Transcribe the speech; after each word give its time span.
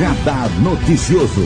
Radar 0.00 0.48
Noticioso. 0.62 1.44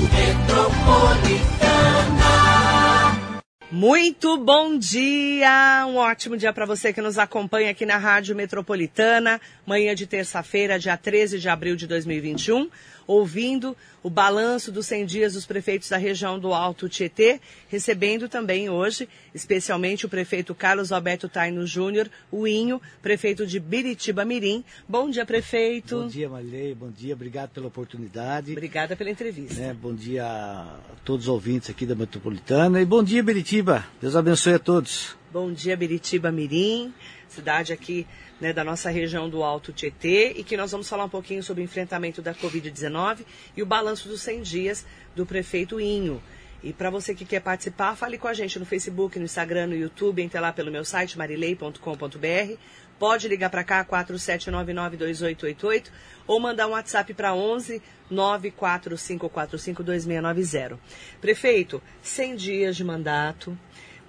Muito 3.69 4.39
bom 4.39 4.79
dia, 4.79 5.85
um 5.89 5.97
ótimo 5.97 6.37
dia 6.37 6.53
para 6.53 6.65
você 6.65 6.93
que 6.93 7.03
nos 7.03 7.19
acompanha 7.19 7.73
aqui 7.73 7.85
na 7.85 7.97
Rádio 7.97 8.37
Metropolitana, 8.37 9.41
manhã 9.67 9.93
de 9.93 10.07
terça-feira, 10.07 10.79
dia 10.79 10.97
13 10.97 11.41
de 11.41 11.49
abril 11.49 11.75
de 11.75 11.89
2021 11.89 12.71
ouvindo 13.07 13.77
o 14.03 14.11
balanço 14.11 14.71
dos 14.71 14.87
100 14.87 15.07
dias 15.07 15.33
dos 15.33 15.47
prefeitos 15.47 15.89
da 15.89 15.97
região 15.97 16.39
do 16.39 16.53
Alto 16.53 16.89
Tietê, 16.89 17.41
recebendo 17.69 18.29
também 18.29 18.69
hoje, 18.69 19.09
especialmente 19.35 20.05
o 20.05 20.09
prefeito 20.09 20.55
Carlos 20.55 20.93
Alberto 20.93 21.29
Taino 21.29 21.67
Júnior, 21.67 22.11
o 22.31 22.47
Inho, 22.47 22.81
prefeito 23.01 23.47
de 23.47 23.59
Biritiba 23.59 24.25
Mirim. 24.25 24.63
Bom 24.89 25.09
dia, 25.09 25.25
prefeito. 25.25 26.01
Bom 26.01 26.09
dia, 26.09 26.29
Marilei. 26.29 26.75
Bom 26.75 26.91
dia, 26.91 27.15
obrigado 27.15 27.51
pela 27.51 27.67
oportunidade. 27.67 28.53
Obrigada 28.53 28.95
pela 28.95 29.11
entrevista. 29.11 29.61
É, 29.61 29.73
bom 29.73 29.95
dia 29.95 30.27
a 30.27 30.79
todos 31.05 31.27
os 31.27 31.29
ouvintes 31.29 31.71
aqui 31.71 31.87
da 31.87 31.95
Metropolitana 31.95 32.81
e 32.81 32.85
bom 32.85 33.03
dia, 33.03 33.23
Biritiba. 33.23 33.87
Deus 34.01 34.17
abençoe 34.17 34.55
a 34.55 34.59
todos. 34.59 35.17
Bom 35.33 35.53
dia, 35.53 35.77
Biritiba 35.77 36.31
Mirim, 36.31 36.95
cidade 37.35 37.73
aqui 37.73 38.07
né, 38.41 38.53
da 38.53 38.65
nossa 38.65 38.91
região 38.91 39.29
do 39.29 39.43
Alto 39.43 39.73
Tietê 39.73 40.33
e 40.37 40.45
que 40.45 40.57
nós 40.57 40.71
vamos 40.71 40.89
falar 40.89 41.05
um 41.05 41.09
pouquinho 41.09 41.43
sobre 41.43 41.63
o 41.63 41.65
enfrentamento 41.65 42.23
da 42.23 42.35
Covid-19 42.35 43.25
e 43.57 43.63
o 43.63 43.67
balanço 43.67 44.09
dos 44.09 44.23
100 44.23 44.43
dias 44.43 44.87
do 45.15 45.27
prefeito 45.27 45.81
Inho. 45.81 46.23
E 46.63 46.73
para 46.73 46.89
você 46.89 47.15
que 47.15 47.27
quer 47.27 47.41
participar, 47.41 47.95
fale 47.95 48.17
com 48.17 48.27
a 48.27 48.33
gente 48.33 48.59
no 48.59 48.65
Facebook, 48.65 49.19
no 49.19 49.27
Instagram, 49.27 49.67
no 49.67 49.77
YouTube, 49.77 50.23
entre 50.23 50.41
lá 50.41 50.51
pelo 50.51 50.71
meu 50.71 50.83
site 50.83 51.19
marilei.com.br. 51.19 52.57
Pode 52.99 53.29
ligar 53.29 53.51
para 53.51 53.63
cá, 53.63 53.85
47992888, 53.85 55.91
ou 56.27 56.41
mandar 56.41 56.67
um 56.67 56.71
WhatsApp 56.71 57.13
para 57.13 57.35
11 57.35 57.83
945452690. 58.11 60.79
Prefeito, 61.21 61.83
100 62.03 62.37
dias 62.37 62.75
de 62.77 62.85
mandato. 62.85 63.59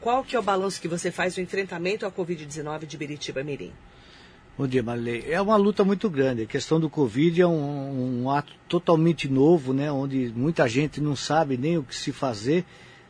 Qual 0.06 0.24
que 0.24 0.36
é 0.36 0.40
o 0.40 0.44
balanço 0.44 0.80
que 0.80 0.88
você 0.88 1.10
faz 1.10 1.34
do 1.34 1.42
enfrentamento 1.42 2.06
à 2.06 2.12
Covid-19 2.12 2.86
de 2.86 2.96
Biritiba 2.96 3.44
Mirim? 3.44 3.72
Bom 4.56 4.68
dia, 4.68 4.84
Marilei. 4.84 5.26
É 5.28 5.42
uma 5.42 5.56
luta 5.56 5.84
muito 5.84 6.12
grande. 6.12 6.44
A 6.44 6.46
questão 6.46 6.80
do 6.80 6.88
Covid 6.92 7.42
é 7.42 7.48
um, 7.48 8.22
um, 8.22 8.30
ato 8.30 8.54
totalmente 8.70 9.28
novo, 9.28 9.74
né, 9.74 9.92
onde 9.92 10.32
muita 10.36 10.70
gente 10.70 11.02
não 11.02 11.16
sabe 11.16 11.58
nem 11.58 11.80
o 11.80 11.84
que 11.84 11.96
se 11.96 12.12
fazer. 12.12 12.64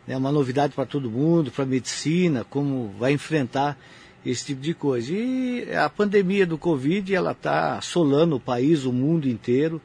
É 0.08 0.12
né, 0.12 0.18
uma 0.18 0.32
novidade 0.32 0.72
para 0.72 0.86
todo 0.86 1.12
mundo, 1.12 1.52
para 1.52 1.66
a 1.66 1.68
medicina, 1.68 2.46
como 2.46 2.96
vai 2.98 3.12
enfrentar 3.12 3.78
esse 4.26 4.46
tipo 4.46 4.62
de 4.62 4.74
coisa. 4.74 5.12
E 5.12 5.76
a 5.76 5.90
pandemia 5.90 6.46
do 6.46 6.58
Covid, 6.58 7.14
ela 7.14 7.34
está 7.34 7.78
assolando 7.78 8.38
o 8.38 8.40
país, 8.40 8.86
o 8.86 8.94
mundo 8.94 9.28
inteiro. 9.28 9.82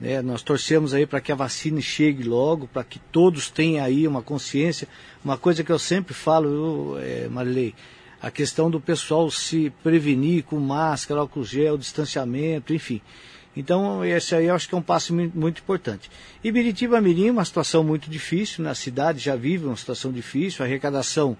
Né? 0.00 0.22
Nós 0.22 0.42
torcemos 0.42 0.94
aí 0.94 1.06
para 1.06 1.20
que 1.20 1.32
a 1.32 1.34
vacina 1.34 1.80
chegue 1.80 2.22
logo, 2.22 2.68
para 2.68 2.84
que 2.84 2.98
todos 2.98 3.50
tenham 3.50 3.84
aí 3.84 4.06
uma 4.06 4.22
consciência. 4.22 4.88
Uma 5.24 5.36
coisa 5.36 5.64
que 5.64 5.72
eu 5.72 5.78
sempre 5.78 6.14
falo, 6.14 6.48
eu, 6.48 6.98
é, 7.00 7.28
Marilei, 7.28 7.74
a 8.20 8.30
questão 8.30 8.70
do 8.70 8.80
pessoal 8.80 9.30
se 9.30 9.70
prevenir 9.82 10.44
com 10.44 10.58
máscara, 10.58 11.20
álcool 11.20 11.44
gel, 11.44 11.78
distanciamento, 11.78 12.74
enfim. 12.74 13.00
Então, 13.56 14.04
esse 14.04 14.34
aí 14.34 14.46
eu 14.46 14.54
acho 14.54 14.68
que 14.68 14.74
é 14.74 14.78
um 14.78 14.82
passo 14.82 15.12
muito 15.12 15.60
importante. 15.60 16.10
E 16.44 16.52
Biritiba 16.52 17.00
Mirim, 17.00 17.30
uma 17.30 17.44
situação 17.44 17.82
muito 17.82 18.08
difícil, 18.08 18.62
na 18.62 18.74
cidade 18.74 19.18
já 19.18 19.34
vive 19.34 19.66
uma 19.66 19.76
situação 19.76 20.12
difícil, 20.12 20.64
a 20.64 20.68
arrecadação 20.68 21.36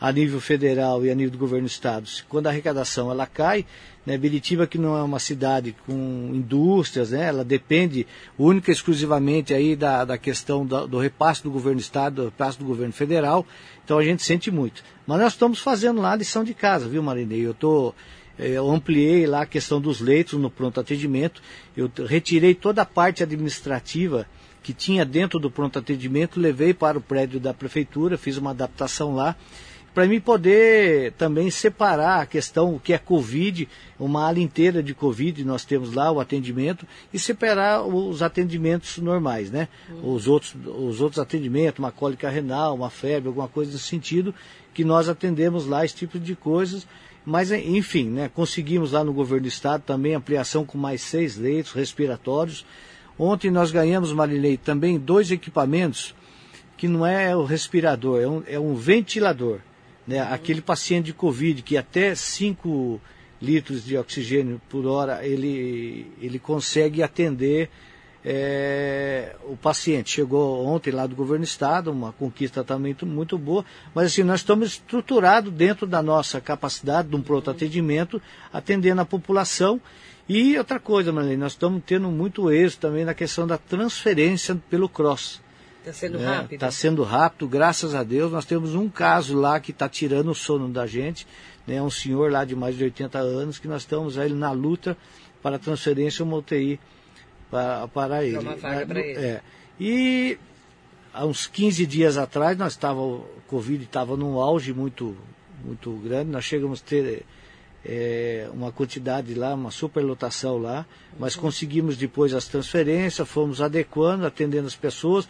a 0.00 0.10
nível 0.10 0.40
federal 0.40 1.04
e 1.04 1.10
a 1.10 1.14
nível 1.14 1.32
do 1.32 1.38
governo 1.38 1.66
do 1.66 1.70
estado, 1.70 2.08
quando 2.26 2.46
a 2.46 2.50
arrecadação 2.50 3.10
ela 3.10 3.26
cai, 3.26 3.66
né, 4.06 4.16
Biritiba 4.16 4.66
que 4.66 4.78
não 4.78 4.96
é 4.96 5.02
uma 5.02 5.18
cidade 5.18 5.76
com 5.86 6.30
indústrias, 6.32 7.10
né, 7.10 7.26
ela 7.26 7.44
depende 7.44 8.06
única 8.38 8.70
e 8.70 8.74
exclusivamente 8.74 9.52
aí 9.52 9.76
da, 9.76 10.06
da 10.06 10.16
questão 10.16 10.64
do, 10.64 10.86
do 10.86 10.98
repasse 10.98 11.42
do 11.42 11.50
governo 11.50 11.78
do 11.78 11.82
estado, 11.82 12.14
do 12.14 12.24
repasse 12.24 12.58
do 12.58 12.64
governo 12.64 12.94
federal, 12.94 13.46
então 13.84 13.98
a 13.98 14.04
gente 14.04 14.22
sente 14.22 14.50
muito. 14.50 14.82
Mas 15.06 15.20
nós 15.20 15.32
estamos 15.34 15.58
fazendo 15.58 16.00
lá 16.00 16.12
a 16.12 16.16
lição 16.16 16.42
de 16.42 16.54
casa, 16.54 16.88
viu 16.88 17.02
Marinei? 17.02 17.46
Eu 17.46 17.52
tô, 17.52 17.92
eh, 18.38 18.52
eu 18.52 18.70
ampliei 18.70 19.26
lá 19.26 19.42
a 19.42 19.46
questão 19.46 19.78
dos 19.82 20.00
leitos 20.00 20.38
no 20.38 20.50
pronto 20.50 20.80
atendimento, 20.80 21.42
eu 21.76 21.90
retirei 22.06 22.54
toda 22.54 22.80
a 22.80 22.86
parte 22.86 23.22
administrativa 23.22 24.26
que 24.62 24.72
tinha 24.72 25.04
dentro 25.04 25.38
do 25.38 25.50
pronto 25.50 25.78
atendimento, 25.78 26.40
levei 26.40 26.72
para 26.72 26.96
o 26.96 27.02
prédio 27.02 27.38
da 27.38 27.52
prefeitura, 27.52 28.16
fiz 28.16 28.38
uma 28.38 28.50
adaptação 28.50 29.14
lá 29.14 29.36
para 29.94 30.06
mim 30.06 30.20
poder 30.20 31.12
também 31.12 31.50
separar 31.50 32.20
a 32.20 32.26
questão 32.26 32.74
o 32.74 32.80
que 32.80 32.92
é 32.92 32.98
Covid, 32.98 33.68
uma 33.98 34.26
ala 34.26 34.38
inteira 34.38 34.82
de 34.82 34.94
Covid, 34.94 35.44
nós 35.44 35.64
temos 35.64 35.94
lá 35.94 36.10
o 36.12 36.20
atendimento, 36.20 36.86
e 37.12 37.18
separar 37.18 37.82
os 37.82 38.22
atendimentos 38.22 38.98
normais, 38.98 39.50
né? 39.50 39.68
Uhum. 39.88 40.14
Os, 40.14 40.28
outros, 40.28 40.54
os 40.64 41.00
outros 41.00 41.18
atendimentos, 41.18 41.78
uma 41.78 41.90
cólica 41.90 42.28
renal, 42.28 42.74
uma 42.74 42.90
febre, 42.90 43.28
alguma 43.28 43.48
coisa 43.48 43.72
nesse 43.72 43.84
sentido, 43.84 44.34
que 44.72 44.84
nós 44.84 45.08
atendemos 45.08 45.66
lá 45.66 45.84
esse 45.84 45.94
tipo 45.94 46.18
de 46.18 46.36
coisas. 46.36 46.86
Mas, 47.24 47.50
enfim, 47.52 48.08
né, 48.08 48.30
conseguimos 48.32 48.92
lá 48.92 49.04
no 49.04 49.12
governo 49.12 49.42
do 49.42 49.48
estado 49.48 49.82
também 49.82 50.14
ampliação 50.14 50.64
com 50.64 50.78
mais 50.78 51.02
seis 51.02 51.36
leitos 51.36 51.72
respiratórios. 51.72 52.64
Ontem 53.18 53.50
nós 53.50 53.70
ganhamos, 53.70 54.12
Marilei, 54.12 54.56
também 54.56 54.98
dois 54.98 55.30
equipamentos 55.30 56.14
que 56.78 56.88
não 56.88 57.04
é 57.04 57.36
o 57.36 57.44
respirador, 57.44 58.22
é 58.22 58.26
um, 58.26 58.42
é 58.46 58.58
um 58.58 58.74
ventilador. 58.74 59.60
Né? 60.10 60.20
Aquele 60.20 60.60
paciente 60.60 61.06
de 61.06 61.12
Covid 61.12 61.62
que 61.62 61.76
até 61.76 62.16
5 62.16 63.00
litros 63.40 63.84
de 63.84 63.96
oxigênio 63.96 64.60
por 64.68 64.84
hora 64.84 65.24
ele, 65.24 66.10
ele 66.20 66.40
consegue 66.40 67.00
atender 67.00 67.70
é, 68.24 69.36
o 69.44 69.56
paciente. 69.56 70.10
Chegou 70.10 70.66
ontem 70.66 70.90
lá 70.90 71.06
do 71.06 71.14
governo 71.14 71.44
do 71.44 71.48
estado, 71.48 71.92
uma 71.92 72.12
conquista 72.12 72.64
também 72.64 72.96
muito 73.04 73.38
boa, 73.38 73.64
mas 73.94 74.06
assim, 74.06 74.24
nós 74.24 74.40
estamos 74.40 74.70
estruturados 74.70 75.52
dentro 75.52 75.86
da 75.86 76.02
nossa 76.02 76.40
capacidade 76.40 77.08
de 77.08 77.14
um 77.14 77.22
pronto 77.22 77.48
atendimento, 77.48 78.20
atendendo 78.52 79.00
a 79.00 79.06
população. 79.06 79.80
E 80.28 80.58
outra 80.58 80.80
coisa, 80.80 81.12
Marlene, 81.12 81.36
nós 81.36 81.52
estamos 81.52 81.80
tendo 81.86 82.10
muito 82.10 82.50
êxito 82.50 82.80
também 82.80 83.04
na 83.04 83.14
questão 83.14 83.46
da 83.46 83.56
transferência 83.56 84.60
pelo 84.68 84.88
CROSS. 84.88 85.40
Está 85.90 85.92
sendo 85.92 86.18
é, 86.20 86.24
rápido. 86.24 86.52
Está 86.54 86.70
sendo 86.70 87.02
rápido, 87.02 87.48
graças 87.48 87.94
a 87.94 88.02
Deus. 88.02 88.30
Nós 88.30 88.44
temos 88.44 88.74
um 88.74 88.88
caso 88.88 89.36
lá 89.36 89.58
que 89.58 89.72
está 89.72 89.88
tirando 89.88 90.30
o 90.30 90.34
sono 90.34 90.68
da 90.68 90.86
gente. 90.86 91.26
Né, 91.66 91.82
um 91.82 91.90
senhor 91.90 92.30
lá 92.30 92.44
de 92.44 92.56
mais 92.56 92.76
de 92.76 92.84
80 92.84 93.18
anos 93.18 93.58
que 93.58 93.68
nós 93.68 93.82
estamos 93.82 94.16
aí 94.16 94.32
na 94.32 94.50
luta 94.50 94.96
para 95.42 95.58
transferência 95.58 96.24
uma 96.24 96.36
UTI 96.36 96.80
para, 97.50 97.88
para 97.88 98.24
ele. 98.24 98.38
Uma 98.38 98.56
vaga 98.56 98.86
para 98.86 99.00
ele. 99.00 99.18
É. 99.18 99.40
E 99.78 100.38
há 101.12 101.26
uns 101.26 101.46
15 101.46 101.86
dias 101.86 102.16
atrás, 102.16 102.56
nós 102.56 102.72
estava, 102.72 103.00
o 103.00 103.26
Covid 103.46 103.84
estava 103.84 104.16
num 104.16 104.38
auge 104.38 104.72
muito, 104.72 105.16
muito 105.64 105.92
grande. 105.96 106.30
Nós 106.30 106.44
chegamos 106.44 106.80
a 106.80 106.88
ter 106.88 107.24
é, 107.84 108.48
uma 108.52 108.70
quantidade 108.70 109.34
lá, 109.34 109.54
uma 109.54 109.70
superlotação 109.70 110.58
lá, 110.58 110.86
mas 111.18 111.34
uhum. 111.34 111.42
conseguimos 111.42 111.96
depois 111.96 112.32
as 112.32 112.46
transferências, 112.46 113.28
fomos 113.28 113.60
adequando, 113.60 114.26
atendendo 114.26 114.66
as 114.66 114.76
pessoas 114.76 115.28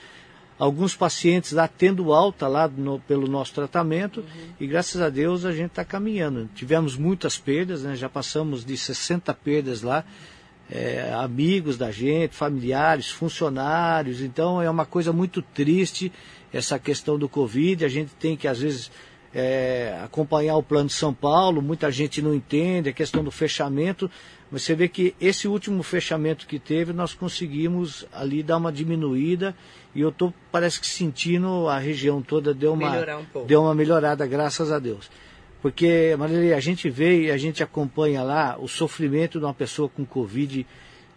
alguns 0.60 0.94
pacientes 0.94 1.52
lá 1.52 1.66
tendo 1.66 2.12
alta 2.12 2.46
lá 2.46 2.68
no, 2.68 3.00
pelo 3.00 3.26
nosso 3.26 3.54
tratamento 3.54 4.20
uhum. 4.20 4.52
e 4.60 4.66
graças 4.66 5.00
a 5.00 5.08
Deus 5.08 5.46
a 5.46 5.52
gente 5.52 5.70
está 5.70 5.86
caminhando. 5.86 6.50
Tivemos 6.54 6.98
muitas 6.98 7.38
perdas, 7.38 7.82
né? 7.82 7.96
já 7.96 8.10
passamos 8.10 8.62
de 8.62 8.76
60 8.76 9.32
perdas 9.32 9.80
lá, 9.80 10.04
é, 10.70 11.14
amigos 11.14 11.78
da 11.78 11.90
gente, 11.90 12.36
familiares, 12.36 13.08
funcionários, 13.08 14.20
então 14.20 14.60
é 14.60 14.68
uma 14.68 14.84
coisa 14.84 15.14
muito 15.14 15.40
triste 15.40 16.12
essa 16.52 16.78
questão 16.78 17.18
do 17.18 17.28
Covid, 17.28 17.84
a 17.84 17.88
gente 17.88 18.12
tem 18.16 18.36
que 18.36 18.46
às 18.46 18.58
vezes 18.58 18.90
é, 19.34 19.98
acompanhar 20.04 20.56
o 20.56 20.62
plano 20.62 20.88
de 20.88 20.92
São 20.92 21.14
Paulo, 21.14 21.62
muita 21.62 21.90
gente 21.90 22.20
não 22.20 22.34
entende 22.34 22.90
a 22.90 22.92
questão 22.92 23.24
do 23.24 23.30
fechamento, 23.30 24.10
você 24.50 24.74
vê 24.74 24.88
que 24.88 25.14
esse 25.20 25.46
último 25.46 25.82
fechamento 25.82 26.46
que 26.46 26.58
teve, 26.58 26.92
nós 26.92 27.14
conseguimos 27.14 28.04
ali 28.12 28.42
dar 28.42 28.56
uma 28.56 28.72
diminuída 28.72 29.54
e 29.94 30.00
eu 30.00 30.08
estou, 30.08 30.34
parece 30.50 30.80
que 30.80 30.86
sentindo 30.88 31.68
a 31.68 31.78
região 31.78 32.20
toda 32.20 32.52
deu 32.52 32.72
uma, 32.72 32.90
um 33.34 33.46
deu 33.46 33.62
uma 33.62 33.74
melhorada, 33.74 34.26
graças 34.26 34.72
a 34.72 34.78
Deus. 34.78 35.10
Porque, 35.62 36.16
Maria, 36.18 36.56
a 36.56 36.60
gente 36.60 36.88
vê 36.88 37.26
e 37.26 37.30
a 37.30 37.36
gente 37.36 37.62
acompanha 37.62 38.22
lá 38.22 38.56
o 38.58 38.66
sofrimento 38.66 39.38
de 39.38 39.44
uma 39.44 39.54
pessoa 39.54 39.88
com 39.88 40.04
Covid, 40.04 40.66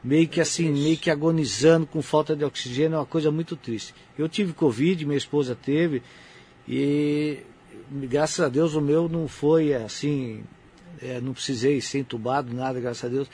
meio 0.04 0.28
que 0.28 0.42
assim, 0.42 0.70
meio 0.72 0.98
que 0.98 1.10
agonizando 1.10 1.88
com 1.88 2.02
falta 2.02 2.36
de 2.36 2.44
oxigênio, 2.44 2.96
é 2.96 3.00
uma 3.00 3.06
coisa 3.06 3.32
muito 3.32 3.56
triste. 3.56 3.96
Eu 4.18 4.28
tive 4.28 4.54
Covid, 4.54 5.06
minha 5.06 5.18
esposa 5.18 5.56
teve, 5.56 6.04
e 6.68 7.40
graças 7.90 8.42
a 8.42 8.50
Deus 8.50 8.76
o 8.76 8.82
meu 8.82 9.08
não 9.08 9.28
foi 9.28 9.74
assim, 9.74 10.44
é, 11.04 11.22
não 11.22 11.34
precisei 11.34 11.80
ser 11.82 12.00
entubado, 12.00 12.54
nada, 12.54 12.80
graças 12.80 13.04
a 13.04 13.08
Deus. 13.08 13.30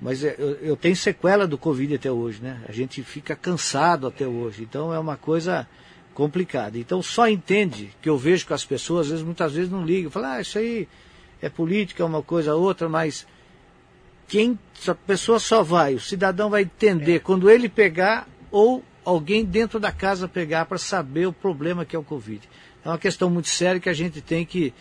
Mas 0.00 0.24
é, 0.24 0.34
eu, 0.38 0.50
eu, 0.56 0.76
tenho 0.76 0.96
sequela 0.96 1.46
do 1.46 1.56
Covid 1.56 1.94
até 1.94 2.10
hoje, 2.10 2.42
né? 2.42 2.60
A 2.68 2.72
gente 2.72 3.02
fica 3.02 3.36
cansado 3.36 4.06
até 4.06 4.26
hoje. 4.26 4.62
Então 4.62 4.92
é 4.92 4.98
uma 4.98 5.16
coisa 5.16 5.66
complicada. 6.12 6.78
Então 6.78 7.02
só 7.02 7.28
entende 7.28 7.90
que 8.02 8.08
eu 8.08 8.18
vejo 8.18 8.46
que 8.46 8.52
as 8.52 8.64
pessoas, 8.64 9.06
às 9.06 9.10
vezes, 9.10 9.24
muitas 9.24 9.52
vezes 9.52 9.70
não 9.70 9.84
ligam. 9.84 10.10
Falam, 10.10 10.32
ah, 10.32 10.40
isso 10.40 10.58
aí 10.58 10.88
é 11.40 11.48
política, 11.48 12.02
é 12.02 12.06
uma 12.06 12.22
coisa 12.22 12.54
outra, 12.54 12.88
mas 12.88 13.26
quem 14.28 14.58
a 14.86 14.94
pessoa 14.94 15.38
só 15.38 15.62
vai, 15.62 15.94
o 15.94 16.00
cidadão 16.00 16.48
vai 16.48 16.62
entender, 16.62 17.16
é. 17.16 17.18
quando 17.18 17.50
ele 17.50 17.68
pegar, 17.68 18.28
ou 18.50 18.82
alguém 19.04 19.44
dentro 19.44 19.78
da 19.78 19.92
casa 19.92 20.26
pegar 20.28 20.66
para 20.66 20.78
saber 20.78 21.26
o 21.26 21.32
problema 21.32 21.84
que 21.84 21.94
é 21.94 21.98
o 21.98 22.04
Covid. 22.04 22.48
É 22.84 22.88
uma 22.88 22.98
questão 22.98 23.28
muito 23.28 23.48
séria 23.48 23.80
que 23.80 23.88
a 23.88 23.94
gente 23.94 24.20
tem 24.20 24.44
que 24.44 24.72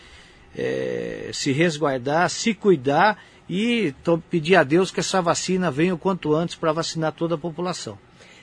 é, 0.56 1.30
se 1.33 1.51
resguardar, 1.51 2.30
se 2.30 2.53
cuidar 2.53 3.18
e 3.50 3.94
pedir 4.30 4.56
a 4.56 4.63
Deus 4.63 4.92
que 4.92 5.00
essa 5.00 5.21
vacina 5.21 5.69
venha 5.69 5.94
o 5.94 5.98
quanto 5.98 6.33
antes 6.33 6.56
para 6.56 6.71
vacinar 6.71 7.12
toda 7.12 7.36
a 7.36 7.38
população. 7.38 7.98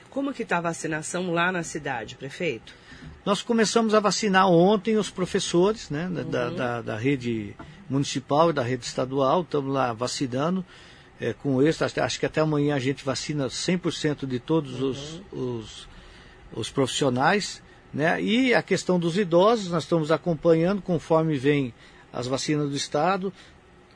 Como 0.09 0.33
que 0.33 0.43
está 0.43 0.57
a 0.57 0.61
vacinação 0.61 1.31
lá 1.31 1.51
na 1.51 1.63
cidade, 1.63 2.15
prefeito? 2.15 2.73
Nós 3.25 3.41
começamos 3.41 3.93
a 3.93 3.99
vacinar 3.99 4.47
ontem 4.49 4.97
os 4.97 5.09
professores 5.09 5.89
né, 5.89 6.07
uhum. 6.07 6.29
da, 6.29 6.49
da, 6.49 6.81
da, 6.81 6.97
rede 6.97 7.55
municipal 7.89 8.49
e 8.49 8.53
da 8.53 8.63
rede 8.63 8.85
estadual, 8.85 9.41
estamos 9.41 9.73
lá 9.73 9.93
vacinando. 9.93 10.65
É, 11.19 11.33
com 11.33 11.61
isso, 11.61 11.83
acho 11.83 12.19
que 12.19 12.25
até 12.25 12.39
amanhã 12.39 12.75
a 12.75 12.79
gente 12.79 13.03
vacina 13.03 13.47
100% 13.47 14.25
de 14.25 14.39
todos 14.39 14.81
uhum. 14.81 14.89
os, 14.89 15.21
os, 15.31 15.87
os 16.53 16.69
profissionais. 16.69 17.61
Né? 17.93 18.21
E 18.21 18.53
a 18.53 18.61
questão 18.61 18.99
dos 18.99 19.17
idosos, 19.17 19.69
nós 19.69 19.83
estamos 19.83 20.11
acompanhando 20.11 20.81
conforme 20.81 21.37
vem 21.37 21.73
as 22.11 22.27
vacinas 22.27 22.69
do 22.69 22.75
Estado. 22.75 23.33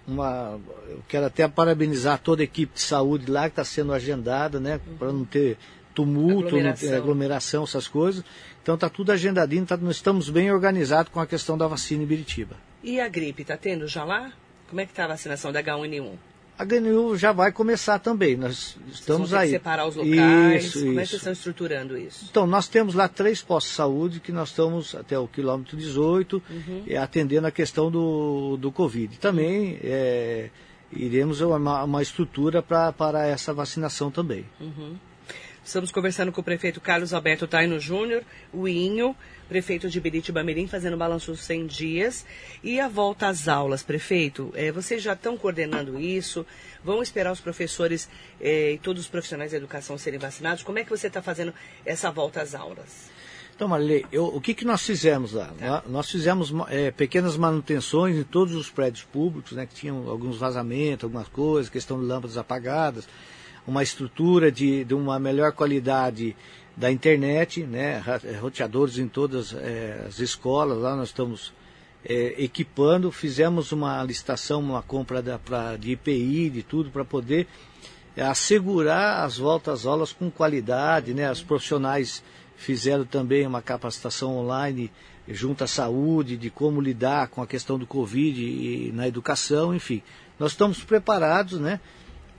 Uma, 0.07 0.59
eu 0.89 1.01
quero 1.07 1.25
até 1.25 1.47
parabenizar 1.47 2.19
toda 2.19 2.41
a 2.41 2.45
equipe 2.45 2.73
de 2.73 2.81
saúde 2.81 3.31
lá 3.31 3.43
que 3.43 3.53
está 3.53 3.63
sendo 3.63 3.93
agendada, 3.93 4.59
né? 4.59 4.79
Uhum. 4.85 4.97
Para 4.97 5.11
não 5.13 5.25
ter 5.25 5.57
tumulto, 5.95 6.47
aglomeração. 6.47 6.89
Não 6.89 6.95
ter 6.95 7.01
aglomeração, 7.01 7.63
essas 7.63 7.87
coisas. 7.87 8.23
Então 8.61 8.75
está 8.75 8.89
tudo 8.89 9.11
agendadinho, 9.11 9.65
tá, 9.65 9.77
nós 9.77 9.97
estamos 9.97 10.29
bem 10.29 10.51
organizados 10.51 11.11
com 11.11 11.19
a 11.19 11.27
questão 11.27 11.57
da 11.57 11.67
vacina 11.67 12.03
em 12.03 12.05
Biritiba. 12.05 12.55
E 12.83 12.99
a 12.99 13.07
gripe, 13.07 13.43
está 13.43 13.55
tendo 13.55 13.87
já 13.87 14.03
lá? 14.03 14.33
Como 14.69 14.81
é 14.81 14.85
que 14.85 14.91
está 14.91 15.05
a 15.05 15.09
vacinação 15.09 15.51
da 15.51 15.63
H1N1? 15.63 16.32
A 16.63 16.65
GNU 16.65 17.17
já 17.17 17.31
vai 17.31 17.51
começar 17.51 17.99
também. 17.99 18.37
Nós 18.37 18.77
estamos 18.91 19.33
aí. 19.33 19.49
separar 19.49 19.85
os 19.85 19.95
locais. 19.95 20.65
Isso, 20.65 20.79
Como 20.79 20.91
isso. 20.91 20.99
é 20.99 21.03
que 21.03 21.09
vocês 21.09 21.13
estão 21.13 21.33
estruturando 21.33 21.97
isso? 21.97 22.25
Então, 22.29 22.47
nós 22.47 22.67
temos 22.67 22.95
lá 22.95 23.07
três 23.07 23.41
postos 23.41 23.71
de 23.71 23.77
saúde 23.77 24.19
que 24.19 24.31
nós 24.31 24.49
estamos 24.49 24.95
até 24.95 25.19
o 25.19 25.27
quilômetro 25.27 25.77
18, 25.77 26.41
uhum. 26.49 26.83
é, 26.87 26.97
atendendo 26.97 27.47
a 27.47 27.51
questão 27.51 27.91
do, 27.91 28.57
do 28.57 28.71
Covid. 28.71 29.19
Também 29.19 29.77
é, 29.83 30.49
iremos 30.91 31.41
uma, 31.41 31.83
uma 31.83 32.01
estrutura 32.01 32.61
pra, 32.61 32.93
para 32.93 33.27
essa 33.27 33.53
vacinação 33.53 34.09
também. 34.09 34.45
Uhum. 34.59 34.95
Estamos 35.63 35.91
conversando 35.91 36.31
com 36.31 36.41
o 36.41 36.43
prefeito 36.43 36.81
Carlos 36.81 37.13
Alberto 37.13 37.47
Taino 37.47 37.79
Júnior, 37.79 38.23
o 38.51 38.67
Inho, 38.67 39.15
prefeito 39.53 39.87
de 39.87 40.01
Biritiba 40.01 40.43
Mirim, 40.43 40.65
fazendo 40.65 40.97
balanço 40.97 41.29
dos 41.29 41.41
100 41.41 41.67
dias. 41.67 42.25
E 42.63 42.79
a 42.79 42.87
volta 42.87 43.27
às 43.27 43.47
aulas, 43.47 43.83
prefeito, 43.83 44.51
é, 44.55 44.71
vocês 44.71 45.03
já 45.03 45.13
estão 45.13 45.37
coordenando 45.37 45.99
isso? 45.99 46.43
Vão 46.83 47.03
esperar 47.03 47.31
os 47.31 47.39
professores 47.39 48.09
é, 48.41 48.71
e 48.71 48.79
todos 48.79 49.03
os 49.03 49.07
profissionais 49.07 49.51
da 49.51 49.57
educação 49.57 49.95
serem 49.95 50.17
vacinados? 50.17 50.63
Como 50.63 50.79
é 50.79 50.83
que 50.83 50.89
você 50.89 51.05
está 51.05 51.21
fazendo 51.21 51.53
essa 51.85 52.09
volta 52.09 52.41
às 52.41 52.55
aulas? 52.55 53.11
Então, 53.55 53.67
Marilei, 53.67 54.03
eu, 54.11 54.25
o 54.25 54.41
que, 54.41 54.55
que 54.55 54.65
nós 54.65 54.81
fizemos 54.81 55.33
lá? 55.33 55.53
Tá. 55.59 55.83
Nós 55.87 56.09
fizemos 56.09 56.51
é, 56.69 56.89
pequenas 56.89 57.37
manutenções 57.37 58.17
em 58.17 58.23
todos 58.23 58.55
os 58.55 58.71
prédios 58.71 59.03
públicos, 59.03 59.51
né, 59.51 59.67
que 59.67 59.75
tinham 59.75 60.09
alguns 60.09 60.37
vazamentos, 60.37 61.03
algumas 61.03 61.27
coisas, 61.27 61.69
questão 61.69 61.99
de 61.99 62.07
lâmpadas 62.07 62.37
apagadas 62.37 63.07
uma 63.65 63.81
estrutura 63.81 64.51
de, 64.51 64.83
de 64.83 64.93
uma 64.93 65.17
melhor 65.17 65.53
qualidade 65.53 66.35
da 66.75 66.91
internet, 66.91 67.63
né, 67.63 68.03
roteadores 68.41 68.97
em 68.97 69.07
todas 69.07 69.53
é, 69.53 70.05
as 70.07 70.19
escolas, 70.19 70.79
lá 70.79 70.95
nós 70.95 71.09
estamos 71.09 71.53
é, 72.03 72.35
equipando, 72.37 73.11
fizemos 73.11 73.71
uma 73.71 74.03
licitação, 74.03 74.59
uma 74.59 74.81
compra 74.81 75.21
da, 75.21 75.37
pra, 75.37 75.77
de 75.77 75.91
IPI, 75.91 76.49
de 76.49 76.63
tudo, 76.63 76.89
para 76.89 77.05
poder 77.05 77.47
assegurar 78.17 79.23
as 79.23 79.37
voltas 79.37 79.85
aulas 79.85 80.11
com 80.11 80.29
qualidade, 80.29 81.13
né, 81.13 81.31
os 81.31 81.43
profissionais 81.43 82.23
fizeram 82.55 83.05
também 83.05 83.45
uma 83.45 83.61
capacitação 83.61 84.37
online 84.37 84.91
junto 85.27 85.63
à 85.63 85.67
saúde, 85.67 86.37
de 86.37 86.49
como 86.49 86.81
lidar 86.81 87.27
com 87.27 87.41
a 87.41 87.47
questão 87.47 87.77
do 87.77 87.87
Covid 87.87 88.41
e 88.41 88.91
na 88.93 89.07
educação, 89.07 89.73
enfim. 89.73 90.01
Nós 90.37 90.51
estamos 90.51 90.83
preparados, 90.83 91.59
né, 91.59 91.79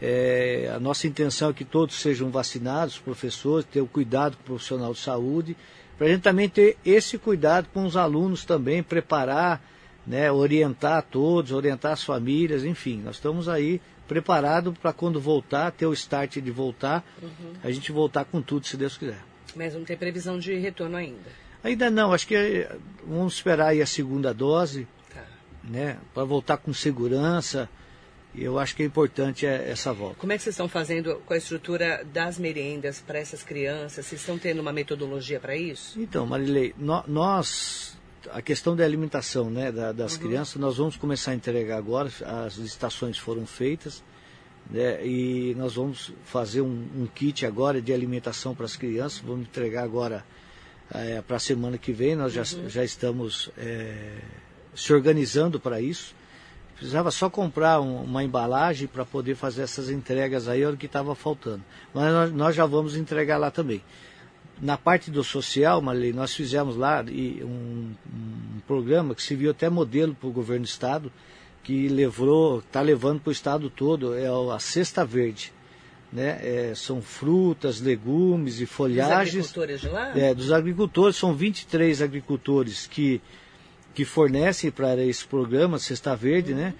é, 0.07 0.71
a 0.71 0.79
nossa 0.79 1.07
intenção 1.07 1.49
é 1.49 1.53
que 1.55 1.65
todos 1.65 1.95
sejam 1.95 2.31
vacinados, 2.31 2.99
professores, 2.99 3.67
ter 3.67 3.81
o 3.81 3.87
cuidado 3.87 4.37
com 4.37 4.43
o 4.43 4.47
profissional 4.47 4.93
de 4.93 4.99
saúde, 4.99 5.57
para 5.97 6.09
a 6.09 6.11
gente 6.11 6.21
também 6.21 6.47
ter 6.47 6.77
esse 6.85 7.17
cuidado 7.17 7.69
com 7.73 7.87
os 7.87 7.97
alunos 7.97 8.45
também, 8.45 8.83
preparar, 8.83 9.65
né, 10.07 10.31
orientar 10.31 11.03
todos, 11.11 11.53
orientar 11.53 11.93
as 11.93 12.05
famílias, 12.05 12.67
enfim, 12.67 13.01
nós 13.03 13.17
estamos 13.17 13.49
aí 13.49 13.81
preparados 14.07 14.77
para 14.77 14.93
quando 14.93 15.19
voltar, 15.19 15.73
ter 15.73 15.87
o 15.87 15.93
start 15.95 16.37
de 16.37 16.51
voltar, 16.51 17.03
uhum. 17.23 17.55
a 17.63 17.71
gente 17.71 17.91
voltar 17.91 18.27
com 18.27 18.43
tudo, 18.43 18.67
se 18.67 18.77
Deus 18.77 18.99
quiser. 18.99 19.23
Mas 19.57 19.73
não 19.73 19.85
tem 19.85 19.97
previsão 19.97 20.39
de 20.39 20.55
retorno 20.57 20.99
ainda? 20.99 21.31
Ainda 21.63 21.91
não, 21.91 22.13
acho 22.13 22.27
que 22.27 22.69
vamos 23.07 23.37
esperar 23.37 23.69
aí 23.69 23.81
a 23.81 23.87
segunda 23.87 24.35
dose, 24.35 24.87
tá. 25.11 25.25
né, 25.63 25.97
para 26.13 26.25
voltar 26.25 26.59
com 26.59 26.75
segurança, 26.75 27.71
e 28.35 28.43
eu 28.43 28.59
acho 28.59 28.75
que 28.75 28.83
é 28.83 28.87
importante 28.87 29.47
é, 29.47 29.71
essa 29.71 29.93
volta. 29.93 30.17
Como 30.17 30.33
é 30.33 30.37
que 30.37 30.43
vocês 30.43 30.55
estão 30.55 30.69
fazendo 30.69 31.23
com 31.25 31.33
a 31.33 31.37
estrutura 31.37 32.05
das 32.13 32.37
merendas 32.37 33.01
para 33.01 33.19
essas 33.19 33.45
crianças? 33.45 34.07
Vocês 34.07 34.21
estão 34.21 34.37
tendo 34.37 34.61
uma 34.61 34.73
metodologia 34.73 35.39
para 35.39 35.57
isso? 35.57 36.01
Então, 36.01 36.27
Marilei, 36.27 36.75
no, 36.77 37.05
nós, 37.07 37.97
a 38.33 38.43
questão 38.43 38.75
da 38.75 38.85
alimentação 38.85 39.49
né, 39.49 39.71
da, 39.71 39.93
das 39.93 40.15
uhum. 40.15 40.23
crianças, 40.23 40.57
nós 40.57 40.79
vamos 40.79 40.97
começar 40.97 41.31
a 41.31 41.35
entregar 41.35 41.77
agora, 41.77 42.11
as 42.45 42.57
licitações 42.57 43.17
foram 43.17 43.47
feitas, 43.47 44.03
né, 44.69 45.07
e 45.07 45.55
nós 45.57 45.75
vamos 45.75 46.13
fazer 46.25 46.61
um, 46.61 46.89
um, 46.97 47.07
kit 47.07 47.47
agora 47.47 47.81
de 47.81 47.93
alimentação 47.93 48.53
para 48.53 48.65
as 48.65 48.75
crianças, 48.75 49.21
vamos 49.21 49.43
entregar 49.43 49.85
agora 49.85 50.25
é, 50.93 51.23
para 51.23 51.37
a 51.37 51.41
semana 51.41 51.79
que 51.79 51.93
vem, 51.93 52.17
nós 52.17 52.33
já, 52.33 52.43
uhum. 52.43 52.69
já 52.69 52.83
estamos 52.83 53.49
é, 53.57 54.17
se 54.75 54.93
organizando 54.93 55.61
para 55.61 55.81
isso. 55.81 56.17
Precisava 56.77 57.11
só 57.11 57.31
comprar 57.31 57.81
um, 57.81 58.03
uma 58.03 58.25
embalagem 58.25 58.89
para 58.89 59.05
poder 59.05 59.37
fazer 59.37 59.63
essas 59.63 59.89
entregas 59.89 60.49
aí, 60.49 60.63
era 60.63 60.73
o 60.73 60.77
que 60.77 60.87
estava 60.87 61.15
faltando. 61.15 61.63
Mas 61.93 62.13
nós, 62.13 62.33
nós, 62.33 62.57
já 62.57 62.67
vamos 62.67 62.97
entregar 62.97 63.39
lá 63.39 63.51
também. 63.51 63.83
Na 64.61 64.77
parte 64.77 65.11
do 65.11 65.23
social, 65.23 65.81
Marley, 65.81 66.13
nós 66.13 66.35
fizemos 66.35 66.77
lá 66.77 67.05
um, 67.43 67.93
um 68.13 68.61
programa 68.67 69.15
que 69.15 69.23
se 69.23 69.35
viu 69.35 69.51
até 69.51 69.69
modelo 69.69 70.15
para 70.15 70.29
o 70.29 70.33
governo 70.33 70.65
do 70.65 70.69
estado, 70.69 71.13
que 71.63 71.89
levou, 71.89 72.59
está 72.59 72.81
levando 72.81 73.21
para 73.21 73.31
o 73.31 73.33
estado 73.33 73.71
todo, 73.71 74.15
é 74.15 74.27
a 74.27 74.59
Cesta 74.59 75.05
Verde. 75.05 75.53
Né? 76.13 76.39
É, 76.43 76.73
são 76.77 77.03
frutas, 77.03 77.81
legumes 77.81 78.61
e 78.61 78.67
folhagens. 78.67 79.53
Dos 79.53 79.59
agricultores 79.59 79.81
de 79.81 79.89
lá? 79.89 80.19
É, 80.19 80.35
dos 80.35 80.53
agricultores, 80.53 81.17
são 81.17 81.35
23 81.35 82.03
agricultores 82.03 82.87
que 82.87 83.21
que 83.95 84.05
fornecem 84.05 84.71
para 84.71 85.03
esse 85.05 85.25
programa 85.25 85.79
Cesta 85.79 86.17
Verde, 86.17 86.53
uhum. 86.53 86.59
né? 86.59 86.75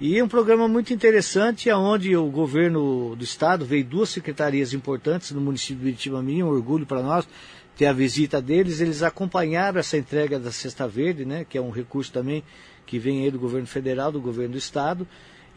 E 0.00 0.16
é 0.16 0.24
um 0.24 0.28
programa 0.28 0.66
muito 0.66 0.94
interessante, 0.94 1.70
onde 1.70 2.16
o 2.16 2.26
governo 2.30 3.14
do 3.14 3.22
estado 3.22 3.66
veio 3.66 3.84
duas 3.84 4.08
secretarias 4.08 4.72
importantes 4.72 5.30
no 5.32 5.42
município 5.42 5.76
de 5.76 5.84
Biritibamirim, 5.84 6.42
um 6.42 6.48
orgulho 6.48 6.86
para 6.86 7.02
nós 7.02 7.28
ter 7.76 7.84
a 7.84 7.92
visita 7.92 8.40
deles. 8.40 8.80
Eles 8.80 9.02
acompanharam 9.02 9.78
essa 9.78 9.98
entrega 9.98 10.38
da 10.38 10.50
Cesta 10.50 10.88
Verde, 10.88 11.26
né? 11.26 11.44
Que 11.46 11.58
é 11.58 11.60
um 11.60 11.68
recurso 11.68 12.10
também 12.10 12.42
que 12.86 12.98
vem 12.98 13.24
aí 13.24 13.30
do 13.30 13.38
governo 13.38 13.66
federal, 13.66 14.10
do 14.10 14.22
governo 14.22 14.52
do 14.52 14.58
estado. 14.58 15.06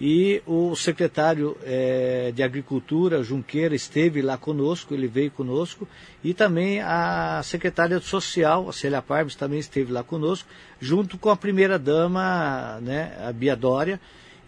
E 0.01 0.41
o 0.45 0.75
secretário 0.75 1.55
é, 1.63 2.31
de 2.33 2.41
Agricultura, 2.41 3.23
Junqueira, 3.23 3.75
esteve 3.75 4.21
lá 4.21 4.37
conosco, 4.37 4.93
ele 4.93 5.07
veio 5.07 5.31
conosco, 5.31 5.87
e 6.23 6.33
também 6.33 6.81
a 6.81 7.41
secretária 7.43 7.99
social, 7.99 8.67
a 8.67 8.73
Célia 8.73 9.01
Parmes, 9.01 9.35
também 9.35 9.59
esteve 9.59 9.91
lá 9.91 10.03
conosco, 10.03 10.49
junto 10.81 11.17
com 11.17 11.29
a 11.29 11.35
primeira-dama, 11.35 12.79
né, 12.81 13.15
a 13.23 13.31
Bia 13.31 13.55
Dória. 13.55 13.99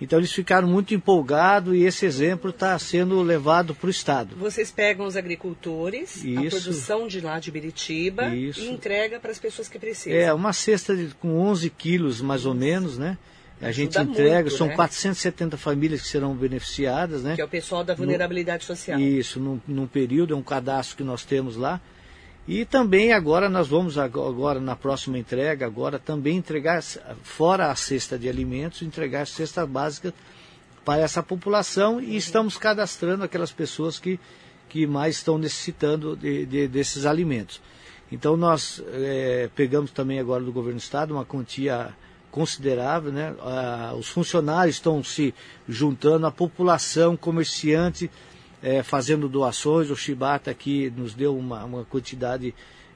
Então 0.01 0.19
eles 0.19 0.33
ficaram 0.33 0.67
muito 0.67 0.93
empolgados 0.93 1.73
e 1.73 1.83
esse 1.83 2.05
exemplo 2.05 2.49
está 2.49 2.77
sendo 2.77 3.21
levado 3.21 3.73
para 3.73 3.87
o 3.87 3.89
Estado. 3.89 4.35
Vocês 4.35 4.69
pegam 4.69 5.05
os 5.05 5.15
agricultores, 5.15 6.17
Isso. 6.23 6.47
a 6.47 6.49
produção 6.49 7.07
de 7.07 7.21
lá 7.21 7.39
de 7.39 7.49
Biritiba 7.49 8.35
Isso. 8.35 8.59
e 8.59 8.69
entrega 8.69 9.21
para 9.21 9.31
as 9.31 9.39
pessoas 9.39 9.69
que 9.69 9.79
precisam. 9.79 10.19
É, 10.19 10.33
uma 10.33 10.51
cesta 10.51 10.95
de, 10.95 11.13
com 11.15 11.39
11 11.39 11.69
quilos 11.69 12.19
mais 12.19 12.45
ou 12.45 12.53
menos, 12.53 12.97
né? 12.97 13.17
A 13.61 13.71
gente 13.71 13.97
entrega, 13.97 14.41
muito, 14.41 14.57
são 14.57 14.67
né? 14.67 14.75
470 14.75 15.57
famílias 15.57 16.01
que 16.01 16.07
serão 16.07 16.35
beneficiadas, 16.35 17.23
né? 17.23 17.35
Que 17.35 17.41
é 17.41 17.45
o 17.45 17.49
pessoal 17.49 17.83
da 17.83 17.95
vulnerabilidade 17.95 18.63
no, 18.63 18.75
social. 18.75 18.99
Isso, 18.99 19.39
num, 19.39 19.59
num, 19.67 19.87
período, 19.87 20.33
é 20.33 20.37
um 20.37 20.43
cadastro 20.43 20.97
que 20.97 21.03
nós 21.03 21.23
temos 21.23 21.55
lá. 21.55 21.79
E 22.47 22.63
também 22.63 23.11
agora 23.11 23.49
nós 23.49 23.67
vamos, 23.67 23.97
agora 23.97 24.59
na 24.59 24.75
próxima 24.75 25.17
entrega, 25.17 25.65
agora 25.65 25.97
também 25.97 26.37
entregar, 26.37 26.83
fora 27.23 27.71
a 27.71 27.75
cesta 27.75 28.19
de 28.19 28.29
alimentos, 28.29 28.83
entregar 28.83 29.21
a 29.21 29.25
cesta 29.25 29.65
básica 29.65 30.13
para 30.83 31.01
essa 31.01 31.23
população 31.23 31.99
e 31.99 32.15
estamos 32.15 32.57
cadastrando 32.57 33.23
aquelas 33.23 33.51
pessoas 33.51 33.97
que, 33.97 34.19
que 34.69 34.85
mais 34.85 35.15
estão 35.15 35.39
necessitando 35.39 36.15
de, 36.15 36.45
de, 36.45 36.67
desses 36.67 37.07
alimentos. 37.07 37.59
Então 38.11 38.37
nós 38.37 38.83
é, 38.93 39.49
pegamos 39.55 39.89
também 39.89 40.19
agora 40.19 40.43
do 40.43 40.51
governo 40.51 40.79
do 40.79 40.83
estado 40.83 41.15
uma 41.15 41.25
quantia 41.25 41.91
considerável, 42.35 43.13
né? 43.13 43.33
Ah, 43.39 43.93
os 43.97 44.09
funcionários 44.09 44.75
estão 44.75 45.01
se 45.01 45.33
juntando, 45.69 46.27
a 46.27 46.31
população, 46.31 47.15
comerciante, 47.15 48.11
é, 48.61 48.83
fazendo 48.83 49.29
doações. 49.29 49.89
O 49.89 49.95
Shibata 49.95 50.51
aqui 50.51 50.91
nos 50.97 51.13
deu 51.13 51.37
uma, 51.37 51.63
uma 51.63 51.85
quantidade 51.85 52.53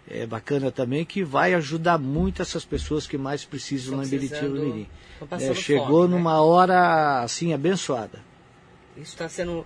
é, 0.09 0.25
bacana 0.25 0.73
também, 0.73 1.05
que 1.05 1.23
vai 1.23 1.53
ajudar 1.53 1.97
muito 1.97 2.41
essas 2.41 2.65
pessoas 2.65 3.07
que 3.07 3.17
mais 3.17 3.45
precisam 3.45 3.95
lá 3.95 4.03
em 4.03 4.09
Biritiba 4.09 4.49
Mirim. 4.49 4.89
É, 5.31 5.53
chegou 5.53 6.01
fome, 6.01 6.09
né? 6.09 6.17
numa 6.17 6.41
hora 6.41 7.21
assim 7.21 7.53
abençoada. 7.53 8.19
Isso 8.97 9.13
está 9.13 9.29
sendo 9.29 9.65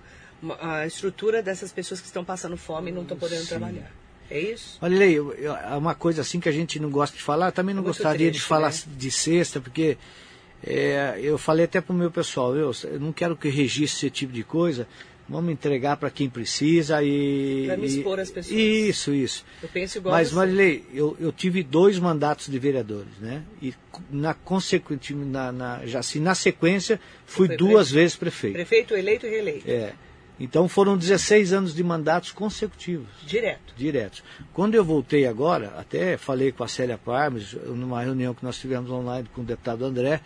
a 0.60 0.86
estrutura 0.86 1.42
dessas 1.42 1.72
pessoas 1.72 2.00
que 2.00 2.06
estão 2.06 2.24
passando 2.24 2.56
fome 2.56 2.92
e 2.92 2.94
não 2.94 3.02
estão 3.02 3.16
podendo 3.16 3.42
Sim. 3.42 3.48
trabalhar. 3.48 3.90
É 4.34 4.40
isso? 4.40 4.78
Olha, 4.82 4.98
Lei, 4.98 5.16
é 5.16 5.76
uma 5.76 5.94
coisa 5.94 6.22
assim 6.22 6.40
que 6.40 6.48
a 6.48 6.52
gente 6.52 6.80
não 6.80 6.90
gosta 6.90 7.16
de 7.16 7.22
falar, 7.22 7.52
também 7.52 7.72
não 7.72 7.82
é 7.82 7.86
gostaria 7.86 8.26
triste, 8.26 8.42
de 8.42 8.48
falar 8.48 8.72
né? 8.72 8.78
de 8.96 9.08
sexta, 9.08 9.60
porque 9.60 9.96
é, 10.66 11.20
eu 11.22 11.38
falei 11.38 11.66
até 11.66 11.80
para 11.80 11.94
o 11.94 11.96
meu 11.96 12.10
pessoal, 12.10 12.56
eu, 12.56 12.72
eu, 12.82 12.98
não 12.98 13.12
quero 13.12 13.36
que 13.36 13.48
registre 13.48 14.08
esse 14.08 14.10
tipo 14.10 14.32
de 14.32 14.42
coisa, 14.42 14.88
vamos 15.28 15.52
entregar 15.52 15.98
para 15.98 16.10
quem 16.10 16.28
precisa 16.28 17.00
e. 17.00 17.66
Para 17.68 17.76
me 17.76 17.86
expor 17.86 18.18
as 18.18 18.28
pessoas. 18.28 18.58
Isso, 18.58 19.14
isso. 19.14 19.44
Eu 19.62 19.68
penso 19.68 19.98
igual 19.98 20.16
Mas, 20.16 20.32
Marilei, 20.32 20.84
eu, 20.92 21.16
eu 21.20 21.30
tive 21.30 21.62
dois 21.62 21.96
mandatos 22.00 22.48
de 22.48 22.58
vereadores, 22.58 23.16
né? 23.20 23.44
E 23.62 23.72
na 24.10 24.34
consequente, 24.34 25.14
na, 25.14 25.52
na, 25.52 25.86
já 25.86 26.00
assim, 26.00 26.18
na 26.18 26.34
sequência, 26.34 27.00
fui 27.24 27.46
duas 27.46 27.88
prefeito. 27.88 27.94
vezes 27.94 28.16
prefeito. 28.16 28.54
Prefeito 28.54 28.94
eleito 28.96 29.26
e 29.26 29.30
reeleito. 29.30 29.70
É. 29.70 29.92
Então 30.38 30.68
foram 30.68 30.96
16 30.96 31.52
anos 31.52 31.74
de 31.74 31.84
mandatos 31.84 32.32
consecutivos. 32.32 33.06
Direto. 33.24 33.72
Diretos. 33.76 34.22
Quando 34.52 34.74
eu 34.74 34.84
voltei 34.84 35.26
agora, 35.26 35.72
até 35.78 36.16
falei 36.16 36.50
com 36.50 36.64
a 36.64 36.68
Célia 36.68 36.98
Parmes, 36.98 37.52
numa 37.52 38.02
reunião 38.02 38.34
que 38.34 38.44
nós 38.44 38.58
tivemos 38.58 38.90
online 38.90 39.28
com 39.32 39.42
o 39.42 39.44
deputado 39.44 39.84
André, 39.84 40.20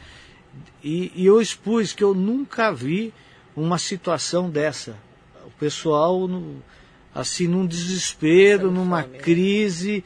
e, 0.83 1.13
e 1.15 1.27
eu 1.27 1.41
expus 1.41 1.93
que 1.93 2.03
eu 2.03 2.15
nunca 2.15 2.73
vi 2.73 3.13
uma 3.55 3.79
situação 3.79 4.49
dessa. 4.49 4.97
O 5.45 5.51
pessoal, 5.59 6.27
no, 6.27 6.63
assim, 7.15 7.47
num 7.47 7.67
desespero, 7.67 8.71
numa 8.71 9.03
fome, 9.03 9.15
né? 9.15 9.19
crise. 9.19 10.05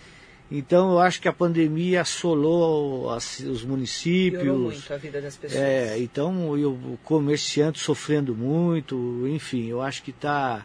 Então, 0.55 0.93
eu 0.93 0.99
acho 0.99 1.21
que 1.21 1.29
a 1.29 1.33
pandemia 1.33 2.03
assolou 2.03 3.09
as, 3.11 3.41
os 3.41 3.65
municípios. 3.65 4.43
Piorou 4.43 4.71
muito 4.71 4.93
a 4.93 4.97
vida 4.99 5.21
das 5.21 5.37
pessoas. 5.37 5.63
É, 5.63 5.99
então, 5.99 6.59
eu, 6.59 6.73
o 6.73 6.99
comerciante 7.03 7.79
sofrendo 7.79 8.35
muito, 8.35 9.27
enfim, 9.29 9.67
eu 9.69 9.81
acho 9.81 10.03
que 10.03 10.11
está 10.11 10.63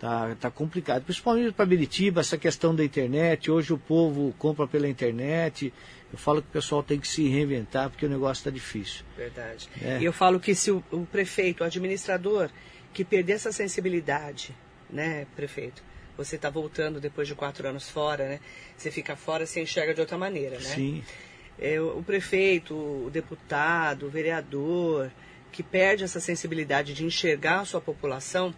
tá, 0.00 0.34
tá 0.34 0.50
complicado. 0.50 1.04
Principalmente 1.04 1.52
para 1.52 1.64
Biritiba, 1.64 2.20
essa 2.20 2.36
questão 2.36 2.74
da 2.74 2.84
internet. 2.84 3.48
Hoje 3.48 3.72
o 3.72 3.78
povo 3.78 4.34
compra 4.36 4.66
pela 4.66 4.88
internet. 4.88 5.72
Eu 6.12 6.18
falo 6.18 6.42
que 6.42 6.48
o 6.48 6.52
pessoal 6.52 6.82
tem 6.82 6.98
que 6.98 7.06
se 7.06 7.28
reinventar 7.28 7.88
porque 7.88 8.04
o 8.04 8.08
negócio 8.08 8.40
está 8.40 8.50
difícil. 8.50 9.04
Verdade. 9.16 9.68
É. 9.80 10.00
E 10.00 10.04
eu 10.04 10.12
falo 10.12 10.40
que 10.40 10.52
se 10.52 10.72
o, 10.72 10.82
o, 10.90 11.06
prefeito, 11.06 11.62
o 11.62 11.64
administrador, 11.64 12.50
que 12.92 13.04
perder 13.04 13.34
essa 13.34 13.52
sensibilidade, 13.52 14.52
né, 14.90 15.26
prefeito? 15.36 15.80
Você 16.24 16.36
está 16.36 16.50
voltando 16.50 17.00
depois 17.00 17.28
de 17.28 17.34
quatro 17.34 17.66
anos 17.68 17.88
fora, 17.88 18.28
né? 18.28 18.40
Você 18.76 18.90
fica 18.90 19.16
fora, 19.16 19.46
você 19.46 19.60
enxerga 19.60 19.94
de 19.94 20.00
outra 20.00 20.18
maneira, 20.18 20.56
né? 20.56 20.74
Sim. 20.74 21.04
É, 21.58 21.80
o, 21.80 22.02
prefeito, 22.02 22.74
o 22.74 23.10
deputado, 23.10 24.06
o 24.06 24.10
vereador, 24.10 25.10
que 25.52 25.62
perde 25.62 26.02
essa 26.02 26.18
sensibilidade 26.18 26.94
de 26.94 27.04
enxergar 27.04 27.60
a 27.60 27.64
sua 27.64 27.80
população, 27.80 28.54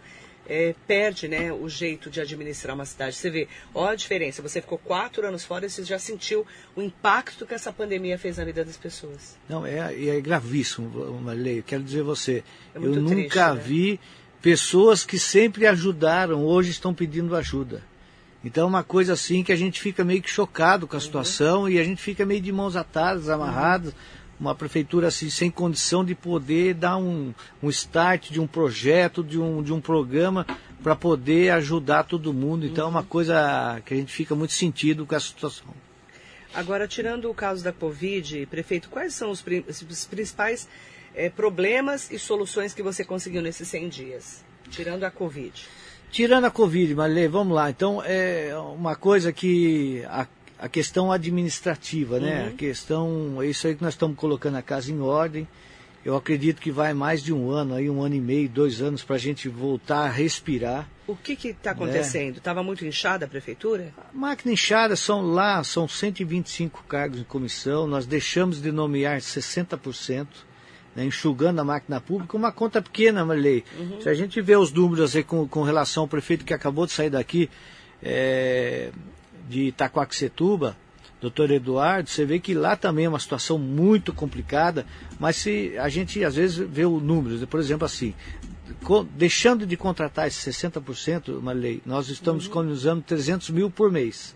é, 0.47 0.75
perde 0.87 1.27
né, 1.27 1.51
o 1.51 1.67
jeito 1.67 2.09
de 2.09 2.21
administrar 2.21 2.75
uma 2.75 2.85
cidade. 2.85 3.15
Você 3.15 3.29
vê, 3.29 3.47
olha 3.73 3.93
a 3.93 3.95
diferença. 3.95 4.41
Você 4.41 4.61
ficou 4.61 4.77
quatro 4.77 5.27
anos 5.27 5.43
fora 5.43 5.65
e 5.65 5.69
você 5.69 5.83
já 5.83 5.99
sentiu 5.99 6.45
o 6.75 6.81
impacto 6.81 7.45
que 7.45 7.53
essa 7.53 7.73
pandemia 7.73 8.17
fez 8.17 8.37
na 8.37 8.45
vida 8.45 8.63
das 8.63 8.77
pessoas. 8.77 9.35
Não, 9.49 9.65
é, 9.65 9.77
é 10.07 10.21
gravíssimo, 10.21 10.89
Marilei. 11.19 11.61
Quero 11.61 11.83
dizer 11.83 12.03
você, 12.03 12.43
é 12.73 12.77
eu 12.77 12.91
triste, 12.91 13.15
nunca 13.15 13.53
né? 13.53 13.61
Pessoas 14.45 15.03
que 15.03 15.17
sempre 15.17 15.65
ajudaram, 15.65 16.45
hoje 16.45 16.69
estão 16.69 16.93
pedindo 16.93 17.35
ajuda. 17.35 17.81
Então 18.43 18.65
é 18.65 18.67
uma 18.67 18.83
coisa 18.83 19.13
assim 19.13 19.43
que 19.43 19.51
a 19.51 19.55
gente 19.55 19.81
fica 19.81 20.03
meio 20.03 20.21
que 20.21 20.29
chocado 20.29 20.85
com 20.85 20.95
a 20.95 20.99
uhum. 20.99 21.03
situação 21.03 21.67
e 21.67 21.79
a 21.79 21.83
gente 21.83 21.99
fica 21.99 22.23
meio 22.27 22.39
de 22.39 22.51
mãos 22.51 22.75
atadas, 22.75 23.27
amarradas. 23.27 23.91
Uhum 23.91 23.99
uma 24.37 24.53
prefeitura 24.53 25.07
assim 25.07 25.29
sem 25.29 25.49
condição 25.49 26.03
de 26.03 26.13
poder 26.13 26.73
dar 26.73 26.97
um, 26.97 27.33
um 27.63 27.69
start 27.69 28.31
de 28.31 28.41
um 28.41 28.45
projeto, 28.45 29.23
de 29.23 29.39
um, 29.39 29.63
de 29.63 29.71
um 29.71 29.79
programa 29.79 30.45
para 30.83 30.93
poder 30.93 31.51
ajudar 31.51 32.03
todo 32.03 32.33
mundo. 32.33 32.65
Então 32.65 32.85
é 32.85 32.89
uma 32.89 33.01
coisa 33.03 33.81
que 33.85 33.93
a 33.93 33.97
gente 33.97 34.11
fica 34.11 34.35
muito 34.35 34.51
sentido 34.51 35.05
com 35.05 35.15
essa 35.15 35.27
situação. 35.27 35.67
Agora, 36.53 36.85
tirando 36.85 37.31
o 37.31 37.33
caso 37.33 37.63
da 37.63 37.71
Covid, 37.71 38.45
prefeito, 38.47 38.89
quais 38.89 39.13
são 39.13 39.31
os, 39.31 39.41
os 39.89 40.05
principais 40.05 40.67
é, 41.15 41.29
problemas 41.29 42.11
e 42.11 42.19
soluções 42.19 42.73
que 42.73 42.83
você 42.83 43.03
conseguiu 43.03 43.41
nesses 43.41 43.67
100 43.67 43.89
dias, 43.89 44.45
tirando 44.69 45.03
a 45.03 45.11
Covid? 45.11 45.67
Tirando 46.11 46.45
a 46.45 46.51
Covid, 46.51 46.95
Marilei, 46.95 47.27
vamos 47.27 47.55
lá. 47.55 47.69
Então, 47.69 48.01
é 48.03 48.55
uma 48.57 48.95
coisa 48.95 49.33
que 49.33 50.03
a 50.07 50.27
a 50.57 50.69
questão 50.69 51.11
administrativa, 51.11 52.19
né? 52.19 52.43
Uhum. 52.43 52.47
A 52.47 52.51
questão, 52.51 53.41
é 53.41 53.47
isso 53.47 53.67
aí 53.67 53.75
que 53.75 53.83
nós 53.83 53.93
estamos 53.93 54.17
colocando 54.17 54.55
a 54.55 54.61
casa 54.61 54.91
em 54.91 54.99
ordem. 55.01 55.47
Eu 56.03 56.15
acredito 56.15 56.61
que 56.61 56.71
vai 56.71 56.93
mais 56.93 57.23
de 57.23 57.33
um 57.33 57.49
ano, 57.49 57.73
aí 57.73 57.89
um 57.89 58.01
ano 58.01 58.15
e 58.15 58.21
meio, 58.21 58.47
dois 58.47 58.79
anos 58.79 59.03
para 59.03 59.15
a 59.15 59.19
gente 59.19 59.49
voltar 59.49 60.01
a 60.01 60.09
respirar. 60.09 60.87
O 61.07 61.15
que 61.15 61.33
está 61.33 61.71
acontecendo? 61.71 62.37
Estava 62.37 62.61
né? 62.61 62.65
muito 62.65 62.85
inchada 62.85 63.25
a 63.25 63.27
prefeitura? 63.27 63.91
A 63.97 64.15
máquina 64.15 64.53
inchada 64.53 64.95
são 64.95 65.21
lá, 65.21 65.63
são 65.63 65.87
125 65.87 66.83
cargos 66.87 67.19
em 67.19 67.23
comissão, 67.23 67.87
nós 67.87 68.05
deixamos 68.05 68.61
de 68.61 68.71
nomear 68.71 69.19
60%. 69.19 70.27
Né, 70.95 71.05
enxugando 71.05 71.59
a 71.59 71.63
máquina 71.65 71.99
pública, 71.99 72.37
uma 72.37 72.53
conta 72.53 72.81
pequena, 72.81 73.25
Marley. 73.25 73.65
Uhum. 73.77 73.99
Se 73.99 74.07
a 74.07 74.13
gente 74.13 74.39
vê 74.39 74.55
os 74.55 74.71
números 74.71 75.13
aí 75.13 75.23
com, 75.23 75.45
com 75.45 75.61
relação 75.61 76.03
ao 76.03 76.07
prefeito 76.07 76.45
que 76.45 76.53
acabou 76.53 76.85
de 76.85 76.93
sair 76.93 77.09
daqui, 77.09 77.49
é, 78.01 78.91
de 79.49 79.63
Itacoaxetuba, 79.63 80.77
doutor 81.19 81.51
Eduardo, 81.51 82.09
você 82.09 82.23
vê 82.25 82.39
que 82.39 82.53
lá 82.53 82.75
também 82.75 83.05
é 83.05 83.09
uma 83.09 83.19
situação 83.19 83.57
muito 83.57 84.13
complicada, 84.13 84.85
mas 85.19 85.37
se 85.37 85.77
a 85.77 85.89
gente 85.89 86.23
às 86.23 86.35
vezes 86.35 86.57
vê 86.57 86.85
o 86.85 86.99
número, 86.99 87.45
por 87.47 87.59
exemplo 87.59 87.85
assim, 87.85 88.13
deixando 89.11 89.65
de 89.65 89.75
contratar 89.75 90.27
esses 90.27 90.55
60%, 90.55 91.41
Marley, 91.41 91.81
nós 91.85 92.09
estamos 92.09 92.45
uhum. 92.45 92.51
economizando 92.51 93.01
300 93.01 93.49
mil 93.49 93.69
por 93.69 93.91
mês, 93.91 94.35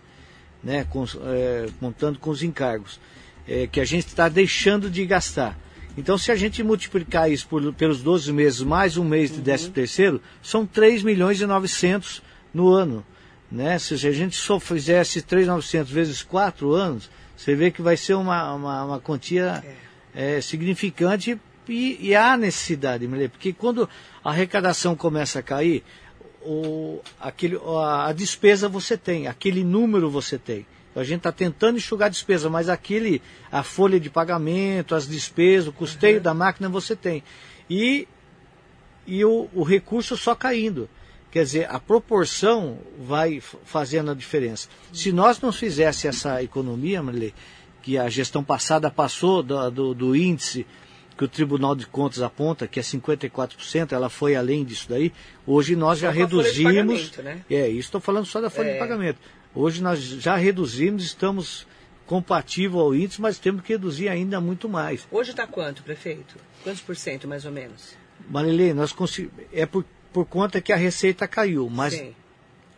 né, 0.62 0.84
com, 0.84 1.04
é, 1.24 1.68
contando 1.78 2.18
com 2.18 2.30
os 2.30 2.42
encargos, 2.42 3.00
é, 3.46 3.66
que 3.66 3.80
a 3.80 3.84
gente 3.84 4.06
está 4.06 4.28
deixando 4.28 4.90
de 4.90 5.04
gastar. 5.06 5.58
Então, 6.00 6.16
se 6.16 6.32
a 6.32 6.34
gente 6.34 6.62
multiplicar 6.62 7.30
isso 7.30 7.46
por, 7.46 7.74
pelos 7.74 8.00
12 8.00 8.32
meses, 8.32 8.62
mais 8.62 8.96
um 8.96 9.04
mês 9.04 9.30
de 9.30 9.36
uhum. 9.36 9.44
13 9.44 9.70
terceiro, 9.70 10.22
são 10.42 10.64
3 10.64 11.02
milhões 11.02 11.38
e 11.42 11.46
900 11.46 12.22
no 12.54 12.70
ano. 12.70 13.04
Né? 13.52 13.78
Se 13.78 13.92
a 13.92 14.10
gente 14.10 14.34
só 14.34 14.58
fizesse 14.58 15.20
3,900 15.20 15.92
vezes 15.92 16.22
4 16.22 16.72
anos, 16.72 17.10
você 17.36 17.54
vê 17.54 17.70
que 17.70 17.82
vai 17.82 17.98
ser 17.98 18.14
uma, 18.14 18.54
uma, 18.54 18.84
uma 18.84 18.98
quantia 18.98 19.62
é. 20.14 20.36
É, 20.36 20.40
significante 20.40 21.38
e, 21.68 21.98
e, 22.00 22.16
há 22.16 22.34
necessidade, 22.34 23.06
porque 23.28 23.52
quando 23.52 23.86
a 24.24 24.30
arrecadação 24.30 24.96
começa 24.96 25.40
a 25.40 25.42
cair, 25.42 25.84
o, 26.40 27.00
aquele, 27.20 27.60
a, 27.76 28.08
a 28.08 28.12
despesa 28.14 28.70
você 28.70 28.96
tem, 28.96 29.26
aquele 29.26 29.62
número 29.62 30.10
você 30.10 30.38
tem. 30.38 30.66
A 30.94 31.04
gente 31.04 31.18
está 31.18 31.30
tentando 31.30 31.76
enxugar 31.76 32.06
a 32.06 32.10
despesa, 32.10 32.50
mas 32.50 32.68
aquele, 32.68 33.22
a 33.50 33.62
folha 33.62 34.00
de 34.00 34.10
pagamento, 34.10 34.94
as 34.94 35.06
despesas, 35.06 35.68
o 35.68 35.72
custeio 35.72 36.16
uhum. 36.16 36.22
da 36.22 36.34
máquina 36.34 36.68
você 36.68 36.96
tem. 36.96 37.22
E, 37.68 38.08
e 39.06 39.24
o, 39.24 39.48
o 39.54 39.62
recurso 39.62 40.16
só 40.16 40.34
caindo. 40.34 40.88
Quer 41.30 41.44
dizer, 41.44 41.70
a 41.70 41.78
proporção 41.78 42.78
vai 42.98 43.40
fazendo 43.40 44.10
a 44.10 44.14
diferença. 44.14 44.68
Se 44.92 45.12
nós 45.12 45.40
não 45.40 45.52
fizesse 45.52 46.08
essa 46.08 46.42
economia, 46.42 47.00
Marilê, 47.00 47.32
que 47.82 47.96
a 47.96 48.08
gestão 48.08 48.42
passada 48.42 48.90
passou 48.90 49.42
do, 49.42 49.70
do, 49.70 49.94
do, 49.94 50.16
índice 50.16 50.66
que 51.16 51.24
o 51.24 51.28
Tribunal 51.28 51.76
de 51.76 51.86
Contas 51.86 52.20
aponta, 52.20 52.66
que 52.66 52.80
é 52.80 52.82
54%, 52.82 53.92
ela 53.92 54.08
foi 54.08 54.34
além 54.34 54.64
disso 54.64 54.86
daí. 54.88 55.12
Hoje 55.46 55.76
nós 55.76 56.00
já 56.00 56.10
reduzimos. 56.10 57.12
Né? 57.18 57.42
É, 57.48 57.68
isso 57.68 57.88
estou 57.88 58.00
falando 58.00 58.26
só 58.26 58.40
da 58.40 58.50
folha 58.50 58.70
é. 58.70 58.72
de 58.72 58.78
pagamento. 58.80 59.18
Hoje 59.54 59.82
nós 59.82 59.98
já 59.98 60.36
reduzimos, 60.36 61.04
estamos 61.04 61.66
compatível 62.06 62.80
ao 62.80 62.94
índice, 62.94 63.20
mas 63.20 63.38
temos 63.38 63.62
que 63.62 63.72
reduzir 63.72 64.08
ainda 64.08 64.40
muito 64.40 64.68
mais. 64.68 65.06
Hoje 65.10 65.30
está 65.30 65.46
quanto, 65.46 65.82
prefeito? 65.82 66.36
Quantos 66.62 66.80
por 66.80 66.96
cento, 66.96 67.26
mais 67.28 67.44
ou 67.44 67.52
menos? 67.52 67.94
Marilê, 68.28 68.74
nós. 68.74 68.94
É 69.52 69.66
por 69.66 69.84
por 70.12 70.26
conta 70.26 70.60
que 70.60 70.72
a 70.72 70.76
receita 70.76 71.26
caiu, 71.26 71.68
mas 71.70 71.94
Sim. 71.94 72.14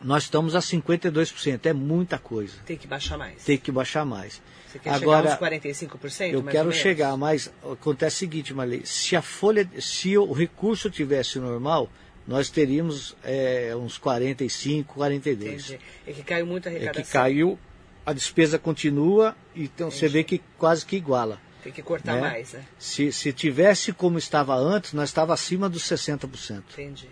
nós 0.02 0.24
estamos 0.24 0.54
a 0.54 0.60
52%, 0.60 1.66
é 1.66 1.72
muita 1.72 2.18
coisa. 2.18 2.54
Tem 2.66 2.76
que 2.76 2.86
baixar 2.86 3.16
mais. 3.16 3.42
Tem 3.44 3.58
que 3.58 3.72
baixar 3.72 4.04
mais. 4.04 4.40
Você 4.66 4.78
quer 4.78 4.90
Agora, 4.90 5.30
chegar 5.30 5.52
aos 5.52 5.60
45%? 5.60 6.32
Eu 6.32 6.42
quero 6.44 6.72
chegar, 6.72 7.16
mas 7.16 7.52
acontece 7.70 8.16
o 8.16 8.18
seguinte, 8.20 8.54
Marley, 8.54 8.86
se 8.86 9.14
a 9.16 9.22
folha, 9.22 9.68
se 9.80 10.16
o 10.16 10.32
recurso 10.32 10.90
tivesse 10.90 11.38
normal, 11.38 11.90
nós 12.26 12.50
teríamos 12.50 13.16
é, 13.24 13.74
uns 13.76 13.98
45, 13.98 14.94
42. 14.94 15.70
Entendi. 15.70 15.80
É 16.06 16.12
que 16.12 16.22
caiu 16.22 16.46
muito 16.46 16.68
a 16.68 16.70
arrecadação. 16.70 17.00
É 17.00 17.04
que 17.04 17.12
caiu, 17.12 17.58
a 18.06 18.12
despesa 18.12 18.58
continua, 18.58 19.36
então 19.54 19.88
Entendi. 19.88 20.00
você 20.00 20.08
vê 20.08 20.24
que 20.24 20.40
quase 20.58 20.84
que 20.86 20.96
iguala. 20.96 21.40
Tem 21.62 21.72
que 21.72 21.82
cortar 21.82 22.14
né? 22.14 22.20
mais, 22.20 22.52
né? 22.52 22.64
Se, 22.78 23.12
se 23.12 23.32
tivesse 23.32 23.92
como 23.92 24.18
estava 24.18 24.54
antes, 24.54 24.92
nós 24.92 25.08
estava 25.08 25.32
acima 25.32 25.68
dos 25.68 25.82
60%. 25.84 26.62
Entendi. 26.72 27.08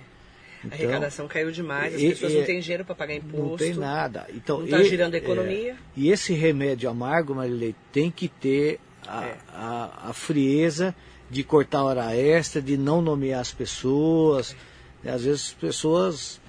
Então, 0.63 0.73
a 0.73 0.83
arrecadação 0.83 1.27
caiu 1.27 1.51
demais, 1.51 1.95
as 1.95 2.01
e, 2.01 2.09
pessoas 2.11 2.33
e, 2.33 2.37
não 2.37 2.45
têm 2.45 2.61
dinheiro 2.61 2.85
para 2.85 2.95
pagar 2.95 3.15
imposto. 3.15 3.47
Não 3.47 3.57
tem 3.57 3.75
nada. 3.75 4.27
Então, 4.35 4.59
não 4.59 4.65
está 4.65 4.83
girando 4.83 5.15
a 5.15 5.19
economia. 5.19 5.73
É, 5.73 5.77
e 5.97 6.11
esse 6.11 6.35
remédio 6.35 6.91
amargo, 6.91 7.35
Marilei, 7.35 7.75
tem 7.91 8.11
que 8.11 8.29
ter 8.29 8.79
a, 9.07 9.25
é. 9.25 9.37
a, 9.55 10.09
a, 10.11 10.13
frieza 10.13 10.95
de 11.31 11.43
cortar 11.43 11.85
hora 11.85 12.15
extra, 12.15 12.61
de 12.61 12.77
não 12.77 13.01
nomear 13.01 13.41
as 13.41 13.53
pessoas. 13.53 14.53
É. 14.53 14.70
Às 15.05 15.25
vezes 15.25 15.47
as 15.47 15.53
pessoas 15.53 16.41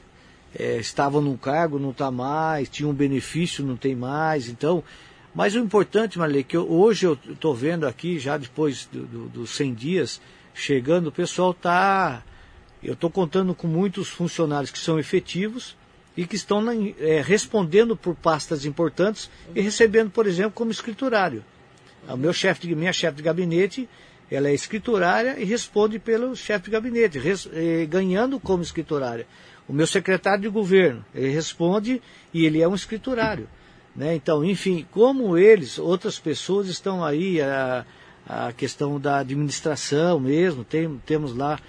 é, 0.54 0.78
estavam 0.78 1.22
num 1.22 1.38
cargo, 1.38 1.80
não 1.80 1.92
está 1.92 2.12
mais, 2.12 2.70
tinham 2.70 2.92
um 2.92 2.94
benefício, 2.94 3.66
não 3.66 3.78
tem 3.78 3.96
mais. 3.96 4.50
Então, 4.50 4.84
mas 5.34 5.56
o 5.56 5.60
importante, 5.60 6.20
Marilei, 6.20 6.44
que 6.44 6.58
eu, 6.58 6.70
hoje 6.70 7.06
eu 7.06 7.18
estou 7.30 7.56
vendo 7.56 7.88
aqui, 7.88 8.20
já 8.20 8.38
depois 8.38 8.88
dos 8.92 9.08
do, 9.08 9.30
do 9.30 9.48
100 9.48 9.74
dias, 9.74 10.22
chegando, 10.54 11.08
o 11.08 11.12
pessoal 11.12 11.52
está 11.52 12.24
eu 12.84 12.94
estou 12.94 13.12
contando 13.12 13.54
com 13.54 13.68
muitos 13.68 14.10
funcionários 14.10 14.72
que 14.72 14.80
são 14.80 14.98
efetivos 14.98 15.78
e 16.18 16.26
que 16.26 16.36
estão 16.36 16.64
é, 17.00 17.22
respondendo 17.22 17.96
por 17.96 18.16
pastas 18.16 18.66
importantes 18.66 19.30
e 19.56 19.62
recebendo, 19.62 20.10
por 20.10 20.26
exemplo, 20.26 20.52
como 20.52 20.72
escriturário. 20.72 21.46
O 22.08 22.18
meu 22.18 22.34
chefe 22.34 22.74
minha 22.76 22.92
chefe 22.92 23.18
de 23.18 23.24
gabinete, 23.24 23.88
ela 24.32 24.48
é 24.48 24.54
escriturária 24.54 25.38
e 25.38 25.44
responde 25.44 26.00
pelo 26.00 26.36
chefe 26.36 26.66
de 26.66 26.72
gabinete, 26.72 27.20
res, 27.20 27.50
eh, 27.52 27.86
ganhando 27.86 28.40
como 28.40 28.64
escriturária. 28.64 29.28
O 29.68 29.74
meu 29.74 29.86
secretário 29.86 30.42
de 30.42 30.48
governo, 30.48 31.04
ele 31.14 31.30
responde 31.30 32.02
e 32.34 32.46
ele 32.46 32.62
é 32.62 32.68
um 32.68 32.74
escriturário. 32.74 33.48
Né? 33.94 34.16
Então, 34.16 34.44
enfim, 34.44 34.88
como 34.90 35.38
eles, 35.38 35.78
outras 35.78 36.18
pessoas 36.18 36.68
estão 36.68 37.04
aí, 37.04 37.42
a, 37.42 37.86
a 38.26 38.54
questão 38.54 39.00
da 39.00 39.20
administração 39.20 40.20
mesmo, 40.20 40.64
tem, 40.64 41.02
temos 41.06 41.36
lá 41.36 41.60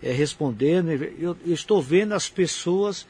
é, 0.00 0.12
respondendo. 0.12 0.90
Eu, 0.90 1.36
eu, 1.44 1.54
estou 1.54 1.82
vendo 1.82 2.12
as 2.12 2.28
pessoas 2.28 3.06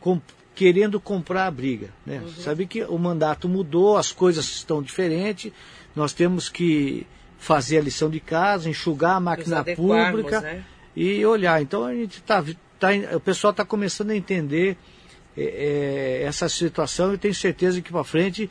com, 0.00 0.20
querendo 0.54 0.98
comprar 0.98 1.46
a 1.46 1.50
briga. 1.50 1.90
Né? 2.06 2.20
Uhum. 2.20 2.42
Sabe 2.42 2.66
que 2.66 2.82
o 2.84 2.98
mandato 2.98 3.48
mudou, 3.48 3.98
as 3.98 4.12
coisas 4.12 4.46
estão 4.46 4.82
diferentes, 4.82 5.52
nós 5.94 6.14
temos 6.14 6.48
que 6.48 7.06
fazer 7.38 7.78
a 7.78 7.82
lição 7.82 8.10
de 8.10 8.20
casa, 8.20 8.68
enxugar 8.68 9.16
a 9.16 9.20
máquina 9.20 9.64
pública 9.64 10.40
né? 10.40 10.64
e 10.94 11.24
olhar. 11.24 11.60
Então 11.62 11.84
a 11.84 11.94
gente 11.94 12.18
está. 12.18 12.44
Tá, 12.78 12.88
o 13.14 13.20
pessoal 13.20 13.52
está 13.52 13.64
começando 13.64 14.10
a 14.10 14.16
entender 14.16 14.76
é, 15.36 15.42
é, 15.42 16.22
essa 16.24 16.48
situação 16.48 17.14
e 17.14 17.18
tenho 17.18 17.34
certeza 17.34 17.80
que 17.80 17.90
para 17.90 18.04
frente 18.04 18.50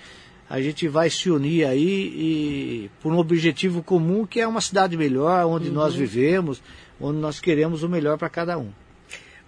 a 0.50 0.62
gente 0.62 0.88
vai 0.88 1.10
se 1.10 1.30
unir 1.30 1.66
aí 1.66 1.84
e, 1.84 2.92
por 3.02 3.12
um 3.12 3.18
objetivo 3.18 3.82
comum 3.82 4.26
que 4.26 4.40
é 4.40 4.48
uma 4.48 4.62
cidade 4.62 4.96
melhor, 4.96 5.46
onde 5.46 5.70
uhum. 5.70 5.74
nós 5.74 5.96
vivemos, 5.96 6.62
onde 7.00 7.20
nós 7.20 7.40
queremos 7.40 7.84
o 7.84 7.90
melhor 7.90 8.18
para 8.18 8.30
cada 8.30 8.58
um. 8.58 8.72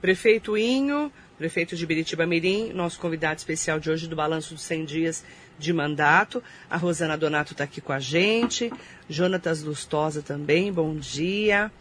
Prefeito 0.02 0.58
Inho, 0.58 1.12
prefeito 1.38 1.76
de 1.76 1.86
Biritiba 1.86 2.26
Mirim, 2.26 2.72
nosso 2.74 3.00
convidado 3.00 3.38
especial 3.38 3.80
de 3.80 3.90
hoje 3.92 4.08
do 4.08 4.16
Balanço 4.16 4.54
dos 4.54 4.64
100 4.64 4.86
Dias 4.86 5.24
de 5.58 5.74
Mandato. 5.74 6.44
A 6.70 6.78
Rosana 6.78 7.18
Donato 7.18 7.54
está 7.54 7.64
aqui 7.64 7.82
com 7.82 7.94
a 7.94 8.00
gente. 8.00 8.72
Jonatas 9.10 9.64
Lustosa 9.64 10.22
também, 10.22 10.72
bom 10.72 10.96
dia. 10.96 11.72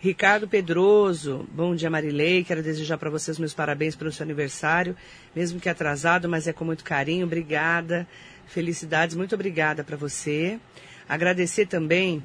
Ricardo 0.00 0.46
Pedroso, 0.46 1.44
bom 1.50 1.74
dia 1.74 1.90
Marilei, 1.90 2.44
quero 2.44 2.62
desejar 2.62 2.96
para 2.98 3.10
vocês 3.10 3.36
meus 3.36 3.52
parabéns 3.52 3.96
pelo 3.96 4.12
seu 4.12 4.22
aniversário, 4.22 4.96
mesmo 5.34 5.58
que 5.58 5.68
atrasado, 5.68 6.28
mas 6.28 6.46
é 6.46 6.52
com 6.52 6.64
muito 6.64 6.84
carinho, 6.84 7.26
obrigada, 7.26 8.06
felicidades, 8.46 9.16
muito 9.16 9.34
obrigada 9.34 9.82
para 9.82 9.96
você. 9.96 10.60
Agradecer 11.08 11.66
também 11.66 12.22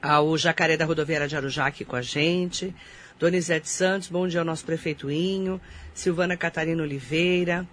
ao 0.00 0.38
Jacaré 0.38 0.78
da 0.78 0.86
Rodoviária 0.86 1.28
de 1.28 1.36
Arujá 1.36 1.66
aqui 1.66 1.84
com 1.84 1.96
a 1.96 2.00
gente. 2.00 2.74
Donizete 3.18 3.68
Santos, 3.68 4.08
bom 4.08 4.26
dia 4.26 4.40
ao 4.40 4.46
nosso 4.46 4.64
prefeituinho. 4.64 5.60
Silvana 5.92 6.36
Catarina 6.36 6.82
Oliveira. 6.82 7.66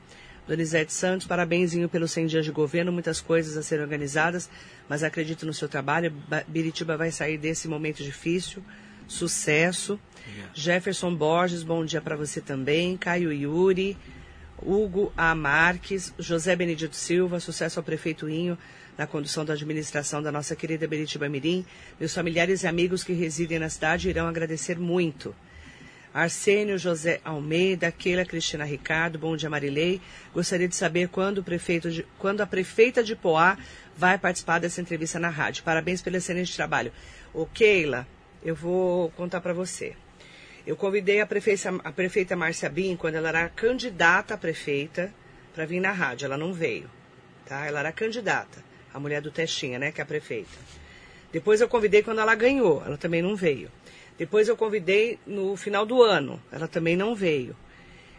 Donizete 0.47 0.91
Santos, 0.91 1.25
parabenzinho 1.25 1.88
pelos 1.88 2.12
100 2.12 2.27
dias 2.27 2.45
de 2.45 2.51
governo, 2.51 2.91
muitas 2.91 3.21
coisas 3.21 3.56
a 3.56 3.63
serem 3.63 3.84
organizadas, 3.84 4.49
mas 4.89 5.03
acredito 5.03 5.45
no 5.45 5.53
seu 5.53 5.69
trabalho. 5.69 6.13
Biritiba 6.47 6.97
vai 6.97 7.12
sair 7.12 7.38
desse 7.38 7.67
momento 7.67 8.03
difícil. 8.03 8.63
Sucesso. 9.08 9.99
Yeah. 10.27 10.51
Jefferson 10.53 11.15
Borges, 11.15 11.63
bom 11.63 11.86
dia 11.86 12.01
para 12.01 12.15
você 12.15 12.41
também. 12.41 12.97
Caio 12.97 13.32
Yuri. 13.32 13.97
Hugo 14.65 15.12
A. 15.17 15.36
Marques, 15.36 16.13
José 16.17 16.56
Benedito 16.56 16.95
Silva, 16.95 17.39
sucesso 17.39 17.79
ao 17.79 17.84
prefeituinho 17.84 18.58
na 18.97 19.06
condução 19.08 19.43
da 19.43 19.53
administração 19.53 20.21
da 20.21 20.32
nossa 20.32 20.56
querida 20.56 20.88
Beritiba 20.88 21.27
Mirim. 21.27 21.65
Meus 21.99 22.13
familiares 22.13 22.63
e 22.63 22.67
amigos 22.67 23.03
que 23.03 23.13
residem 23.13 23.60
na 23.60 23.69
cidade 23.69 24.10
irão 24.10 24.27
agradecer 24.27 24.79
muito. 24.79 25.36
Arsênio 26.13 26.78
José 26.78 27.19
Almeida, 27.26 27.91
Keila 27.91 28.23
Cristina 28.23 28.63
Ricardo, 28.63 29.17
bom 29.17 29.36
dia 29.36 29.49
Marilei. 29.49 29.99
Gostaria 30.32 30.67
de 30.67 30.76
saber 30.76 31.08
quando, 31.10 31.39
o 31.39 31.43
prefeito 31.43 31.89
de, 31.89 32.06
quando 32.19 32.41
a 32.41 32.45
prefeita 32.45 33.04
de 33.04 33.15
Poá 33.15 33.58
vai 33.97 34.17
participar 34.19 34.60
dessa 34.60 34.80
entrevista 34.80 35.17
na 35.17 35.30
rádio. 35.30 35.63
Parabéns 35.63 36.02
pelo 36.04 36.17
excelente 36.17 36.56
trabalho. 36.56 36.91
Ô 37.34 37.47
Keila, 37.47 38.08
eu 38.43 38.54
vou 38.54 39.10
contar 39.12 39.41
para 39.41 39.54
você. 39.54 39.95
Eu 40.67 40.76
convidei 40.76 41.19
a 41.19 41.26
prefeita, 41.26 41.73
a 41.84 41.91
prefeita 41.91 42.36
Márcia 42.36 42.69
Bin 42.69 42.95
quando 42.95 43.15
ela 43.15 43.30
era 43.30 43.49
candidata 43.49 44.36
a 44.36 44.38
prefeita 44.38 45.12
para 45.56 45.65
vir 45.65 45.80
na 45.80 45.91
rádio. 45.91 46.26
Ela 46.26 46.38
não 46.38 46.54
veio, 46.54 46.89
tá? 47.45 47.65
Ela 47.65 47.80
era 47.80 47.91
candidata 47.91 48.63
a 48.93 48.99
mulher 48.99 49.21
do 49.21 49.32
Testinha, 49.32 49.80
né, 49.80 49.91
que 49.91 49.99
é 49.99 50.04
a 50.04 50.06
prefeita. 50.06 50.52
Depois 51.32 51.60
eu 51.60 51.67
convidei 51.67 52.04
quando 52.04 52.21
ela 52.21 52.36
ganhou, 52.36 52.84
ela 52.86 52.95
também 52.95 53.21
não 53.21 53.36
veio. 53.36 53.71
Depois 54.17 54.47
eu 54.47 54.56
convidei 54.56 55.19
no 55.26 55.56
final 55.56 55.86
do 55.86 56.02
ano, 56.02 56.41
ela 56.52 56.67
também 56.67 56.95
não 56.95 57.15
veio. 57.15 57.56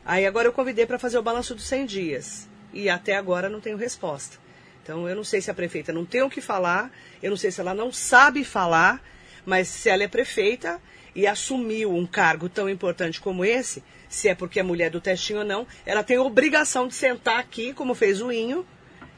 Aí 0.04 0.26
agora 0.26 0.48
eu 0.48 0.52
convidei 0.52 0.84
para 0.84 0.98
fazer 0.98 1.18
o 1.18 1.22
balanço 1.22 1.54
dos 1.54 1.66
100 1.66 1.86
dias 1.86 2.48
e 2.72 2.90
até 2.90 3.16
agora 3.16 3.48
não 3.48 3.60
tenho 3.60 3.76
resposta. 3.76 4.38
Então 4.82 5.08
eu 5.08 5.16
não 5.16 5.24
sei 5.24 5.40
se 5.40 5.50
a 5.50 5.54
prefeita 5.54 5.92
não 5.92 6.04
tem 6.04 6.22
o 6.22 6.28
que 6.28 6.40
falar, 6.40 6.90
eu 7.22 7.30
não 7.30 7.36
sei 7.36 7.50
se 7.50 7.60
ela 7.60 7.72
não 7.72 7.90
sabe 7.90 8.44
falar, 8.44 9.02
mas 9.46 9.68
se 9.68 9.88
ela 9.88 10.02
é 10.02 10.08
prefeita 10.08 10.80
e 11.14 11.26
assumiu 11.26 11.94
um 11.94 12.06
cargo 12.06 12.48
tão 12.48 12.68
importante 12.68 13.20
como 13.20 13.44
esse, 13.44 13.82
se 14.08 14.28
é 14.28 14.34
porque 14.34 14.60
é 14.60 14.62
mulher 14.62 14.90
do 14.90 15.00
testinho 15.00 15.38
ou 15.38 15.44
não, 15.44 15.66
ela 15.86 16.02
tem 16.02 16.18
obrigação 16.18 16.86
de 16.86 16.94
sentar 16.94 17.38
aqui, 17.38 17.72
como 17.72 17.94
fez 17.94 18.20
o 18.20 18.30
Inho, 18.30 18.66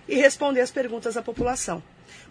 e 0.06 0.14
responder 0.14 0.60
as 0.60 0.70
perguntas 0.70 1.14
da 1.14 1.22
população. 1.22 1.82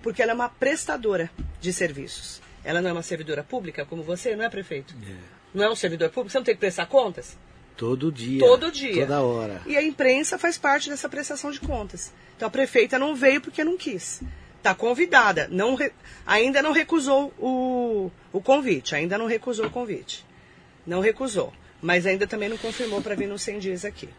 Porque 0.02 0.22
ela 0.22 0.32
é 0.32 0.36
uma 0.36 0.50
prestadora 0.50 1.30
de 1.60 1.74
serviços. 1.74 2.45
Ela 2.66 2.82
não 2.82 2.90
é 2.90 2.94
uma 2.94 3.04
servidora 3.04 3.44
pública 3.44 3.86
como 3.86 4.02
você, 4.02 4.36
não 4.36 4.44
é, 4.44 4.50
prefeito? 4.50 4.96
É. 5.08 5.14
Não 5.54 5.64
é 5.64 5.70
um 5.70 5.76
servidor 5.76 6.10
público? 6.10 6.32
Você 6.32 6.38
não 6.40 6.44
tem 6.44 6.56
que 6.56 6.60
prestar 6.60 6.88
contas? 6.88 7.38
Todo 7.78 8.12
dia. 8.12 8.40
Todo 8.40 8.72
dia. 8.72 9.06
Toda 9.06 9.22
hora. 9.22 9.62
E 9.66 9.78
a 9.78 9.84
imprensa 9.84 10.38
faz 10.38 10.58
parte 10.58 10.90
dessa 10.90 11.08
prestação 11.08 11.52
de 11.52 11.60
contas. 11.60 12.12
Então 12.36 12.48
a 12.48 12.52
prefeita 12.52 12.98
não 12.98 13.16
veio 13.16 13.40
porque 13.40 13.64
não 13.64 13.78
quis. 13.78 14.22
Está 14.58 14.74
convidada. 14.74 15.48
Não 15.52 15.76
re... 15.76 15.92
Ainda 16.26 16.62
não 16.62 16.72
recusou 16.72 17.32
o... 17.38 18.12
o 18.34 18.42
convite. 18.42 18.96
Ainda 18.96 19.18
não 19.18 19.28
recusou 19.28 19.68
o 19.68 19.70
convite. 19.70 20.26
Não 20.88 21.02
recusou. 21.02 21.54
Mas 21.82 22.06
ainda 22.06 22.26
também 22.26 22.50
não 22.50 22.58
confirmou 22.58 23.02
para 23.02 23.14
vir 23.14 23.28
nos 23.28 23.42
100 23.44 23.60
dias 23.60 23.86
aqui. 23.86 24.10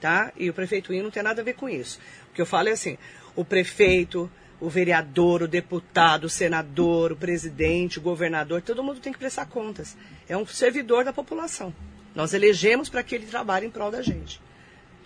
Tá? 0.00 0.32
E 0.36 0.50
o 0.50 0.54
prefeito 0.54 0.92
I 0.92 1.00
não 1.00 1.10
tem 1.10 1.22
nada 1.22 1.42
a 1.42 1.44
ver 1.44 1.54
com 1.54 1.68
isso. 1.68 2.00
O 2.30 2.34
que 2.34 2.40
eu 2.40 2.46
falo 2.46 2.68
é 2.68 2.72
assim, 2.72 2.98
o 3.36 3.44
prefeito, 3.44 4.30
o 4.64 4.70
vereador, 4.70 5.42
o 5.42 5.48
deputado, 5.48 6.24
o 6.24 6.30
senador, 6.30 7.12
o 7.12 7.16
presidente, 7.16 7.98
o 7.98 8.02
governador, 8.02 8.62
todo 8.62 8.82
mundo 8.82 8.98
tem 8.98 9.12
que 9.12 9.18
prestar 9.18 9.44
contas. 9.44 9.94
É 10.26 10.34
um 10.34 10.46
servidor 10.46 11.04
da 11.04 11.12
população. 11.12 11.74
Nós 12.14 12.32
elegemos 12.32 12.88
para 12.88 13.02
que 13.02 13.14
ele 13.14 13.26
trabalhe 13.26 13.66
em 13.66 13.70
prol 13.70 13.90
da 13.90 14.00
gente. 14.00 14.40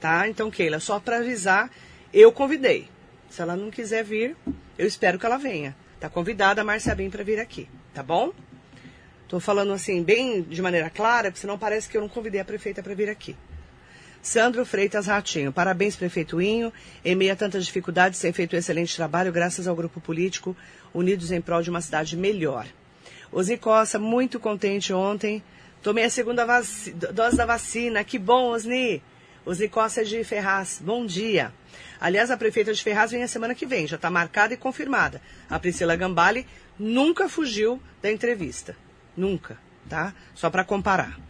Tá? 0.01 0.29
Então, 0.29 0.49
Keila, 0.49 0.79
só 0.79 1.01
para 1.01 1.18
avisar, 1.18 1.71
eu 2.12 2.31
convidei. 2.31 2.88
Se 3.29 3.42
ela 3.42 3.57
não 3.57 3.68
quiser 3.68 4.05
vir, 4.05 4.37
eu 4.79 4.87
espero 4.87 5.18
que 5.18 5.27
ela 5.27 5.38
venha. 5.38 5.75
Tá 5.99 6.09
convidada 6.09 6.61
a 6.61 6.64
Márcia 6.64 6.94
Bem 6.94 7.11
para 7.11 7.25
vir 7.25 7.40
aqui, 7.40 7.68
tá 7.92 8.03
bom? 8.03 8.33
Estou 9.25 9.40
falando 9.40 9.73
assim, 9.73 10.05
bem 10.05 10.40
de 10.40 10.62
maneira 10.62 10.88
clara, 10.88 11.31
porque 11.31 11.40
senão 11.40 11.59
parece 11.59 11.88
que 11.88 11.97
eu 11.97 12.01
não 12.01 12.09
convidei 12.09 12.40
a 12.40 12.44
prefeita 12.44 12.81
para 12.81 12.94
vir 12.94 13.11
aqui. 13.11 13.37
Sandro 14.29 14.62
Freitas 14.67 15.07
Ratinho. 15.07 15.51
Parabéns, 15.51 15.97
prefeituinho. 15.97 16.71
Em 17.03 17.14
meio 17.14 17.33
a 17.33 17.37
tantas 17.37 17.64
dificuldades, 17.64 18.21
tem 18.21 18.31
feito 18.31 18.55
um 18.55 18.59
excelente 18.59 18.95
trabalho 18.95 19.33
graças 19.33 19.67
ao 19.67 19.75
grupo 19.75 20.03
político 20.03 20.55
Unidos 20.93 21.33
em 21.33 21.41
Prol 21.41 21.62
de 21.62 21.71
uma 21.71 21.81
Cidade 21.81 22.14
Melhor. 22.14 22.67
Ozi 23.33 23.57
Costa, 23.57 23.99
muito 23.99 24.38
contente 24.38 24.93
ontem. 24.93 25.43
Tomei 25.83 26.05
a 26.05 26.11
segunda 26.11 26.45
dose 26.45 27.37
da 27.38 27.47
vacina. 27.47 28.05
Que 28.05 28.19
bom, 28.19 28.51
Osni. 28.51 29.03
Ozi 29.47 29.67
Costa 29.67 30.03
é 30.03 30.05
de 30.05 30.23
Ferraz. 30.25 30.79
Bom 30.85 31.07
dia. 31.07 31.51
Aliás, 31.99 32.31
a 32.31 32.37
prefeita 32.37 32.75
de 32.75 32.83
Ferraz 32.83 33.11
vem 33.11 33.23
a 33.23 33.29
semana 33.29 33.55
que 33.55 33.64
vem. 33.64 33.87
Já 33.87 33.97
está 33.97 34.11
marcada 34.11 34.53
e 34.53 34.59
confirmada. 34.59 35.23
A 35.49 35.59
Priscila 35.59 35.97
Gambale 35.97 36.47
nunca 36.79 37.31
fugiu 37.31 37.81
da 38.03 38.12
entrevista. 38.12 38.77
Nunca, 39.17 39.57
tá? 39.88 40.12
Só 40.35 40.51
para 40.51 40.64
comparar. 40.64 41.28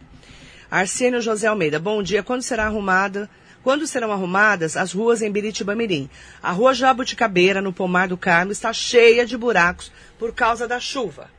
Arsênio 0.69 1.19
José 1.19 1.47
Almeida, 1.47 1.79
bom 1.79 2.03
dia. 2.03 2.21
Quando 2.21 2.43
será 2.43 2.65
arrumada? 2.65 3.27
Quando 3.63 3.87
serão 3.87 4.11
arrumadas 4.11 4.77
as 4.77 4.93
ruas 4.93 5.21
em 5.21 5.31
Biritiba 5.31 5.75
Mirim? 5.75 6.09
A 6.41 6.51
rua 6.51 6.73
Jabuticabeira, 6.73 7.61
no 7.61 7.73
Pomar 7.73 8.07
do 8.07 8.15
Carmo, 8.15 8.51
está 8.51 8.71
cheia 8.71 9.25
de 9.25 9.35
buracos 9.35 9.91
por 10.17 10.33
causa 10.33 10.67
da 10.67 10.79
chuva. 10.79 11.29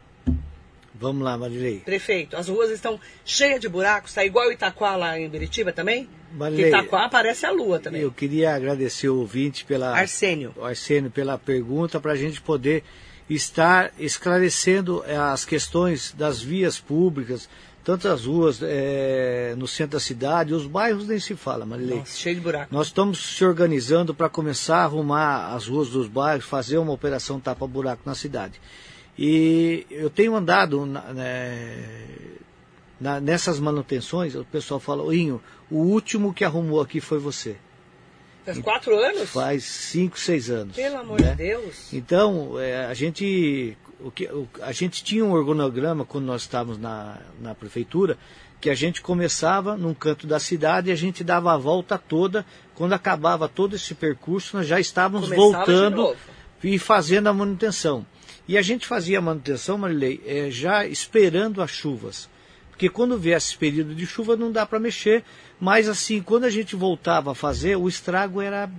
Vamos 0.95 1.23
lá, 1.23 1.39
Marilei. 1.39 1.79
Prefeito, 1.79 2.37
as 2.37 2.49
ruas 2.49 2.71
estão 2.71 3.01
cheias 3.25 3.59
de 3.59 3.69
buracos, 3.69 4.11
está 4.11 4.23
igual 4.23 4.53
Itaquá 4.53 4.97
lá 4.97 5.19
em 5.19 5.31
Beritiba 5.31 5.73
também? 5.73 6.09
Marilei, 6.33 6.69
Itaquá 6.69 7.07
aparece 7.07 7.47
a 7.47 7.51
lua 7.51 7.79
também. 7.79 8.03
Eu 8.03 8.11
queria 8.11 8.55
agradecer 8.55 9.09
o 9.09 9.21
ouvinte 9.21 9.65
pela... 9.65 9.97
Arsênio. 9.97 10.53
Arsênio, 10.61 11.11
pela 11.11 11.39
pergunta, 11.39 11.99
para 11.99 12.13
a 12.13 12.17
gente 12.17 12.41
poder 12.41 12.85
estar 13.31 13.93
esclarecendo 13.99 15.03
as 15.07 15.45
questões 15.45 16.13
das 16.13 16.43
vias 16.43 16.79
públicas, 16.79 17.49
tanto 17.83 18.09
as 18.09 18.27
ruas 18.27 18.61
é, 18.63 19.55
no 19.57 19.67
centro 19.67 19.93
da 19.93 20.01
cidade, 20.01 20.53
os 20.53 20.67
bairros 20.67 21.07
nem 21.07 21.19
se 21.19 21.35
fala, 21.35 21.65
Marilei. 21.65 21.99
Nossa, 21.99 22.17
cheio 22.17 22.37
de 22.37 22.41
buraco. 22.41 22.75
Nós 22.75 22.89
estamos 22.89 23.37
se 23.37 23.45
organizando 23.45 24.15
para 24.15 24.29
começar 24.29 24.79
a 24.79 24.85
arrumar 24.85 25.55
as 25.55 25.67
ruas 25.67 25.89
dos 25.89 26.07
bairros, 26.07 26.45
fazer 26.45 26.79
uma 26.79 26.93
operação 26.93 27.41
tapa-buraco 27.41 28.03
na 28.05 28.15
cidade. 28.15 28.61
E 29.19 29.87
eu 29.91 30.11
tenho 30.11 30.35
andado 30.35 30.85
na, 30.87 31.01
né, 31.13 31.87
na, 33.01 33.21
nessas 33.21 33.59
manutenções, 33.59 34.35
o 34.35 34.45
pessoal 34.45 34.79
fala, 34.79 35.15
Inho, 35.15 35.43
o 35.71 35.79
último 35.79 36.35
que 36.35 36.45
arrumou 36.45 36.81
aqui 36.81 37.01
foi 37.01 37.19
você. 37.19 37.57
Faz 38.45 38.59
quatro 38.59 38.99
anos? 38.99 39.31
Faz 39.31 39.65
cinco, 39.65 40.19
seis 40.19 40.51
anos. 40.51 40.75
Pelo 40.75 40.99
amor 40.99 41.21
né? 41.21 41.31
de 41.31 41.37
Deus. 41.37 41.93
Então, 41.93 42.59
é, 42.59 42.87
a 42.87 42.95
gente 42.95 43.77
o 44.03 44.11
que, 44.11 44.27
o, 44.27 44.49
a 44.63 44.73
gente 44.73 45.05
tinha 45.05 45.25
um 45.25 45.33
organograma 45.33 46.05
quando 46.05 46.25
nós 46.25 46.43
estávamos 46.43 46.79
na, 46.79 47.19
na 47.41 47.55
prefeitura, 47.55 48.17
que 48.61 48.71
a 48.71 48.75
gente 48.75 49.01
começava 49.01 49.77
num 49.77 49.95
canto 49.95 50.27
da 50.27 50.39
cidade 50.39 50.91
e 50.91 50.93
a 50.93 50.97
gente 50.97 51.25
dava 51.25 51.53
a 51.53 51.57
volta 51.57 51.99
toda. 51.99 52.45
Quando 52.75 52.93
acabava 52.93 53.49
todo 53.49 53.77
esse 53.77 53.95
percurso, 53.95 54.57
nós 54.57 54.67
já 54.67 54.81
estávamos 54.81 55.29
Começava 55.29 55.65
voltando 55.65 56.17
e 56.63 56.79
fazendo 56.79 57.29
a 57.29 57.33
manutenção. 57.33 58.07
E 58.47 58.59
a 58.59 58.63
gente 58.63 58.87
fazia 58.87 59.19
a 59.19 59.23
manutenção, 59.23 59.79
Marilei, 59.79 60.21
é, 60.27 60.51
já 60.51 60.87
esperando 60.87 61.63
as 61.63 61.71
chuvas. 61.71 62.29
Porque 62.71 62.89
quando 62.89 63.19
viesse 63.19 63.49
esse 63.49 63.59
período 63.59 63.95
de 63.95 64.07
chuva 64.07 64.37
não 64.37 64.51
dá 64.51 64.67
para 64.67 64.81
mexer, 64.81 65.23
mas 65.61 65.89
assim, 65.89 66.23
quando 66.23 66.45
a 66.45 66.51
gente 66.51 66.75
voltava 66.75 67.33
a 67.33 67.35
fazer, 67.35 67.77
o 67.77 67.89
estrago 67.89 68.41
era 68.41 68.71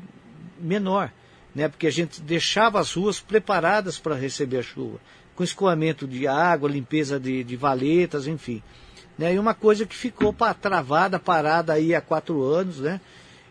menor 0.60 1.12
né? 1.54 1.68
porque 1.68 1.88
a 1.88 1.92
gente 1.92 2.22
deixava 2.22 2.80
as 2.80 2.94
ruas 2.94 3.20
preparadas 3.20 4.00
para 4.00 4.16
receber 4.16 4.60
a 4.60 4.64
chuva, 4.64 5.00
com 5.36 5.44
escoamento 5.44 6.08
de 6.08 6.28
água, 6.28 6.70
limpeza 6.70 7.20
de, 7.20 7.44
de 7.44 7.56
valetas, 7.56 8.28
enfim. 8.28 8.64
Né? 9.18 9.36
E 9.36 9.40
uma 9.40 9.54
coisa 9.54 9.86
que 9.86 9.96
ficou 9.96 10.34
pra, 10.34 10.54
travada, 10.54 11.20
parada 11.20 11.74
aí 11.74 11.94
há 11.94 12.02
quatro 12.02 12.42
anos, 12.44 12.80
né? 12.80 13.00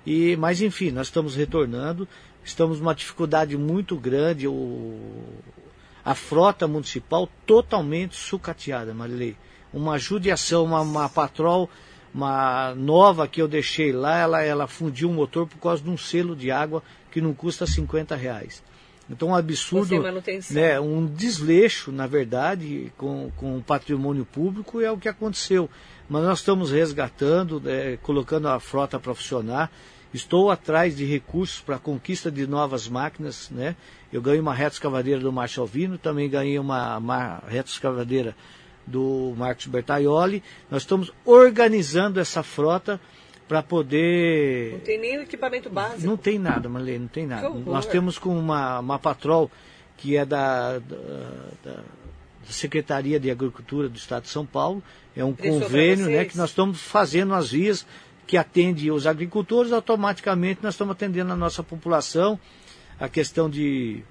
E, 0.06 0.34
mas 0.36 0.62
enfim, 0.62 0.90
nós 0.90 1.08
estamos 1.08 1.36
retornando, 1.36 2.08
estamos 2.42 2.80
numa 2.80 2.94
dificuldade 2.94 3.56
muito 3.56 3.96
grande, 3.96 4.48
o, 4.48 4.98
a 6.02 6.14
frota 6.14 6.66
municipal 6.66 7.28
totalmente 7.46 8.16
sucateada, 8.16 8.94
Marilei. 8.94 9.36
Uma 9.72 9.98
judiação, 9.98 10.64
uma, 10.64 10.80
uma 10.80 11.08
patrol 11.08 11.68
uma 12.12 12.74
nova 12.74 13.28
que 13.28 13.40
eu 13.40 13.48
deixei 13.48 13.92
lá, 13.92 14.18
ela, 14.18 14.42
ela 14.42 14.66
fundiu 14.66 15.10
o 15.10 15.12
motor 15.12 15.46
por 15.46 15.58
causa 15.58 15.82
de 15.82 15.90
um 15.90 15.96
selo 15.96 16.34
de 16.34 16.50
água 16.50 16.82
que 17.10 17.20
não 17.20 17.32
custa 17.32 17.66
50 17.66 18.14
reais. 18.16 18.62
Então 19.08 19.28
um 19.28 19.34
absurdo, 19.34 20.00
né, 20.50 20.78
um 20.78 21.04
desleixo, 21.04 21.90
na 21.90 22.06
verdade, 22.06 22.92
com, 22.96 23.30
com 23.36 23.58
o 23.58 23.62
patrimônio 23.62 24.24
público 24.24 24.80
é 24.80 24.90
o 24.90 24.96
que 24.96 25.08
aconteceu. 25.08 25.68
Mas 26.08 26.22
nós 26.22 26.38
estamos 26.38 26.70
resgatando, 26.70 27.60
é, 27.66 27.96
colocando 28.02 28.48
a 28.48 28.60
frota 28.60 29.00
para 29.00 29.14
funcionar. 29.14 29.70
Estou 30.14 30.50
atrás 30.50 30.96
de 30.96 31.04
recursos 31.04 31.60
para 31.60 31.76
a 31.76 31.78
conquista 31.78 32.30
de 32.30 32.46
novas 32.46 32.88
máquinas. 32.88 33.50
Né? 33.50 33.74
Eu 34.12 34.22
ganhei 34.22 34.40
uma 34.40 34.54
reta 34.54 34.74
escavadeira 34.74 35.20
do 35.20 35.32
Marshall 35.32 35.66
Vino, 35.66 35.98
também 35.98 36.28
ganhei 36.28 36.58
uma, 36.58 36.96
uma 36.96 37.42
reta 37.48 37.68
escavadeira 37.68 38.36
do 38.86 39.34
Marcos 39.36 39.66
Bertaioli. 39.66 40.42
Nós 40.70 40.82
estamos 40.82 41.12
organizando 41.24 42.20
essa 42.20 42.42
frota 42.42 43.00
para 43.48 43.62
poder. 43.62 44.72
Não 44.72 44.80
tem 44.80 44.98
nem 44.98 45.18
o 45.18 45.22
equipamento 45.22 45.68
básico. 45.68 46.06
Não 46.06 46.16
tem 46.16 46.38
nada, 46.38 46.68
Marlene, 46.68 47.00
não 47.00 47.08
tem 47.08 47.26
nada. 47.26 47.48
Nós 47.48 47.84
temos 47.86 48.18
com 48.18 48.38
uma, 48.38 48.78
uma 48.78 48.98
patrol 48.98 49.50
que 49.96 50.16
é 50.16 50.24
da, 50.24 50.78
da, 50.78 50.96
da, 51.64 51.82
Secretaria 52.44 53.20
de 53.20 53.30
Agricultura 53.30 53.88
do 53.88 53.96
Estado 53.96 54.22
de 54.22 54.28
São 54.28 54.46
Paulo. 54.46 54.82
É 55.16 55.24
um 55.24 55.34
convênio 55.34 56.06
né, 56.06 56.24
que 56.24 56.36
nós 56.36 56.50
estamos 56.50 56.80
fazendo 56.80 57.34
as 57.34 57.50
vias 57.50 57.86
que 58.26 58.36
atende 58.36 58.90
os 58.92 59.08
agricultores, 59.08 59.72
automaticamente 59.72 60.60
nós 60.62 60.74
estamos 60.74 60.92
atendendo 60.92 61.32
a 61.32 61.36
nossa 61.36 61.64
população, 61.64 62.38
a 63.00 63.08
questão 63.08 63.50
de 63.50 64.04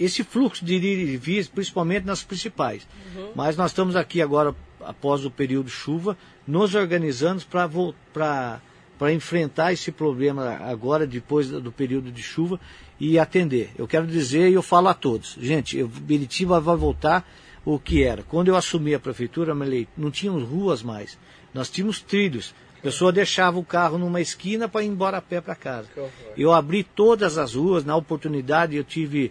esse 0.00 0.24
fluxo 0.24 0.64
de 0.64 0.76
ir 0.76 0.82
e 0.82 1.16
vir, 1.18 1.46
principalmente 1.48 2.06
nas 2.06 2.24
principais. 2.24 2.88
Uhum. 3.14 3.32
Mas 3.34 3.54
nós 3.54 3.70
estamos 3.70 3.94
aqui 3.94 4.22
agora, 4.22 4.54
após 4.80 5.26
o 5.26 5.30
período 5.30 5.66
de 5.66 5.72
chuva, 5.72 6.16
nos 6.46 6.74
organizando 6.74 7.42
para 7.44 9.12
enfrentar 9.12 9.74
esse 9.74 9.92
problema 9.92 10.56
agora, 10.62 11.06
depois 11.06 11.48
do 11.48 11.70
período 11.70 12.10
de 12.10 12.22
chuva, 12.22 12.58
e 12.98 13.18
atender. 13.18 13.70
Eu 13.76 13.86
quero 13.86 14.06
dizer, 14.06 14.48
e 14.48 14.54
eu 14.54 14.62
falo 14.62 14.88
a 14.88 14.94
todos, 14.94 15.36
gente, 15.38 15.76
eu, 15.76 15.86
Biritiba 15.86 16.58
vai 16.60 16.76
voltar 16.76 17.30
o 17.62 17.78
que 17.78 18.02
era. 18.02 18.22
Quando 18.22 18.48
eu 18.48 18.56
assumi 18.56 18.94
a 18.94 18.98
prefeitura, 18.98 19.54
não 19.96 20.10
tínhamos 20.10 20.44
ruas 20.44 20.82
mais, 20.82 21.18
nós 21.52 21.68
tínhamos 21.68 22.00
trilhos. 22.00 22.54
A 22.78 22.82
pessoa 22.82 23.12
deixava 23.12 23.58
o 23.58 23.64
carro 23.64 23.98
numa 23.98 24.22
esquina 24.22 24.66
para 24.66 24.82
ir 24.82 24.86
embora 24.86 25.18
a 25.18 25.22
pé 25.22 25.42
para 25.42 25.54
casa. 25.54 25.88
Eu 26.34 26.54
abri 26.54 26.82
todas 26.82 27.36
as 27.36 27.54
ruas, 27.54 27.84
na 27.84 27.94
oportunidade 27.94 28.74
eu 28.74 28.82
tive 28.82 29.30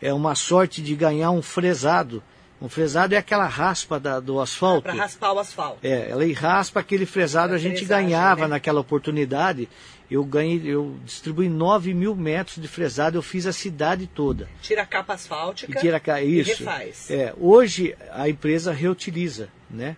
é 0.00 0.12
uma 0.12 0.34
sorte 0.34 0.82
de 0.82 0.94
ganhar 0.94 1.30
um 1.30 1.42
fresado. 1.42 2.22
Um 2.60 2.68
fresado 2.68 3.14
é 3.14 3.18
aquela 3.18 3.46
raspa 3.46 3.98
da, 3.98 4.20
do 4.20 4.38
asfalto. 4.38 4.82
Para 4.82 4.92
raspar 4.92 5.32
o 5.32 5.38
asfalto. 5.38 5.78
É, 5.82 6.10
ela 6.10 6.24
raspa 6.34 6.80
aquele 6.80 7.06
fresado, 7.06 7.54
a 7.54 7.58
gente 7.58 7.84
ganhava 7.86 8.42
né? 8.42 8.48
naquela 8.48 8.80
oportunidade. 8.80 9.68
Eu 10.10 10.24
ganhei, 10.24 10.60
eu 10.64 10.96
distribuí 11.04 11.48
9 11.48 11.94
mil 11.94 12.14
metros 12.14 12.60
de 12.60 12.68
fresado, 12.68 13.16
eu 13.16 13.22
fiz 13.22 13.46
a 13.46 13.52
cidade 13.52 14.06
toda. 14.06 14.48
Tira 14.60 14.82
a 14.82 14.86
capa 14.86 15.14
asfáltica 15.14 15.72
e, 15.72 15.80
tira 15.80 16.02
a, 16.04 16.22
isso, 16.22 16.50
e 16.50 16.64
refaz. 16.64 17.10
É, 17.10 17.32
hoje 17.38 17.96
a 18.12 18.28
empresa 18.28 18.72
reutiliza, 18.72 19.48
né? 19.70 19.96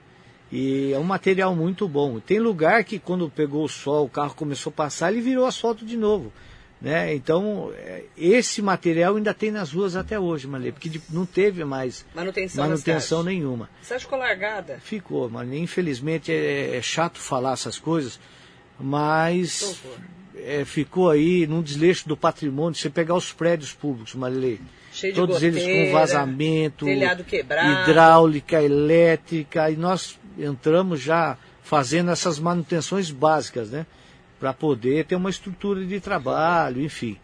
E 0.53 0.93
é 0.93 0.99
um 0.99 1.05
material 1.05 1.57
muito 1.57 1.89
bom. 1.89 2.21
Tem 2.21 2.39
lugar 2.39 2.85
que 2.85 2.99
quando 2.99 3.31
pegou 3.31 3.65
o 3.65 3.69
sol, 3.69 4.05
o 4.05 4.11
carro 4.11 4.35
começou 4.35 4.71
a 4.71 4.75
passar, 4.75 5.11
ele 5.11 5.23
virou 5.23 5.47
asfalto 5.47 5.85
de 5.85 5.97
novo. 5.97 6.31
Né? 6.83 7.15
Então, 7.15 7.73
é, 7.77 8.03
esse 8.19 8.61
material 8.61 9.15
ainda 9.15 9.33
tem 9.33 9.53
nas 9.53 9.73
ruas 9.73 9.95
até 9.95 10.19
hoje, 10.19 10.49
Malê, 10.49 10.73
porque 10.73 11.01
não 11.11 11.25
teve 11.25 11.65
mais 11.65 12.05
manutenção, 12.13 12.65
manutenção 12.65 13.23
nenhuma. 13.23 13.71
Você 13.81 14.01
ficou 14.01 14.19
largada? 14.19 14.81
Ficou, 14.83 15.31
mas 15.31 15.51
infelizmente 15.53 16.33
é, 16.33 16.77
é, 16.77 16.83
chato 16.83 17.21
falar 17.21 17.53
essas 17.53 17.79
coisas, 17.79 18.19
mas 18.81 19.81
é, 20.35 20.65
ficou 20.65 21.09
aí 21.09 21.47
num 21.47 21.63
desleixo 21.63 22.09
do 22.09 22.17
patrimônio. 22.17 22.75
Você 22.75 22.91
pegar 22.91 23.15
os 23.15 23.33
prédios 23.33 23.73
públicos, 23.73 24.17
Malê, 24.17 24.59
todos 25.15 25.37
goteira, 25.37 25.61
eles 25.61 25.87
com 25.87 25.93
vazamento, 25.93 26.89
hidráulica, 26.89 28.61
elétrica, 28.61 29.71
e 29.71 29.77
nós 29.77 30.19
entramos 30.37 31.01
já 31.01 31.39
fazendo 31.63 32.11
essas 32.11 32.41
manutenções 32.41 33.09
básicas, 33.13 33.71
né? 33.71 33.87
Para 34.43 34.53
poder 34.53 35.05
ter 35.05 35.15
uma 35.15 35.31
estrutura 35.31 35.87
de 35.87 36.01
trabalho, 36.01 36.83
enfim. 36.83 37.15
Pra 37.15 37.23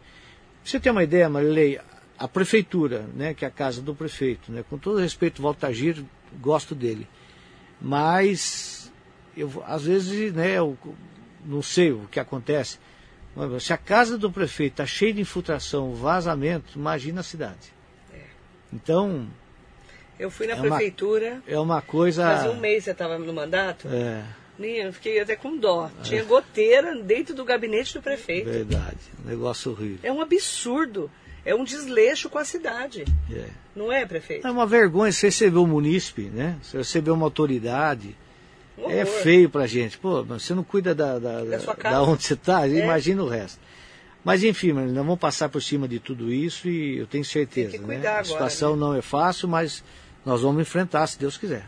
você 0.63 0.79
ter 0.79 0.89
uma 0.93 1.03
ideia, 1.03 1.29
Marilei, 1.29 1.81
a 2.17 2.29
prefeitura, 2.29 3.07
né, 3.13 3.35
que 3.35 3.45
é 3.45 3.49
a 3.49 3.51
casa 3.51 3.83
do 3.83 3.93
prefeito, 3.93 4.53
né, 4.53 4.65
com 4.71 4.79
todo 4.79 5.01
respeito, 5.01 5.43
Valtagir, 5.43 6.05
gosto 6.41 6.77
dele, 6.77 7.09
mas 7.81 8.93
eu, 9.37 9.51
às 9.67 9.83
vezes, 9.83 10.33
né, 10.33 10.59
eu 10.59 10.79
não 11.45 11.61
sei 11.61 11.91
o 11.91 12.07
que 12.09 12.21
acontece, 12.21 12.79
mas 13.35 13.65
se 13.65 13.73
a 13.73 13.77
casa 13.77 14.17
do 14.17 14.31
prefeito 14.31 14.75
está 14.75 14.87
cheia 14.87 15.13
de 15.13 15.21
infiltração, 15.21 15.95
vazamento, 15.95 16.79
imagina 16.79 17.19
a 17.19 17.25
cidade. 17.25 17.75
É. 18.15 18.27
Então, 18.73 19.27
eu 20.21 20.31
fui 20.31 20.47
na 20.47 20.55
é 20.55 20.61
prefeitura. 20.61 21.43
Uma, 21.49 21.57
é 21.57 21.59
uma 21.59 21.83
coisa. 21.83 22.23
Faz 22.23 22.47
um 22.49 22.61
mês 22.61 22.85
você 22.85 22.93
estava 22.93 23.19
no 23.19 23.33
mandato. 23.33 23.89
É. 23.89 24.23
Eu 24.67 24.93
fiquei 24.93 25.21
até 25.21 25.37
com 25.37 25.57
dó. 25.57 25.91
Tinha 26.03 26.25
goteira 26.25 26.95
dentro 27.03 27.35
do 27.35 27.45
gabinete 27.45 27.95
do 27.95 28.03
prefeito. 28.03 28.51
Verdade. 28.51 28.99
Negócio 29.25 29.71
horrível. 29.71 29.99
É 30.03 30.13
um 30.13 30.21
absurdo. 30.21 31.11
É 31.45 31.55
um 31.55 31.65
desleixo 31.65 32.29
com 32.29 32.39
a 32.39 32.45
cidade. 32.45 33.05
É. 33.33 33.47
Não 33.75 33.93
é, 33.93 34.05
prefeito? 34.05 34.47
É 34.47 34.51
uma 34.51 34.67
vergonha 34.67 35.13
você 35.13 35.29
receber 35.29 35.59
um 35.59 35.67
munícipe, 35.67 36.23
né? 36.23 36.59
Você 36.63 36.79
receber 36.79 37.11
uma 37.11 37.25
autoridade. 37.25 38.17
Um 38.77 38.91
é 38.91 39.05
feio 39.05 39.49
pra 39.49 39.67
gente. 39.67 39.99
Pô, 39.99 40.23
você 40.25 40.55
não 40.55 40.65
cuida 40.65 40.95
da, 40.95 41.19
da, 41.19 41.45
da, 41.45 41.59
da 41.59 42.03
onde 42.03 42.25
você 42.25 42.35
está, 42.35 42.67
é. 42.67 42.71
imagina 42.71 43.23
o 43.23 43.29
resto. 43.29 43.59
Mas 44.25 44.45
enfim, 44.45 44.73
nós 44.73 44.93
vamos 44.93 45.19
passar 45.19 45.49
por 45.49 45.63
cima 45.63 45.89
de 45.89 45.99
tudo 45.99 46.33
isso 46.33 46.69
e 46.69 46.99
eu 46.99 47.07
tenho 47.07 47.25
certeza. 47.25 47.79
Né? 47.79 48.07
A 48.07 48.23
situação 48.23 48.75
agora, 48.75 48.81
né? 48.81 48.87
não 48.87 48.99
é 48.99 49.03
fácil, 49.03 49.49
mas 49.49 49.83
nós 50.25 50.43
vamos 50.43 50.61
enfrentar, 50.61 51.07
se 51.07 51.19
Deus 51.19 51.39
quiser. 51.39 51.67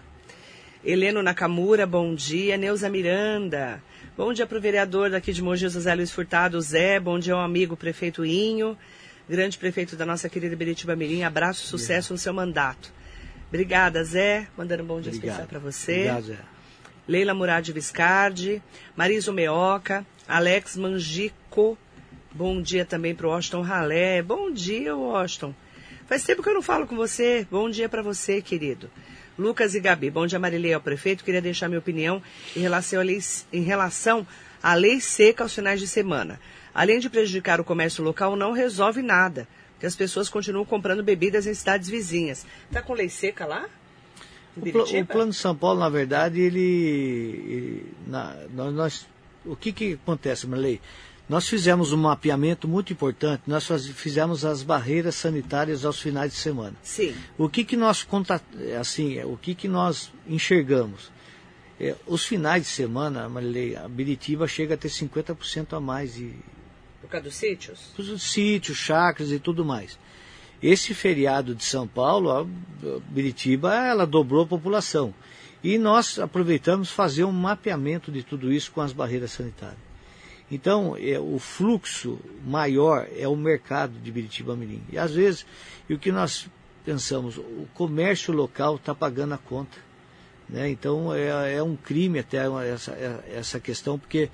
Heleno 0.83 1.23
Nakamura, 1.23 1.87
bom 1.87 2.15
dia. 2.15 2.57
Neuza 2.57 2.89
Miranda, 2.89 3.83
bom 4.17 4.33
dia 4.33 4.47
para 4.47 4.57
o 4.57 4.61
vereador 4.61 5.11
daqui 5.11 5.31
de 5.31 5.43
Mogi, 5.43 5.69
José 5.69 5.95
Luiz 5.95 6.11
Furtado, 6.11 6.59
Zé. 6.59 6.99
Bom 6.99 7.19
dia 7.19 7.35
ao 7.35 7.41
amigo 7.41 7.77
prefeito 7.77 8.25
Inho, 8.25 8.79
grande 9.29 9.59
prefeito 9.59 9.95
da 9.95 10.07
nossa 10.07 10.27
querida 10.31 10.57
Beritiba 10.57 10.97
Mirim. 10.97 11.23
Abraço, 11.23 11.67
sucesso 11.67 12.15
no 12.15 12.19
seu 12.19 12.33
mandato. 12.33 12.91
Obrigada, 13.49 14.03
Zé. 14.03 14.49
Mandando 14.57 14.83
um 14.83 14.87
bom 14.87 15.01
dia 15.03 15.13
Obrigado. 15.13 15.41
especial 15.41 15.49
para 15.49 15.59
você. 15.59 15.93
Obrigado, 15.93 16.25
Zé. 16.25 16.39
Leila 17.07 17.35
Murad 17.35 17.69
Viscardi, 17.69 18.63
Mariso 18.97 19.35
Meoca, 19.35 20.07
Alex 20.27 20.77
Mangico. 20.77 21.77
Bom 22.33 22.63
dia 22.63 22.87
também 22.87 23.15
para 23.15 23.27
o 23.27 23.31
Washington 23.31 23.61
Ralé. 23.61 24.23
Bom 24.23 24.51
dia, 24.51 24.97
Washington. 24.97 25.55
Faz 26.07 26.25
tempo 26.25 26.43
que 26.43 26.49
eu 26.49 26.55
não 26.55 26.63
falo 26.63 26.87
com 26.87 26.97
você. 26.97 27.47
Bom 27.51 27.69
dia 27.69 27.89
para 27.89 28.01
você, 28.01 28.41
querido. 28.41 28.91
Lucas 29.41 29.75
e 29.75 29.81
Gabi. 29.81 30.11
Bom 30.11 30.27
dia, 30.27 30.39
Marilei, 30.39 30.75
ao 30.75 30.83
prefeito. 30.83 31.25
Queria 31.25 31.41
deixar 31.41 31.67
minha 31.67 31.79
opinião 31.79 32.23
em 32.55 32.61
relação, 32.61 33.01
à 33.01 33.03
lei, 33.03 33.19
em 33.51 33.63
relação 33.63 34.27
à 34.63 34.75
lei 34.75 35.01
seca 35.01 35.43
aos 35.43 35.55
finais 35.55 35.81
de 35.81 35.89
semana. 35.89 36.39
Além 36.75 37.01
de 37.01 37.09
prejudicar 37.09 37.59
o 37.59 37.65
comércio 37.65 38.05
local, 38.05 38.37
não 38.37 38.53
resolve 38.53 39.01
nada, 39.01 39.49
porque 39.73 39.87
as 39.87 39.97
pessoas 39.97 40.29
continuam 40.29 40.67
comprando 40.67 41.03
bebidas 41.03 41.47
em 41.47 41.55
cidades 41.55 41.89
vizinhas. 41.89 42.47
Está 42.67 42.83
com 42.83 42.93
lei 42.93 43.09
seca 43.09 43.47
lá? 43.47 43.67
O, 44.55 44.61
pl 44.61 44.79
o, 44.79 45.07
Plano 45.07 45.31
de 45.31 45.39
São 45.39 45.57
Paulo, 45.57 45.81
na 45.81 45.89
verdade, 45.89 46.39
ele. 46.39 46.61
ele 46.61 47.87
na, 48.07 48.37
nós, 48.53 49.09
o 49.47 49.57
que, 49.57 49.73
que 49.73 49.95
acontece, 49.95 50.47
Marley? 50.47 50.83
Nós 51.31 51.49
fizemos 51.49 51.93
um 51.93 51.97
mapeamento 51.97 52.67
muito 52.67 52.93
importante, 52.93 53.45
nós 53.47 53.65
fizemos 53.95 54.45
as 54.45 54.65
barreiras 54.65 55.15
sanitárias 55.15 55.85
aos 55.85 56.01
finais 56.01 56.33
de 56.33 56.39
semana. 56.39 56.75
Sim. 56.83 57.15
O 57.39 57.49
que, 57.49 57.63
que 57.63 57.77
nós 57.77 58.05
assim, 58.81 59.23
o 59.23 59.37
que, 59.37 59.55
que 59.55 59.69
nós 59.69 60.11
enxergamos? 60.27 61.09
É, 61.79 61.95
os 62.05 62.25
finais 62.25 62.65
de 62.65 62.69
semana, 62.71 63.29
Marilei, 63.29 63.77
a 63.77 63.87
Biritiba 63.87 64.49
chega 64.49 64.75
a 64.75 64.77
ter 64.77 64.89
50% 64.89 65.77
a 65.77 65.79
mais 65.79 66.15
de. 66.15 66.35
Por 67.01 67.09
causa 67.09 67.23
dos 67.23 67.37
sítios? 67.37 67.93
Dos 67.97 68.21
sítios, 68.25 68.77
chacras 68.77 69.31
e 69.31 69.39
tudo 69.39 69.65
mais. 69.65 69.97
Esse 70.61 70.95
feriado 70.95 71.55
de 71.55 71.63
São 71.63 71.87
Paulo, 71.87 72.33
a 72.33 72.45
Biritiba, 73.09 73.73
ela 73.73 74.05
dobrou 74.05 74.43
a 74.43 74.49
população. 74.49 75.15
E 75.63 75.79
nós 75.79 76.19
aproveitamos 76.19 76.91
fazer 76.91 77.23
um 77.23 77.31
mapeamento 77.31 78.11
de 78.11 78.25
tudo 78.25 78.53
isso 78.53 78.73
com 78.73 78.81
as 78.81 78.93
barreiras 78.93 79.31
sanitárias. 79.31 79.90
Então, 80.51 80.97
é, 80.99 81.19
o 81.19 81.39
fluxo 81.39 82.19
maior 82.45 83.07
é 83.17 83.29
o 83.29 83.37
mercado 83.37 83.99
de 83.99 84.11
Biritiba 84.11 84.57
Mirim. 84.57 84.83
E 84.91 84.99
às 84.99 85.15
vezes, 85.15 85.47
e 85.89 85.95
o 85.95 85.99
que 85.99 86.11
nós 86.11 86.49
pensamos, 86.85 87.37
o 87.39 87.69
comércio 87.75 88.33
local 88.35 88.77
está 88.77 88.95
pagando 88.95 89.35
a 89.35 89.39
conta. 89.39 89.79
Né? 90.49 90.69
Então, 90.71 91.15
é, 91.15 91.55
é, 91.55 91.63
um 91.63 91.77
crime 91.77 92.19
até 92.19 92.39
essa, 92.73 92.93
essa 93.33 93.61
questão, 93.61 93.99
porque 93.99 94.29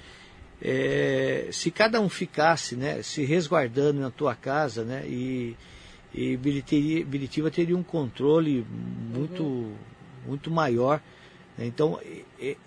é, 0.63 1.49
se 1.53 1.71
cada 1.71 2.01
um 2.01 2.09
ficasse 2.09 2.77
né, 2.77 3.03
se 3.03 3.25
resguardando 3.25 4.01
na 4.01 4.11
tua 4.11 4.35
casa 4.35 4.85
né, 4.85 5.07
e 5.07 5.55
e 6.17 6.35
Biritiba 6.35 7.51
teria 7.51 7.77
um 7.77 7.83
controle 7.83 8.65
muito, 9.15 9.71
muito 10.27 10.51
maior. 10.51 11.01
Né? 11.57 11.67
Então, 11.67 11.99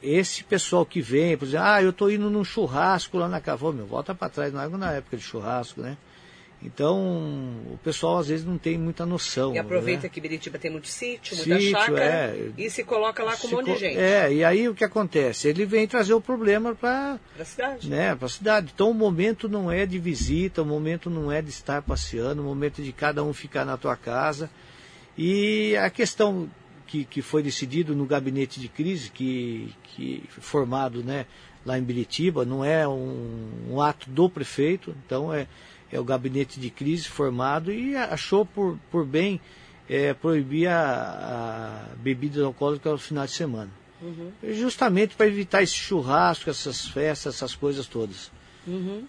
esse 0.01 0.43
pessoal 0.43 0.85
que 0.85 1.01
vem, 1.01 1.37
por 1.37 1.45
exemplo, 1.45 1.65
ah, 1.65 1.81
eu 1.81 1.91
estou 1.91 2.11
indo 2.11 2.29
num 2.29 2.43
churrasco 2.43 3.17
lá 3.17 3.27
na 3.27 3.39
casa, 3.39 3.71
meu, 3.71 3.85
volta 3.85 4.15
para 4.15 4.29
trás, 4.29 4.53
não 4.53 4.61
é 4.61 4.67
na 4.69 4.93
época 4.93 5.17
de 5.17 5.23
churrasco, 5.23 5.81
né? 5.81 5.97
Então, 6.61 6.99
o 7.71 7.79
pessoal 7.81 8.17
às 8.17 8.27
vezes 8.27 8.45
não 8.45 8.57
tem 8.57 8.77
muita 8.77 9.05
noção. 9.05 9.55
E 9.55 9.57
aproveita 9.57 10.03
né? 10.03 10.09
que 10.09 10.19
Biritiba 10.19 10.59
tem 10.59 10.69
muito 10.69 10.89
sítio, 10.89 11.37
muita 11.37 11.57
sítio, 11.57 11.71
chácara, 11.71 12.03
é, 12.03 12.51
e 12.57 12.69
se 12.69 12.83
coloca 12.83 13.23
lá 13.23 13.37
com 13.37 13.47
um 13.47 13.51
monte 13.51 13.71
de 13.71 13.79
gente. 13.79 13.97
É, 13.97 14.33
e 14.33 14.43
aí 14.43 14.67
o 14.67 14.75
que 14.75 14.83
acontece? 14.83 15.47
Ele 15.47 15.65
vem 15.65 15.87
trazer 15.87 16.13
o 16.13 16.19
problema 16.19 16.75
para 16.75 17.17
a 17.39 17.45
cidade. 17.45 17.89
Né, 17.89 18.13
para 18.13 18.25
a 18.25 18.29
cidade. 18.29 18.71
Então, 18.75 18.91
o 18.91 18.93
momento 18.93 19.47
não 19.47 19.71
é 19.71 19.85
de 19.85 19.97
visita, 19.97 20.61
o 20.61 20.65
momento 20.65 21.09
não 21.09 21.31
é 21.31 21.41
de 21.41 21.49
estar 21.49 21.81
passeando, 21.81 22.41
o 22.41 22.45
momento 22.45 22.81
é 22.81 22.83
de 22.83 22.91
cada 22.91 23.23
um 23.23 23.33
ficar 23.33 23.63
na 23.63 23.77
tua 23.77 23.95
casa. 23.95 24.49
E 25.17 25.77
a 25.77 25.89
questão 25.89 26.49
que, 26.89 27.05
que 27.05 27.21
foi 27.21 27.43
decidido 27.43 27.95
no 27.95 28.05
gabinete 28.05 28.59
de 28.59 28.67
crise, 28.67 29.11
que, 29.11 29.73
que 29.83 30.23
formado 30.29 31.03
né, 31.03 31.25
lá 31.65 31.77
em 31.77 31.83
Biritiba, 31.83 32.43
não 32.43 32.65
é 32.65 32.87
um, 32.87 33.49
um 33.69 33.81
ato 33.81 34.09
do 34.09 34.29
prefeito, 34.29 34.95
então 35.05 35.33
é 35.33 35.47
é 35.91 35.99
o 35.99 36.03
gabinete 36.03 36.59
de 36.59 36.69
crise 36.69 37.07
formado 37.07 37.71
e 37.71 37.95
achou 37.95 38.45
por, 38.45 38.77
por 38.91 39.05
bem 39.05 39.41
é, 39.89 40.13
proibir 40.13 40.67
a, 40.67 41.89
a 41.91 41.95
bebida 41.95 42.43
alcoólica 42.45 42.91
no 42.91 42.97
final 42.97 43.25
de 43.25 43.31
semana. 43.31 43.71
Uhum. 44.01 44.31
Justamente 44.53 45.15
para 45.15 45.27
evitar 45.27 45.61
esse 45.61 45.73
churrasco, 45.73 46.49
essas 46.49 46.87
festas, 46.87 47.35
essas 47.35 47.55
coisas 47.55 47.87
todas. 47.87 48.31
Uhum. 48.67 49.05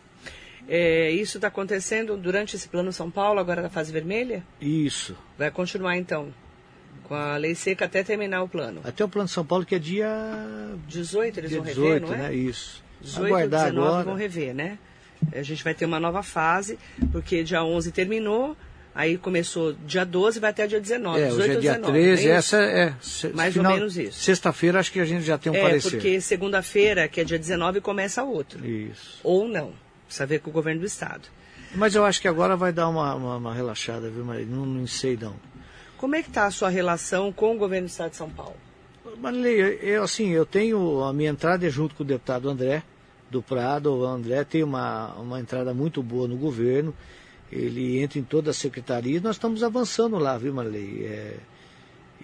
É, 0.66 1.10
isso 1.10 1.38
está 1.38 1.48
acontecendo 1.48 2.16
durante 2.16 2.56
esse 2.56 2.68
plano 2.68 2.92
São 2.92 3.10
Paulo, 3.10 3.40
agora 3.40 3.62
na 3.62 3.68
fase 3.68 3.92
vermelha? 3.92 4.44
Isso. 4.60 5.16
Vai 5.36 5.50
continuar 5.50 5.96
então, 5.96 6.32
com 7.10 7.16
a 7.16 7.36
lei 7.36 7.56
seca 7.56 7.86
até 7.86 8.04
terminar 8.04 8.40
o 8.40 8.48
plano? 8.48 8.82
Até 8.84 9.04
o 9.04 9.08
plano 9.08 9.28
São 9.28 9.44
Paulo, 9.44 9.66
que 9.66 9.74
é 9.74 9.80
dia 9.80 10.08
18, 10.86 11.40
eles 11.40 11.50
dia 11.50 11.58
vão 11.58 11.66
rever, 11.66 12.00
18, 12.00 12.06
não 12.06 12.14
é? 12.14 12.18
né? 12.18 12.34
Isso. 12.34 12.84
18 13.00 13.26
Aguardar 13.26 13.64
19 13.64 13.88
agora. 13.88 14.04
vão 14.04 14.14
rever, 14.14 14.54
né? 14.54 14.78
A 15.34 15.42
gente 15.42 15.64
vai 15.64 15.74
ter 15.74 15.86
uma 15.86 15.98
nova 15.98 16.22
fase, 16.22 16.78
porque 17.10 17.42
dia 17.42 17.64
11 17.64 17.90
terminou, 17.90 18.56
aí 18.94 19.18
começou 19.18 19.72
dia 19.72 20.04
12 20.04 20.38
vai 20.38 20.50
até 20.50 20.68
dia 20.68 20.80
19. 20.80 21.18
É, 21.18 21.24
18 21.30 21.42
hoje 21.42 21.50
é 21.50 21.60
dia 21.60 21.72
19, 21.72 21.92
13, 21.98 22.28
é 22.28 22.30
essa 22.30 22.56
é... 22.62 22.94
Mais 23.34 23.54
final, 23.54 23.72
ou 23.72 23.78
menos 23.78 23.98
isso. 23.98 24.20
Sexta-feira 24.20 24.78
acho 24.78 24.92
que 24.92 25.00
a 25.00 25.04
gente 25.04 25.24
já 25.24 25.36
tem 25.36 25.50
um 25.50 25.56
é, 25.56 25.62
parecer. 25.62 25.88
É, 25.88 25.90
porque 25.90 26.20
segunda-feira, 26.20 27.08
que 27.08 27.20
é 27.20 27.24
dia 27.24 27.40
19, 27.40 27.80
começa 27.80 28.22
outro. 28.22 28.64
Isso. 28.64 29.18
Ou 29.24 29.48
não. 29.48 29.72
Precisa 30.06 30.26
ver 30.26 30.38
com 30.38 30.50
o 30.50 30.52
governo 30.52 30.78
do 30.78 30.86
Estado. 30.86 31.22
Mas 31.74 31.96
eu 31.96 32.04
acho 32.04 32.20
que 32.20 32.28
agora 32.28 32.54
vai 32.54 32.72
dar 32.72 32.88
uma, 32.88 33.16
uma, 33.16 33.36
uma 33.36 33.52
relaxada, 33.52 34.08
viu, 34.08 34.24
Maria? 34.24 34.46
Não, 34.46 34.64
não 34.64 34.86
sei 34.86 35.18
não. 35.20 35.34
Como 36.00 36.16
é 36.16 36.22
que 36.22 36.30
está 36.30 36.46
a 36.46 36.50
sua 36.50 36.70
relação 36.70 37.30
com 37.30 37.54
o 37.54 37.58
governo 37.58 37.86
do 37.86 37.90
Estado 37.90 38.12
de 38.12 38.16
São 38.16 38.30
Paulo? 38.30 38.56
Marilei, 39.18 39.78
eu, 39.82 40.02
assim, 40.02 40.30
eu 40.30 40.46
tenho 40.46 41.04
a 41.04 41.12
minha 41.12 41.28
entrada 41.28 41.66
é 41.66 41.68
junto 41.68 41.94
com 41.94 42.02
o 42.02 42.06
deputado 42.06 42.48
André, 42.48 42.82
do 43.30 43.42
Prado, 43.42 43.92
o 43.92 44.06
André 44.06 44.42
tem 44.44 44.62
uma, 44.62 45.12
uma 45.16 45.38
entrada 45.38 45.74
muito 45.74 46.02
boa 46.02 46.26
no 46.26 46.38
governo, 46.38 46.96
ele 47.52 48.00
entra 48.00 48.18
em 48.18 48.22
toda 48.22 48.50
a 48.50 48.54
secretaria, 48.54 49.20
nós 49.20 49.36
estamos 49.36 49.62
avançando 49.62 50.16
lá, 50.16 50.38
viu, 50.38 50.54
Marley? 50.54 51.04
É, 51.04 51.36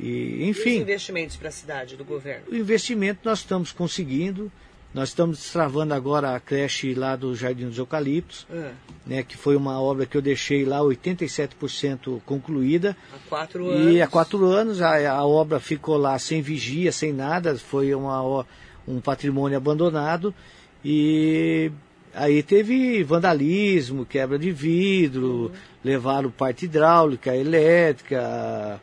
e, 0.01 0.49
enfim. 0.49 0.71
E 0.71 0.77
os 0.77 0.83
investimentos 0.83 1.37
para 1.37 1.49
a 1.51 1.53
cidade 1.53 1.97
do 1.99 2.05
governo? 2.05 2.47
O 2.51 2.57
investimento 2.57 3.21
nós 3.25 3.41
estamos 3.41 3.73
conseguindo. 3.73 4.51
Nós 4.94 5.11
estamos 5.11 5.38
destravando 5.38 5.92
agora 5.92 6.35
a 6.35 6.40
creche 6.40 6.94
lá 6.94 7.16
do 7.16 7.35
Jardim 7.37 7.66
dos 7.66 7.77
Eucaliptos, 7.77 8.46
ah. 8.51 8.72
né, 9.07 9.22
que 9.22 9.37
foi 9.37 9.55
uma 9.55 9.81
obra 9.81 10.07
que 10.07 10.16
eu 10.16 10.22
deixei 10.22 10.64
lá 10.64 10.79
87% 10.79 12.20
concluída. 12.25 12.96
Há 13.14 13.29
quatro 13.29 13.68
anos. 13.68 13.94
E 13.94 14.01
há 14.01 14.07
quatro 14.07 14.44
anos 14.46 14.81
a, 14.81 15.11
a 15.11 15.27
obra 15.27 15.61
ficou 15.61 15.99
lá 15.99 16.18
sem 16.18 16.40
vigia, 16.40 16.90
sem 16.92 17.12
nada, 17.12 17.57
foi 17.57 17.94
uma, 17.94 18.46
um 18.88 19.01
patrimônio 19.01 19.59
abandonado. 19.59 20.35
E 20.83 21.70
aí 22.14 22.42
teve 22.42 23.03
vandalismo, 23.03 24.07
quebra 24.07 24.38
de 24.38 24.51
vidro, 24.51 25.27
uhum. 25.27 25.51
levaram 25.85 26.31
parte 26.31 26.64
hidráulica, 26.64 27.37
elétrica, 27.37 28.81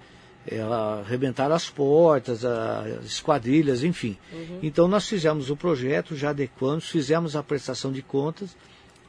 arrebentaram 1.06 1.56
as 1.56 1.70
portas, 1.70 2.44
as 2.44 3.06
esquadrilhas, 3.06 3.84
enfim. 3.84 4.18
Uhum. 4.32 4.60
Então 4.62 4.88
nós 4.88 5.08
fizemos 5.08 5.50
o 5.50 5.56
projeto, 5.56 6.16
já 6.16 6.32
adequamos, 6.32 6.90
fizemos 6.90 7.36
a 7.36 7.44
prestação 7.44 7.92
de 7.92 8.02
contas 8.02 8.56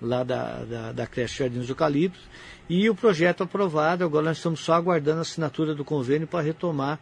lá 0.01 0.23
da, 0.23 0.65
da, 0.65 0.93
da 0.93 1.07
creche 1.07 1.39
Jardins 1.39 1.67
do 1.67 1.73
Eucalipto 1.73 2.21
e 2.69 2.89
o 2.89 2.95
projeto 2.95 3.43
aprovado, 3.43 4.05
agora 4.05 4.27
nós 4.27 4.39
estamos 4.39 4.61
só 4.61 4.75
aguardando 4.75 5.19
a 5.19 5.23
assinatura 5.23 5.75
do 5.75 5.85
convênio 5.85 6.27
para 6.27 6.41
retomar 6.41 6.99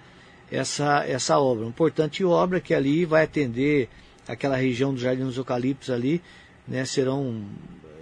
essa, 0.51 1.05
essa 1.07 1.39
obra. 1.39 1.65
Uma 1.65 1.71
importante 1.71 2.25
obra 2.25 2.61
que 2.61 2.75
ali 2.75 3.05
vai 3.05 3.25
atender 3.25 3.89
aquela 4.27 4.57
região 4.57 4.93
do 4.93 5.01
Jardim 5.01 5.25
dos 5.25 5.37
Eucaliptos 5.37 5.91
ali, 5.91 6.23
né, 6.67 6.85
serão 6.85 7.45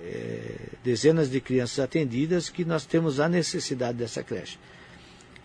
é, 0.04 0.54
dezenas 0.82 1.30
de 1.30 1.40
crianças 1.40 1.78
atendidas 1.80 2.48
que 2.48 2.64
nós 2.64 2.84
temos 2.84 3.20
a 3.20 3.28
necessidade 3.28 3.98
dessa 3.98 4.22
creche. 4.22 4.58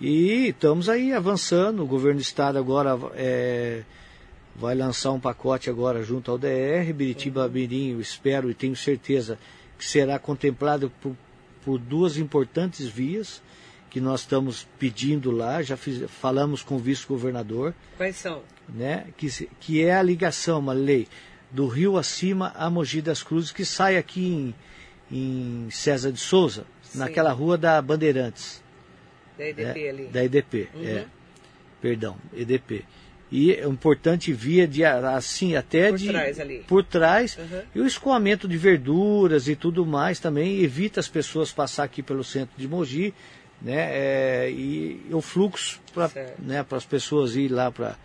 E 0.07 0.49
estamos 0.49 0.87
aí 0.87 1.11
avançando, 1.11 1.81
o 1.81 1.87
governo 1.87 2.19
do 2.19 2.21
estado 2.21 2.59
agora 2.59 2.95
é, 3.15 3.81
vai 4.55 4.75
lançar 4.75 5.11
um 5.11 5.19
pacote 5.19 5.67
agora 5.67 6.03
junto 6.03 6.29
ao 6.29 6.37
DR, 6.37 6.93
Biritiba 6.93 7.49
Mirim, 7.49 7.93
eu 7.93 7.99
espero 7.99 8.51
e 8.51 8.53
tenho 8.53 8.75
certeza 8.75 9.39
que 9.79 9.83
será 9.83 10.19
contemplado 10.19 10.91
por, 11.01 11.15
por 11.63 11.79
duas 11.79 12.17
importantes 12.17 12.85
vias, 12.85 13.41
que 13.89 13.99
nós 13.99 14.19
estamos 14.19 14.67
pedindo 14.77 15.31
lá, 15.31 15.63
já 15.63 15.75
fiz, 15.75 16.03
falamos 16.07 16.61
com 16.61 16.75
o 16.75 16.79
vice-governador. 16.79 17.73
Quais 17.97 18.15
são? 18.15 18.43
Né, 18.69 19.07
que, 19.17 19.49
que 19.59 19.83
é 19.83 19.95
a 19.95 20.03
ligação, 20.03 20.59
uma 20.59 20.73
lei, 20.73 21.07
do 21.49 21.65
Rio 21.65 21.97
Acima 21.97 22.53
a 22.55 22.69
Mogi 22.69 23.01
das 23.01 23.23
Cruzes, 23.23 23.51
que 23.51 23.65
sai 23.65 23.97
aqui 23.97 24.27
em, 24.27 24.55
em 25.11 25.67
César 25.71 26.11
de 26.11 26.19
Souza, 26.19 26.63
Sim. 26.83 26.99
naquela 26.99 27.31
rua 27.31 27.57
da 27.57 27.81
Bandeirantes. 27.81 28.63
Da 29.37 29.45
EDP 29.45 29.79
né, 29.83 29.89
ali. 29.89 30.05
Da 30.05 30.23
EDP, 30.23 30.69
uhum. 30.73 30.87
é. 30.87 31.05
Perdão, 31.81 32.17
EDP. 32.35 32.85
E 33.31 33.53
é 33.53 33.65
importante 33.65 34.31
via 34.31 34.67
de 34.67 34.85
assim 34.85 35.55
até 35.55 35.89
por 35.89 35.97
de 35.97 36.07
trás 36.07 36.39
ali. 36.39 36.63
por 36.67 36.83
trás 36.83 37.37
uhum. 37.37 37.61
e 37.73 37.81
o 37.81 37.87
escoamento 37.87 38.47
de 38.47 38.55
verduras 38.55 39.47
e 39.47 39.55
tudo 39.55 39.85
mais 39.85 40.19
também 40.19 40.61
evita 40.61 40.99
as 40.99 41.07
pessoas 41.07 41.51
passar 41.51 41.83
aqui 41.83 42.03
pelo 42.03 42.23
centro 42.23 42.55
de 42.55 42.67
Mogi 42.67 43.13
né? 43.61 43.89
É, 43.91 44.51
e 44.51 45.05
o 45.11 45.21
fluxo 45.21 45.81
para 45.93 46.11
né, 46.39 46.63
as 46.69 46.85
pessoas 46.85 47.35
ir 47.35 47.49
lá 47.49 47.71
para 47.71 47.95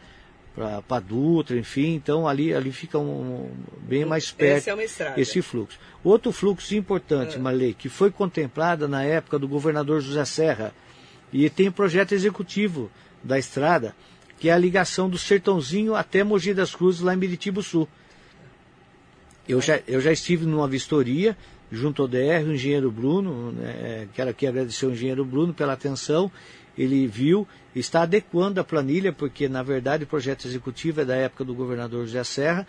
para 0.52 1.00
Dutra, 1.00 1.56
enfim, 1.56 1.94
então 1.94 2.26
ali, 2.26 2.52
ali 2.52 2.72
fica 2.72 2.98
um, 2.98 3.50
bem 3.82 4.04
mais 4.04 4.30
perto 4.30 4.68
é 4.68 5.14
esse 5.16 5.40
fluxo. 5.40 5.78
Outro 6.04 6.32
fluxo 6.32 6.74
importante, 6.74 7.36
ah. 7.36 7.38
Marley, 7.38 7.72
que 7.72 7.88
foi 7.88 8.10
contemplada 8.10 8.88
na 8.88 9.02
época 9.02 9.38
do 9.38 9.48
governador 9.48 10.00
José 10.00 10.24
Serra, 10.24 10.74
e 11.32 11.48
tem 11.48 11.68
o 11.68 11.72
projeto 11.72 12.12
executivo 12.12 12.90
da 13.22 13.38
estrada, 13.38 13.94
que 14.38 14.48
é 14.48 14.52
a 14.52 14.58
ligação 14.58 15.08
do 15.08 15.18
Sertãozinho 15.18 15.94
até 15.94 16.24
Mogi 16.24 16.54
das 16.54 16.74
Cruzes, 16.74 17.00
lá 17.00 17.14
em 17.14 17.18
Biritibo 17.18 17.62
Sul. 17.62 17.88
Eu 19.48 19.60
já, 19.60 19.80
eu 19.86 20.00
já 20.00 20.12
estive 20.12 20.46
numa 20.46 20.68
vistoria 20.68 21.36
junto 21.70 22.02
ao 22.02 22.08
DR, 22.08 22.44
o 22.44 22.52
engenheiro 22.52 22.90
Bruno, 22.90 23.52
né, 23.52 24.08
quero 24.12 24.30
aqui 24.30 24.46
agradecer 24.46 24.86
ao 24.86 24.92
engenheiro 24.92 25.24
Bruno 25.24 25.54
pela 25.54 25.72
atenção, 25.72 26.30
ele 26.76 27.06
viu, 27.06 27.46
está 27.74 28.02
adequando 28.02 28.60
a 28.60 28.64
planilha, 28.64 29.12
porque 29.12 29.48
na 29.48 29.62
verdade 29.62 30.04
o 30.04 30.06
projeto 30.06 30.46
executivo 30.46 31.02
é 31.02 31.04
da 31.04 31.14
época 31.14 31.44
do 31.44 31.54
governador 31.54 32.06
José 32.06 32.24
Serra, 32.24 32.66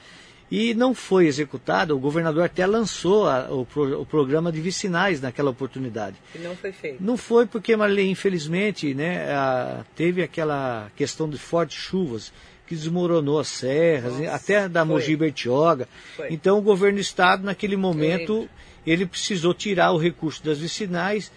e 0.51 0.73
não 0.73 0.93
foi 0.93 1.27
executado, 1.27 1.95
o 1.95 1.99
governador 1.99 2.43
até 2.43 2.67
lançou 2.67 3.25
a, 3.25 3.49
o, 3.49 3.65
pro, 3.65 4.01
o, 4.01 4.05
programa 4.05 4.51
de 4.51 4.59
vicinais 4.59 5.21
naquela 5.21 5.49
oportunidade. 5.49 6.17
E 6.35 6.39
não 6.39 6.53
foi 6.57 6.73
feito. 6.73 7.01
Não 7.01 7.15
foi 7.15 7.45
porque, 7.45 7.73
Marlene, 7.73 8.11
infelizmente, 8.11 8.93
né, 8.93 9.31
a, 9.33 9.85
teve 9.95 10.21
aquela 10.21 10.91
questão 10.97 11.29
de 11.29 11.37
fortes 11.37 11.77
chuvas 11.77 12.33
que 12.67 12.75
desmoronou 12.75 13.39
as 13.39 13.47
serras, 13.47 14.13
Nossa, 14.13 14.31
até 14.31 14.67
da 14.67 14.83
Mogi 14.83 15.15
Bertioga. 15.15 15.87
Então 16.29 16.57
o 16.57 16.61
governo 16.61 16.97
do 16.97 17.01
estado, 17.01 17.43
naquele 17.43 17.77
momento, 17.77 18.49
ele 18.85 19.05
precisou 19.05 19.53
tirar 19.53 19.91
o 19.91 19.97
recurso 19.97 20.43
das 20.43 20.59
vicinais 20.59 21.31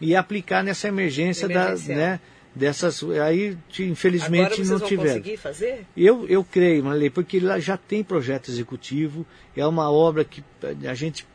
e 0.00 0.16
aplicar 0.16 0.62
nessa 0.62 0.88
emergência 0.88 1.48
da, 1.48 1.74
né, 1.74 2.18
dessas 2.54 3.02
aí 3.20 3.56
infelizmente 3.80 4.60
Agora 4.60 4.78
não 4.78 4.80
tiveram. 4.80 5.08
conseguir 5.08 5.36
fazer? 5.36 5.86
Eu 5.96 6.26
eu 6.28 6.44
creio, 6.44 6.84
Marley, 6.84 7.10
porque 7.10 7.40
lá 7.40 7.58
já 7.58 7.76
tem 7.76 8.04
projeto 8.04 8.50
executivo, 8.50 9.26
é 9.56 9.66
uma 9.66 9.90
obra 9.90 10.24
que 10.24 10.42
a 10.86 10.94
gente 10.94 11.26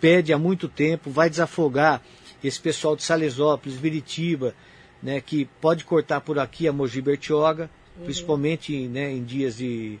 pede 0.00 0.32
há 0.32 0.38
muito 0.38 0.68
tempo, 0.68 1.10
vai 1.10 1.28
desafogar 1.28 2.00
esse 2.42 2.60
pessoal 2.60 2.94
de 2.94 3.02
Salesópolis, 3.02 3.76
Viritiba, 3.76 4.54
né, 5.02 5.20
que 5.20 5.44
pode 5.60 5.84
cortar 5.84 6.20
por 6.20 6.38
aqui 6.38 6.68
a 6.68 6.72
Mogi 6.72 7.00
Bertioga, 7.00 7.68
uhum. 7.96 8.04
principalmente 8.04 8.86
né, 8.86 9.10
em 9.10 9.24
dias 9.24 9.56
de, 9.56 9.98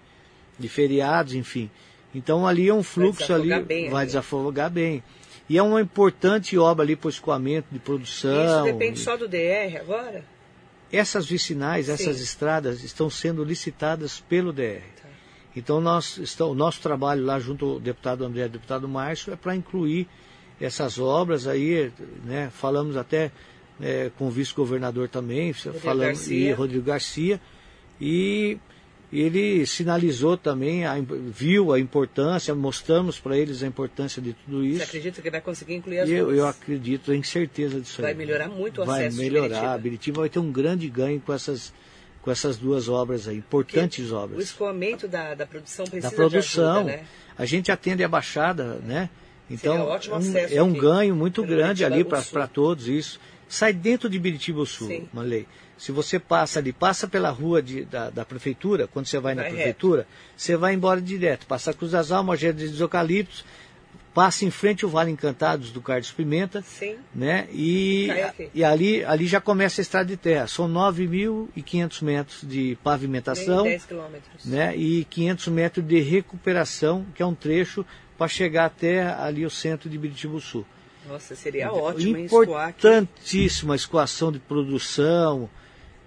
de 0.56 0.68
feriados, 0.68 1.34
enfim. 1.34 1.68
Então 2.14 2.46
ali 2.46 2.68
é 2.68 2.74
um 2.74 2.82
fluxo 2.82 3.26
vai 3.26 3.36
ali, 3.36 3.64
bem, 3.64 3.90
vai 3.90 4.02
ali. 4.02 4.06
desafogar 4.06 4.70
bem. 4.70 5.02
E 5.48 5.56
é 5.56 5.62
uma 5.62 5.80
importante 5.80 6.56
obra 6.58 6.84
ali 6.84 6.94
para 6.94 7.06
o 7.06 7.10
escoamento 7.10 7.68
de 7.72 7.78
produção. 7.78 8.44
Isso 8.44 8.64
depende 8.64 9.00
só 9.00 9.16
do 9.16 9.26
DR 9.26 9.76
agora? 9.80 10.22
Essas 10.92 11.26
vicinais, 11.26 11.86
Sim. 11.86 11.92
essas 11.92 12.20
estradas 12.20 12.82
estão 12.82 13.10
sendo 13.10 13.44
licitadas 13.44 14.20
pelo 14.20 14.52
DR. 14.52 14.82
Tá. 15.00 15.08
Então 15.54 15.80
nós, 15.80 16.18
o 16.40 16.54
nosso 16.54 16.80
trabalho 16.80 17.24
lá 17.24 17.38
junto 17.38 17.64
ao 17.72 17.80
deputado 17.80 18.24
André 18.24 18.46
e 18.46 18.48
deputado 18.48 18.88
Márcio 18.88 19.32
é 19.32 19.36
para 19.36 19.54
incluir 19.54 20.08
essas 20.60 20.98
obras 20.98 21.46
aí, 21.46 21.92
né, 22.24 22.50
falamos 22.52 22.96
até 22.96 23.30
é, 23.80 24.10
com 24.18 24.26
o 24.26 24.30
vice-governador 24.30 25.08
também, 25.08 25.52
Rodrigo 25.52 25.78
falamos, 25.78 26.18
Garcia. 26.18 26.50
e 26.50 26.52
Rodrigo 26.52 26.84
Garcia, 26.84 27.40
e 28.00 28.58
ele 29.10 29.64
sinalizou 29.66 30.36
também, 30.36 30.84
a, 30.84 30.96
viu 31.00 31.72
a 31.72 31.80
importância, 31.80 32.54
mostramos 32.54 33.18
para 33.18 33.38
eles 33.38 33.62
a 33.62 33.66
importância 33.66 34.20
de 34.20 34.34
tudo 34.34 34.64
isso. 34.64 34.78
Você 34.78 34.84
acredita 34.84 35.22
que 35.22 35.30
vai 35.30 35.40
conseguir 35.40 35.74
incluir 35.74 36.00
as 36.00 36.10
eu, 36.10 36.34
eu 36.34 36.46
acredito, 36.46 37.10
tenho 37.10 37.24
certeza 37.24 37.80
disso 37.80 38.02
vai 38.02 38.10
aí. 38.10 38.16
Vai 38.16 38.26
melhorar 38.26 38.48
muito 38.48 38.82
o 38.82 38.84
vai 38.84 39.06
acesso 39.06 39.16
melhorar, 39.16 39.48
Vai 39.48 39.58
melhorar, 39.58 39.78
Biritiba 39.78 40.20
vai 40.20 40.28
ter 40.28 40.38
um 40.38 40.52
grande 40.52 40.88
ganho 40.90 41.20
com 41.20 41.32
essas, 41.32 41.72
com 42.20 42.30
essas 42.30 42.58
duas 42.58 42.88
obras 42.88 43.26
aí, 43.26 43.38
importantes 43.38 44.04
Porque 44.04 44.14
obras. 44.14 44.38
O 44.38 44.42
escoamento 44.42 45.08
da, 45.08 45.34
da 45.34 45.46
produção 45.46 45.86
precisa 45.86 46.10
da 46.10 46.16
produção, 46.16 46.76
ajuda, 46.80 46.96
né? 46.96 47.04
A 47.38 47.46
gente 47.46 47.72
atende 47.72 48.04
a 48.04 48.08
Baixada, 48.08 48.74
né? 48.84 49.08
Então, 49.50 49.88
um 49.88 50.38
é 50.50 50.62
um, 50.62 50.74
ganho 50.74 51.16
muito 51.16 51.42
grande 51.42 51.82
ali 51.82 52.04
para 52.04 52.46
todos 52.46 52.86
isso. 52.86 53.18
Sai 53.48 53.72
dentro 53.72 54.10
de 54.10 54.18
Biritiba 54.18 54.66
Sul, 54.66 54.88
Sim. 54.88 55.08
Malei. 55.10 55.46
Se 55.78 55.92
você 55.92 56.18
passa 56.18 56.58
ali, 56.58 56.72
passa 56.72 57.06
pela 57.06 57.30
rua 57.30 57.62
de, 57.62 57.84
da, 57.84 58.10
da, 58.10 58.24
prefeitura, 58.24 58.88
quando 58.88 59.06
você 59.06 59.18
vai, 59.20 59.34
na 59.34 59.44
prefeitura, 59.44 60.02
reto. 60.02 60.10
você 60.36 60.56
vai 60.56 60.74
embora 60.74 61.00
direto. 61.00 61.46
Passa 61.46 61.70
a 61.70 61.74
Cruz 61.74 61.92
das 61.92 62.10
Almas, 62.10 62.40
Jardim 62.40 62.66
dos 62.66 62.80
Eucaliptos, 62.80 63.44
passa 64.12 64.44
em 64.44 64.50
frente 64.50 64.84
ao 64.84 64.90
Vale 64.90 65.12
Encantados 65.12 65.70
do 65.70 65.80
Carlos 65.80 66.10
Pimenta, 66.10 66.60
Sim. 66.62 66.96
né? 67.14 67.46
E, 67.52 68.08
e 68.52 68.64
ali, 68.64 69.04
ali 69.04 69.28
já 69.28 69.40
começa 69.40 69.80
a 69.80 69.82
estrada 69.82 70.06
de 70.06 70.16
terra. 70.16 70.48
São 70.48 70.68
9.500 70.68 72.02
metros 72.02 72.40
de 72.42 72.76
pavimentação, 72.82 73.62
10 73.62 73.84
quilômetros. 73.84 74.44
né? 74.44 74.76
E 74.76 75.04
500 75.04 75.48
metros 75.48 75.86
de 75.86 76.00
recuperação, 76.00 77.06
que 77.14 77.22
é 77.22 77.26
um 77.26 77.34
trecho 77.34 77.86
para 78.18 78.26
chegar 78.26 78.64
até 78.64 79.06
ali 79.06 79.46
o 79.46 79.50
centro 79.50 79.88
de 79.88 79.96
Biritibu 79.96 80.40
Sul. 80.40 80.66
Nossa, 81.08 81.36
seria 81.36 81.72
ótimo 81.72 82.18
Importantíssima 82.18 83.74
a 83.74 83.76
escoação 83.76 84.30
de 84.30 84.38
produção, 84.38 85.48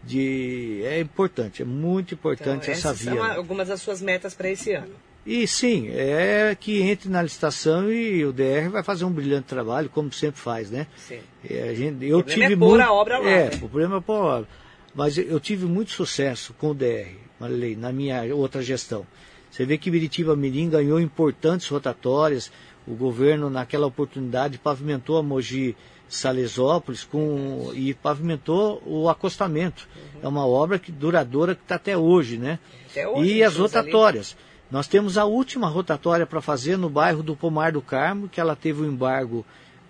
de 0.03 0.81
é 0.83 0.99
importante, 0.99 1.61
é 1.61 1.65
muito 1.65 2.13
importante 2.13 2.63
então, 2.63 2.73
essa 2.73 2.93
via. 2.93 3.13
São 3.13 3.23
algumas 3.23 3.67
das 3.67 3.81
suas 3.81 4.01
metas 4.01 4.33
para 4.33 4.49
esse 4.49 4.73
ano. 4.73 4.93
E 5.25 5.47
sim, 5.47 5.89
é 5.89 6.55
que 6.59 6.81
entre 6.81 7.07
na 7.07 7.21
licitação 7.21 7.91
e 7.91 8.25
o 8.25 8.33
DR 8.33 8.69
vai 8.71 8.81
fazer 8.81 9.05
um 9.05 9.11
brilhante 9.11 9.47
trabalho, 9.47 9.87
como 9.87 10.11
sempre 10.11 10.41
faz, 10.41 10.71
né? 10.71 10.87
Sim. 10.97 11.19
É, 11.47 11.69
a 11.69 11.73
gente, 11.75 12.03
eu 12.05 12.19
o 12.19 12.23
problema 12.23 12.49
tive 12.49 12.53
é 12.53 12.57
pôr 12.57 12.69
muito, 12.69 12.81
a 12.81 12.91
obra 12.91 13.19
lá. 13.19 13.29
É, 13.29 13.49
né? 13.49 13.55
o 13.55 13.59
problema 13.59 13.97
é 13.97 14.01
pôr 14.01 14.13
a 14.13 14.25
obra. 14.37 14.47
Mas 14.95 15.17
eu 15.17 15.39
tive 15.39 15.65
muito 15.65 15.91
sucesso 15.91 16.53
com 16.57 16.71
o 16.71 16.73
DR, 16.73 17.15
Marilei, 17.39 17.75
na 17.75 17.91
minha 17.91 18.23
outra 18.35 18.63
gestão. 18.63 19.05
Você 19.49 19.63
vê 19.63 19.77
que 19.77 19.91
Biritiba 19.91 20.35
Mirim 20.35 20.69
ganhou 20.69 20.99
importantes 20.99 21.67
rotatórias, 21.67 22.51
o 22.87 22.95
governo 22.95 23.49
naquela 23.49 23.85
oportunidade 23.85 24.57
pavimentou 24.57 25.17
a 25.17 25.23
Mogi 25.23 25.75
Salesópolis 26.11 27.05
com, 27.05 27.71
e 27.73 27.93
pavimentou 27.93 28.83
o 28.85 29.07
acostamento. 29.07 29.87
Uhum. 29.95 30.19
É 30.23 30.27
uma 30.27 30.45
obra 30.45 30.77
que, 30.77 30.91
duradoura 30.91 31.55
que 31.55 31.61
está 31.61 31.75
até 31.75 31.97
hoje, 31.97 32.37
né? 32.37 32.59
Até 32.89 33.07
hoje, 33.07 33.31
e 33.31 33.41
as 33.41 33.55
rotatórias. 33.55 34.35
Ali. 34.37 34.51
Nós 34.69 34.87
temos 34.87 35.17
a 35.17 35.23
última 35.23 35.69
rotatória 35.69 36.25
para 36.25 36.41
fazer 36.41 36.77
no 36.77 36.89
bairro 36.89 37.23
do 37.23 37.33
Pomar 37.33 37.71
do 37.71 37.81
Carmo, 37.81 38.27
que 38.27 38.41
ela 38.41 38.57
teve 38.57 38.81
um 38.81 38.91
embargo, 38.91 39.45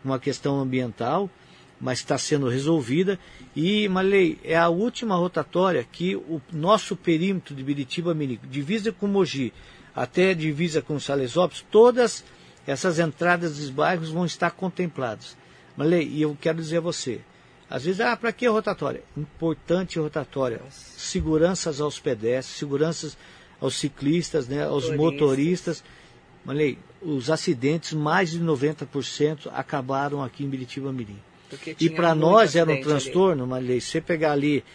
uma 0.05 0.19
questão 0.19 0.59
ambiental, 0.59 1.27
mas 1.79 1.97
está 1.99 2.19
sendo 2.19 2.47
resolvida. 2.47 3.17
E, 3.55 3.89
Malei, 3.89 4.37
é 4.43 4.55
a 4.55 4.69
última 4.69 5.15
rotatória 5.15 5.83
que 5.91 6.15
o 6.15 6.39
nosso 6.53 6.95
perímetro 6.95 7.55
de 7.55 7.63
Biritiba 7.63 8.13
Minico, 8.13 8.45
divisa 8.45 8.91
com 8.91 9.07
Mogi, 9.07 9.51
até 9.95 10.35
divisa 10.35 10.83
com 10.83 10.99
Salesópolis, 10.99 11.65
todas 11.71 12.23
essas 12.67 12.99
entradas 12.99 13.57
dos 13.57 13.71
bairros 13.71 14.09
vão 14.09 14.23
estar 14.23 14.51
contempladas. 14.51 15.40
Malê, 15.75 16.03
e 16.03 16.21
eu 16.21 16.37
quero 16.39 16.57
dizer 16.57 16.77
a 16.77 16.81
você, 16.81 17.21
às 17.71 17.85
vezes, 17.85 18.01
ah, 18.01 18.17
para 18.17 18.33
que 18.33 18.45
rotatória? 18.47 19.01
Importante 19.15 19.97
rotatória. 19.97 20.59
Nossa. 20.61 20.99
Seguranças 20.99 21.79
aos 21.79 21.99
pedestres, 21.99 22.57
seguranças 22.57 23.17
aos 23.61 23.75
ciclistas, 23.75 24.47
né, 24.49 24.65
aos 24.65 24.93
motoristas. 24.93 25.81
Malê, 26.43 26.77
os 27.01 27.29
acidentes, 27.29 27.93
mais 27.93 28.31
de 28.31 28.41
90% 28.41 29.49
acabaram 29.53 30.21
aqui 30.21 30.43
em 30.43 30.49
Biritiba 30.49 30.91
Mirim. 30.91 31.19
E 31.79 31.89
para 31.89 32.13
nós 32.13 32.57
era 32.57 32.69
um 32.69 32.81
transtorno, 32.81 33.47
Malê, 33.47 33.79
você 33.79 34.01
pegar 34.01 34.33
ali 34.33 34.65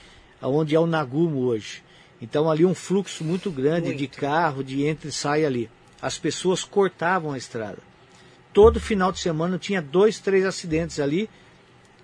onde 0.40 0.74
é 0.74 0.80
o 0.80 0.86
Nagumo 0.86 1.40
hoje. 1.40 1.82
Então 2.20 2.50
ali 2.50 2.64
um 2.64 2.74
fluxo 2.74 3.22
muito 3.22 3.50
grande 3.50 3.88
muito. 3.88 3.98
de 3.98 4.08
carro, 4.08 4.64
de 4.64 4.86
entra 4.86 5.08
e 5.08 5.12
sai 5.12 5.44
ali. 5.44 5.68
As 6.00 6.18
pessoas 6.18 6.64
cortavam 6.64 7.32
a 7.32 7.38
estrada 7.38 7.78
todo 8.56 8.80
final 8.80 9.12
de 9.12 9.18
semana 9.18 9.58
tinha 9.58 9.82
dois, 9.82 10.18
três 10.18 10.46
acidentes 10.46 10.98
ali 10.98 11.28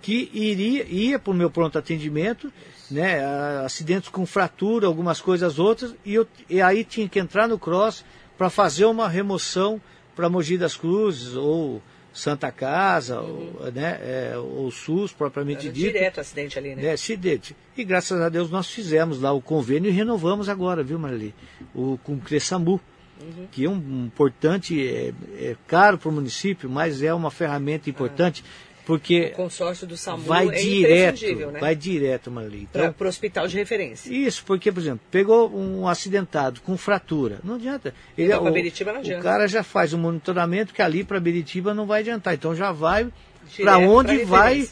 que 0.02 0.28
iria 0.34 0.84
ia 0.84 1.18
para 1.18 1.30
o 1.30 1.34
meu 1.34 1.50
pronto 1.50 1.78
atendimento, 1.78 2.52
né, 2.90 3.24
acidentes 3.64 4.10
com 4.10 4.26
fratura, 4.26 4.86
algumas 4.86 5.18
coisas 5.18 5.58
outras, 5.58 5.94
e, 6.04 6.12
eu, 6.12 6.28
e 6.50 6.60
aí 6.60 6.84
tinha 6.84 7.08
que 7.08 7.18
entrar 7.18 7.48
no 7.48 7.58
cross 7.58 8.04
para 8.36 8.50
fazer 8.50 8.84
uma 8.84 9.08
remoção 9.08 9.80
para 10.14 10.28
Mogi 10.28 10.58
das 10.58 10.76
Cruzes 10.76 11.36
ou 11.36 11.80
Santa 12.12 12.52
Casa, 12.52 13.18
uhum. 13.22 13.54
ou, 13.58 13.72
né, 13.72 13.98
é, 14.02 14.34
ou 14.36 14.70
SUS 14.70 15.10
propriamente 15.10 15.68
Era 15.68 15.72
dito. 15.72 15.90
Direto 15.90 16.20
acidente 16.20 16.58
ali, 16.58 16.74
né? 16.74 16.84
É, 16.84 16.92
acidente. 16.92 17.56
E 17.74 17.82
graças 17.82 18.20
a 18.20 18.28
Deus 18.28 18.50
nós 18.50 18.66
fizemos 18.66 19.22
lá 19.22 19.32
o 19.32 19.40
convênio 19.40 19.88
e 19.88 19.94
renovamos 19.94 20.50
agora, 20.50 20.82
viu, 20.82 20.98
Marli? 20.98 21.34
O, 21.74 21.96
com 22.04 22.12
o 22.12 22.20
Cressambu 22.20 22.78
uhum. 23.22 23.46
que 23.50 23.64
é 23.64 23.68
um, 23.68 23.74
um 23.74 24.06
importante, 24.06 24.86
é, 24.86 25.12
é 25.38 25.56
caro 25.66 25.98
para 25.98 26.08
o 26.08 26.12
município, 26.12 26.68
mas 26.68 27.02
é 27.02 27.12
uma 27.12 27.30
ferramenta 27.30 27.88
importante. 27.88 28.44
Ah. 28.46 28.72
Porque 28.84 29.30
o 29.32 29.36
consórcio 29.36 29.86
do 29.86 29.96
SAMU 29.96 30.24
vai 30.24 30.48
é 30.48 30.52
direto, 30.52 31.52
né? 31.52 31.60
vai 31.60 31.76
direto, 31.76 32.30
Marli. 32.30 32.66
Então, 32.68 32.92
para 32.92 33.04
o 33.04 33.08
hospital 33.08 33.46
de 33.46 33.56
referência. 33.56 34.12
Isso, 34.12 34.44
porque, 34.44 34.72
por 34.72 34.80
exemplo, 34.80 35.00
pegou 35.10 35.54
um 35.56 35.86
acidentado 35.86 36.60
com 36.62 36.76
fratura, 36.76 37.38
não 37.44 37.54
adianta. 37.54 37.94
Ele, 38.18 38.32
então, 38.32 38.44
o, 38.44 38.50
Beritiba 38.50 38.92
não 38.92 38.98
adianta. 38.98 39.20
O 39.20 39.22
cara 39.22 39.46
já 39.46 39.62
faz 39.62 39.92
um 39.92 39.98
monitoramento 39.98 40.74
que 40.74 40.82
ali 40.82 41.04
para 41.04 41.20
Beritiba 41.20 41.72
não 41.72 41.86
vai 41.86 42.00
adiantar. 42.00 42.34
Então 42.34 42.56
já 42.56 42.72
vai 42.72 43.08
para 43.56 43.78
onde 43.78 44.24
vai 44.24 44.68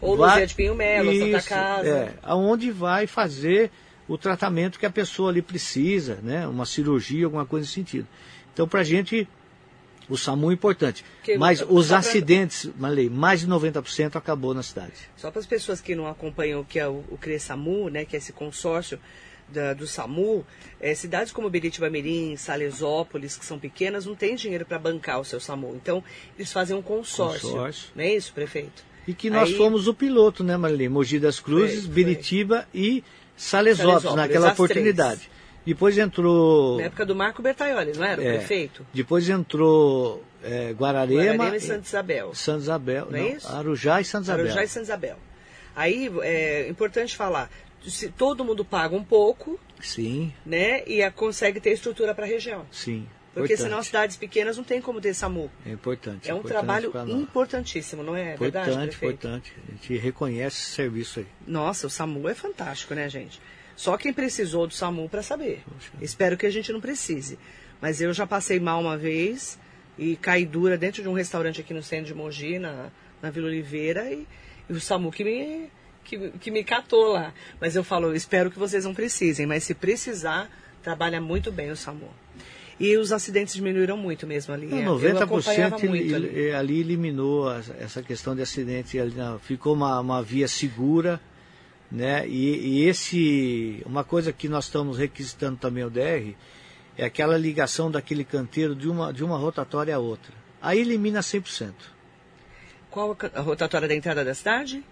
Ou 0.00 0.16
vai, 0.16 0.30
Luzia 0.30 0.46
de 0.46 0.54
Pinho 0.54 0.74
Melo, 0.74 1.14
Santa 1.14 1.42
Casa. 1.42 1.88
É, 1.88 2.14
aonde 2.22 2.70
vai 2.70 3.06
fazer 3.06 3.70
o 4.08 4.18
tratamento 4.18 4.78
que 4.78 4.86
a 4.86 4.90
pessoa 4.90 5.30
ali 5.30 5.40
precisa, 5.42 6.18
né? 6.22 6.46
Uma 6.46 6.66
cirurgia, 6.66 7.24
alguma 7.24 7.46
coisa 7.46 7.64
nesse 7.64 7.74
sentido. 7.74 8.06
Então, 8.52 8.68
para 8.68 8.80
a 8.80 8.84
gente, 8.84 9.26
o 10.08 10.16
SAMU 10.16 10.50
é 10.50 10.54
importante. 10.54 11.04
Que- 11.22 11.38
Mas 11.38 11.64
os 11.66 11.88
pra- 11.88 11.98
acidentes, 11.98 12.70
Malei, 12.78 13.08
mais 13.08 13.40
de 13.40 13.46
90% 13.48 14.16
acabou 14.16 14.52
na 14.54 14.62
cidade. 14.62 14.92
Só 15.16 15.30
para 15.30 15.40
as 15.40 15.46
pessoas 15.46 15.80
que 15.80 15.94
não 15.94 16.06
acompanham 16.06 16.60
o 16.60 16.64
que 16.64 16.78
é 16.78 16.86
o, 16.86 17.02
o 17.10 17.16
CRESAMU, 17.18 17.88
né, 17.88 18.04
que 18.04 18.14
é 18.14 18.18
esse 18.18 18.32
consórcio 18.32 19.00
da- 19.48 19.72
do 19.74 19.86
SAMU, 19.86 20.44
é, 20.80 20.94
cidades 20.94 21.32
como 21.32 21.48
Biritiba 21.50 21.88
Mirim, 21.90 22.36
Salesópolis, 22.36 23.36
que 23.36 23.44
são 23.44 23.58
pequenas, 23.58 24.06
não 24.06 24.14
têm 24.14 24.36
dinheiro 24.36 24.64
para 24.66 24.78
bancar 24.78 25.20
o 25.20 25.24
seu 25.24 25.40
SAMU. 25.40 25.74
Então, 25.74 26.02
eles 26.38 26.52
fazem 26.52 26.76
um 26.76 26.82
consórcio. 26.82 27.48
Consórcio. 27.50 27.88
Não 27.94 28.04
é 28.04 28.14
isso, 28.14 28.32
prefeito? 28.32 28.84
E 29.06 29.12
que 29.12 29.28
nós 29.28 29.50
Aí- 29.50 29.56
fomos 29.56 29.86
o 29.86 29.92
piloto, 29.94 30.42
né, 30.44 30.56
Marilene? 30.56 30.88
Mogi 30.88 31.18
das 31.18 31.40
Cruzes, 31.40 31.80
Foi, 31.84 31.84
foi. 31.86 31.94
Biritiba 31.94 32.66
e 32.72 33.04
Salesópolis, 33.36 34.02
Salesópolis, 34.02 34.16
naquela 34.16 34.48
as 34.50 34.56
três. 34.56 34.70
oportunidade. 34.70 35.30
Depois 35.66 35.96
entrou. 35.96 36.76
Na 36.76 36.84
época 36.84 37.06
do 37.06 37.14
Marco 37.14 37.40
Bertaioli, 37.42 37.92
não 37.96 38.04
era 38.04 38.20
o 38.20 38.24
é, 38.24 38.36
prefeito? 38.36 38.86
Depois 38.92 39.28
entrou 39.28 40.22
é, 40.42 40.72
Guararema, 40.72 41.22
Guararema 41.22 41.56
e 41.56 41.60
Santa 41.60 41.86
Isabel. 41.86 42.34
Santa 42.34 42.58
Isabel. 42.60 43.06
Não 43.10 43.18
é 43.18 43.28
isso? 43.30 43.48
Arujá 43.48 44.00
e 44.00 44.04
Santa 44.04 44.24
Isabel. 44.24 44.44
Arujá 44.46 44.64
e 44.64 44.68
Santa 44.68 44.84
Isabel. 44.84 45.16
Aí, 45.74 46.10
é 46.22 46.68
importante 46.68 47.16
falar, 47.16 47.50
se 47.86 48.08
todo 48.10 48.44
mundo 48.44 48.64
paga 48.64 48.94
um 48.94 49.02
pouco, 49.02 49.58
Sim, 49.80 50.32
né, 50.46 50.82
e 50.86 51.02
a- 51.02 51.10
consegue 51.10 51.58
ter 51.60 51.70
estrutura 51.72 52.14
para 52.14 52.24
a 52.24 52.28
região. 52.28 52.64
sim. 52.70 53.06
Porque 53.34 53.54
importante. 53.54 53.68
senão 53.68 53.82
cidades 53.82 54.16
pequenas 54.16 54.56
não 54.56 54.62
tem 54.62 54.80
como 54.80 55.00
ter 55.00 55.12
SAMU. 55.12 55.50
É 55.66 55.72
importante. 55.72 56.30
É 56.30 56.32
um 56.32 56.38
importante 56.38 56.52
trabalho 56.52 56.92
importantíssimo, 57.10 58.02
não 58.02 58.14
é 58.14 58.36
verdade, 58.36 58.70
Importante, 58.70 58.96
prefeito? 58.96 59.26
importante. 59.26 59.52
A 59.68 59.72
gente 59.72 59.96
reconhece 59.96 60.56
esse 60.56 60.70
serviço 60.70 61.18
aí. 61.20 61.26
Nossa, 61.46 61.88
o 61.88 61.90
SAMU 61.90 62.28
é 62.28 62.34
fantástico, 62.34 62.94
né, 62.94 63.08
gente? 63.08 63.40
Só 63.74 63.96
quem 63.96 64.12
precisou 64.12 64.68
do 64.68 64.74
SAMU 64.74 65.08
para 65.08 65.20
saber. 65.20 65.64
Poxa. 65.64 65.90
Espero 66.00 66.36
que 66.36 66.46
a 66.46 66.50
gente 66.50 66.72
não 66.72 66.80
precise. 66.80 67.38
Mas 67.80 68.00
eu 68.00 68.12
já 68.12 68.24
passei 68.24 68.60
mal 68.60 68.80
uma 68.80 68.96
vez 68.96 69.58
e 69.98 70.14
caí 70.16 70.46
dura 70.46 70.78
dentro 70.78 71.02
de 71.02 71.08
um 71.08 71.12
restaurante 71.12 71.60
aqui 71.60 71.74
no 71.74 71.82
centro 71.82 72.06
de 72.06 72.14
Mogi, 72.14 72.58
na, 72.60 72.90
na 73.20 73.30
Vila 73.30 73.48
Oliveira, 73.48 74.12
e, 74.12 74.26
e 74.68 74.72
o 74.72 74.80
SAMU 74.80 75.10
que 75.10 75.24
me, 75.24 75.68
que, 76.04 76.30
que 76.38 76.50
me 76.52 76.62
catou 76.62 77.12
lá. 77.12 77.34
Mas 77.60 77.74
eu 77.74 77.82
falo, 77.82 78.14
espero 78.14 78.48
que 78.48 78.58
vocês 78.58 78.84
não 78.84 78.94
precisem, 78.94 79.44
mas 79.44 79.64
se 79.64 79.74
precisar, 79.74 80.48
trabalha 80.84 81.20
muito 81.20 81.50
bem 81.50 81.70
o 81.72 81.76
SAMU. 81.76 82.08
E 82.78 82.96
os 82.96 83.12
acidentes 83.12 83.54
diminuíram 83.54 83.96
muito 83.96 84.26
mesmo 84.26 84.52
ali. 84.52 84.66
Não, 84.66 84.78
É, 85.00 85.10
eu 85.10 85.18
acompanhava 85.22 85.76
90% 85.76 85.88
muito 85.88 86.02
ele- 86.02 86.14
ali. 86.14 86.50
ali. 86.52 86.80
eliminou 86.80 87.50
essa 87.78 88.02
questão 88.02 88.34
de 88.34 88.42
acidente. 88.42 88.98
ali 88.98 89.14
ficou 89.40 89.74
uma, 89.74 90.00
uma 90.00 90.22
via 90.22 90.48
segura. 90.48 91.20
Né? 91.90 92.26
E, 92.26 92.80
e 92.82 92.88
esse, 92.88 93.80
uma 93.86 94.02
coisa 94.02 94.32
que 94.32 94.48
nós 94.48 94.64
estamos 94.64 94.98
requisitando 94.98 95.56
também 95.56 95.84
o 95.84 95.90
DR 95.90 96.34
é 96.98 97.04
aquela 97.04 97.36
ligação 97.36 97.90
daquele 97.90 98.24
canteiro 98.24 98.74
de 98.74 98.88
uma, 98.88 99.12
de 99.12 99.22
uma 99.22 99.36
rotatória 99.36 99.94
a 99.94 99.98
outra. 99.98 100.32
Aí 100.60 100.80
elimina 100.80 101.20
100%. 101.20 101.72
Qual 102.90 103.16
a 103.34 103.40
rotatória 103.40 103.86
da 103.86 103.94
entrada 103.94 104.24
da 104.24 104.34
cidade? 104.34 104.82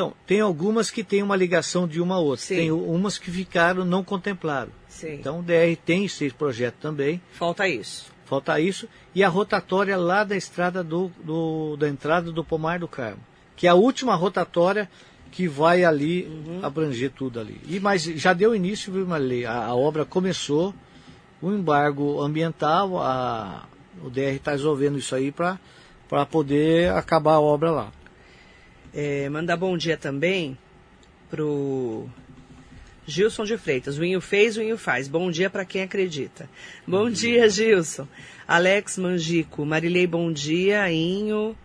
Então, 0.00 0.14
tem 0.26 0.40
algumas 0.40 0.90
que 0.90 1.04
tem 1.04 1.22
uma 1.22 1.36
ligação 1.36 1.86
de 1.86 2.00
uma 2.00 2.14
a 2.14 2.18
outra. 2.18 2.44
Sim. 2.46 2.56
Tem 2.56 2.70
umas 2.72 3.18
que 3.18 3.30
ficaram, 3.30 3.84
não 3.84 4.02
contemplaram. 4.02 4.70
Sim. 4.88 5.14
Então 5.14 5.40
o 5.40 5.42
DR 5.42 5.76
tem 5.84 6.04
esse 6.06 6.30
projeto 6.30 6.76
também. 6.80 7.20
Falta 7.32 7.68
isso. 7.68 8.10
Falta 8.24 8.58
isso. 8.60 8.88
E 9.14 9.22
a 9.22 9.28
rotatória 9.28 9.96
lá 9.96 10.24
da 10.24 10.36
estrada 10.36 10.82
do, 10.82 11.10
do- 11.22 11.76
da 11.76 11.88
entrada 11.88 12.30
do 12.32 12.42
Pomar 12.44 12.78
do 12.78 12.88
Carmo. 12.88 13.20
Que 13.56 13.66
é 13.66 13.70
a 13.70 13.74
última 13.74 14.14
rotatória 14.14 14.88
que 15.30 15.46
vai 15.46 15.84
ali 15.84 16.24
Uhum. 16.26 16.60
abranger 16.62 17.10
tudo 17.10 17.38
ali. 17.38 17.60
E, 17.68 17.78
mas 17.78 18.02
já 18.02 18.32
deu 18.32 18.54
início, 18.54 18.92
viu, 18.92 19.06
Marilei? 19.06 19.44
A, 19.44 19.66
a 19.66 19.74
obra 19.74 20.04
começou, 20.04 20.74
o 21.42 21.50
embargo 21.52 22.20
ambiental, 22.22 22.98
a, 22.98 23.64
o 24.04 24.08
DR 24.10 24.34
está 24.36 24.52
resolvendo 24.52 24.98
isso 24.98 25.14
aí 25.14 25.30
para 25.30 25.58
poder 26.30 26.90
acabar 26.92 27.34
a 27.34 27.40
obra 27.40 27.70
lá. 27.70 27.92
É, 28.92 29.28
mandar 29.28 29.56
bom 29.56 29.76
dia 29.76 29.96
também 29.96 30.58
pro 31.30 32.08
Gilson 33.06 33.44
de 33.44 33.56
Freitas. 33.56 33.96
O 33.96 34.04
Inho 34.04 34.20
fez, 34.20 34.56
o 34.56 34.62
Inho 34.62 34.76
faz. 34.76 35.06
Bom 35.06 35.30
dia 35.30 35.48
para 35.48 35.64
quem 35.64 35.82
acredita. 35.82 36.50
Bom 36.84 37.08
dia, 37.08 37.48
Gilson. 37.48 38.08
Alex 38.48 38.98
Mangico. 38.98 39.64
Marilei, 39.64 40.08
bom 40.08 40.32
dia. 40.32 40.90
Inho. 40.90 41.56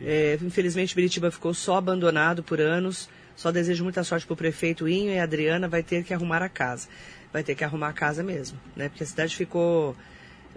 É, 0.00 0.38
infelizmente, 0.42 0.94
Biritiba 0.94 1.30
ficou 1.30 1.52
só 1.52 1.76
abandonado 1.76 2.42
por 2.42 2.58
anos. 2.58 3.08
Só 3.36 3.52
desejo 3.52 3.84
muita 3.84 4.02
sorte 4.02 4.26
pro 4.26 4.34
prefeito 4.34 4.88
Inho 4.88 5.12
e 5.12 5.18
a 5.18 5.24
Adriana 5.24 5.68
vai 5.68 5.82
ter 5.82 6.04
que 6.04 6.14
arrumar 6.14 6.42
a 6.42 6.48
casa. 6.48 6.88
Vai 7.30 7.42
ter 7.42 7.54
que 7.54 7.64
arrumar 7.64 7.88
a 7.88 7.92
casa 7.92 8.22
mesmo, 8.22 8.58
né? 8.74 8.88
Porque 8.88 9.04
a 9.04 9.06
cidade 9.06 9.36
ficou... 9.36 9.94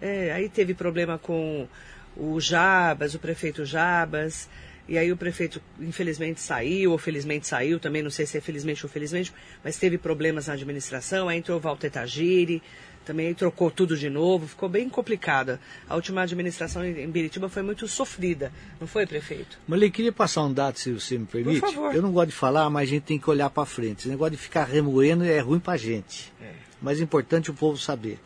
é, 0.02 0.32
aí 0.32 0.48
teve 0.48 0.74
problema 0.74 1.18
com 1.18 1.68
o 2.16 2.40
Jabas, 2.40 3.16
o 3.16 3.20
prefeito 3.20 3.66
Jabas... 3.66 4.48
E 4.88 4.98
aí 4.98 5.12
o 5.12 5.18
prefeito, 5.18 5.62
infelizmente, 5.80 6.40
saiu, 6.40 6.92
ou 6.92 6.98
felizmente 6.98 7.48
saiu, 7.48 7.80
também 7.80 8.04
não 8.04 8.12
sei 8.12 8.26
se 8.26 8.38
é 8.38 8.42
felizmente 8.42 8.86
ou 8.86 8.90
felizmente, 8.90 9.34
mas 9.64 9.78
teve 9.78 9.98
problemas 9.98 10.48
na 10.48 10.54
administração, 10.54 11.28
aí 11.28 11.40
entrou 11.40 11.58
o 11.58 11.62
Walter 11.62 11.90
Tagiri, 11.90 12.62
também 13.04 13.34
trocou 13.34 13.70
tudo 13.72 13.96
de 13.96 14.10
novo, 14.10 14.48
ficou 14.48 14.68
bem 14.68 14.90
complicada. 14.90 15.60
A 15.88 15.96
última 15.96 16.22
administração 16.22 16.84
em 16.84 17.10
Biritiba 17.10 17.48
foi 17.48 17.62
muito 17.62 17.88
sofrida, 17.88 18.52
não 18.80 18.88
foi, 18.88 19.06
prefeito? 19.06 19.60
Marilei, 19.68 19.92
queria 19.92 20.12
passar 20.12 20.44
um 20.44 20.54
dado, 20.54 20.78
se 20.78 20.92
você 20.92 21.18
me 21.18 21.26
permite. 21.26 21.60
favor. 21.62 21.94
Eu 21.94 22.02
não 22.02 22.12
gosto 22.12 22.30
de 22.30 22.36
falar, 22.36 22.70
mas 22.70 22.90
a 22.90 22.92
gente 22.92 23.04
tem 23.04 23.20
que 23.20 23.30
olhar 23.30 23.50
para 23.50 23.66
frente. 23.66 24.00
Esse 24.00 24.10
negócio 24.10 24.32
de 24.32 24.38
ficar 24.38 24.66
remoendo 24.66 25.24
é 25.24 25.40
ruim 25.40 25.60
para 25.60 25.74
a 25.74 25.78
gente. 25.78 26.34
Mas 26.82 27.00
é 27.00 27.04
importante 27.04 27.50
o 27.50 27.54
povo 27.54 27.78
saber. 27.78 28.20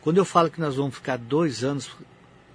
Quando 0.00 0.16
eu 0.18 0.24
falo 0.24 0.50
que 0.50 0.60
nós 0.60 0.76
vamos 0.76 0.94
ficar 0.94 1.16
dois 1.16 1.62
anos 1.62 1.90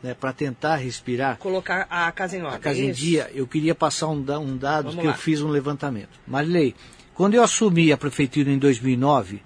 né, 0.04 0.14
para 0.14 0.32
tentar 0.34 0.76
respirar 0.78 1.38
Colocar 1.38 1.88
a 1.90 2.12
casa 2.12 2.38
em 2.38 2.42
ordem. 2.42 2.58
a 2.58 2.62
casa 2.62 2.80
em 2.80 2.90
isso? 2.90 3.00
dia, 3.00 3.30
eu 3.34 3.48
queria 3.48 3.74
passar 3.76 4.08
um, 4.08 4.24
um 4.40 4.58
dado 4.58 4.86
Vamos 4.90 5.00
que 5.02 5.08
lá. 5.08 5.14
eu 5.14 5.18
fiz 5.18 5.42
um 5.42 5.50
levantamento. 5.50 6.20
Marilei, 6.28 6.76
quando 7.14 7.34
eu 7.34 7.44
assumi 7.44 7.92
a 7.92 7.98
prefeitura 7.98 8.50
em 8.52 8.58
2009, 8.60 9.42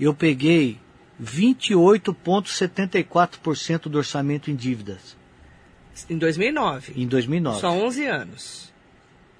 eu 0.00 0.12
peguei 0.14 0.78
28,74% 1.22 3.88
do 3.88 3.98
orçamento 3.98 4.50
em 4.50 4.56
dívidas. 4.56 5.16
Em 6.08 6.16
2009. 6.16 6.94
Em 6.96 7.06
2009. 7.06 7.60
Só 7.60 7.70
11 7.70 8.06
anos. 8.06 8.72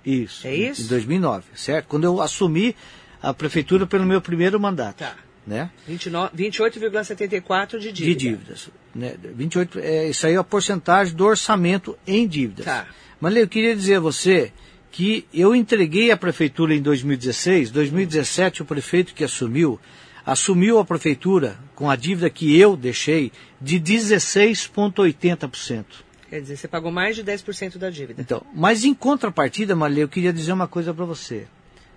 Isso. 0.04 0.46
É 0.46 0.54
em- 0.54 0.68
isso? 0.70 0.82
Em 0.82 0.86
2009, 0.86 1.46
certo? 1.54 1.86
Quando 1.86 2.04
eu 2.04 2.20
assumi 2.20 2.76
a 3.22 3.32
prefeitura 3.34 3.86
pelo 3.86 4.04
meu 4.04 4.20
primeiro 4.20 4.60
mandato. 4.60 4.98
Tá. 4.98 5.16
Né? 5.46 5.70
29 5.86 6.36
28,74 6.36 7.78
de 7.78 7.90
De 7.90 7.92
dívida. 7.92 8.18
dívidas. 8.18 8.68
Né? 8.94 9.14
28, 9.34 9.78
é, 9.78 10.10
isso 10.10 10.26
aí 10.26 10.34
é 10.34 10.36
a 10.36 10.44
porcentagem 10.44 11.14
do 11.14 11.24
orçamento 11.24 11.96
em 12.06 12.28
dívidas. 12.28 12.66
Tá. 12.66 12.86
Mas 13.20 13.34
eu 13.36 13.48
queria 13.48 13.74
dizer 13.74 13.94
a 13.96 14.00
você 14.00 14.52
que 14.90 15.26
eu 15.32 15.54
entreguei 15.54 16.10
a 16.10 16.16
prefeitura 16.16 16.74
em 16.74 16.82
2016, 16.82 17.70
2017 17.70 18.62
o 18.62 18.64
prefeito 18.64 19.14
que 19.14 19.22
assumiu, 19.24 19.78
assumiu 20.26 20.78
a 20.78 20.84
prefeitura 20.84 21.58
com 21.74 21.88
a 21.88 21.96
dívida 21.96 22.28
que 22.28 22.58
eu 22.58 22.76
deixei 22.76 23.32
de 23.60 23.80
16,80%. 23.80 25.84
Quer 26.28 26.40
dizer, 26.42 26.56
você 26.56 26.68
pagou 26.68 26.92
mais 26.92 27.16
de 27.16 27.24
10% 27.24 27.76
da 27.76 27.90
dívida. 27.90 28.22
Então, 28.22 28.44
mas 28.54 28.84
em 28.84 28.94
contrapartida, 28.94 29.74
Maria, 29.74 30.04
eu 30.04 30.08
queria 30.08 30.32
dizer 30.32 30.52
uma 30.52 30.68
coisa 30.68 30.94
para 30.94 31.04
você. 31.04 31.48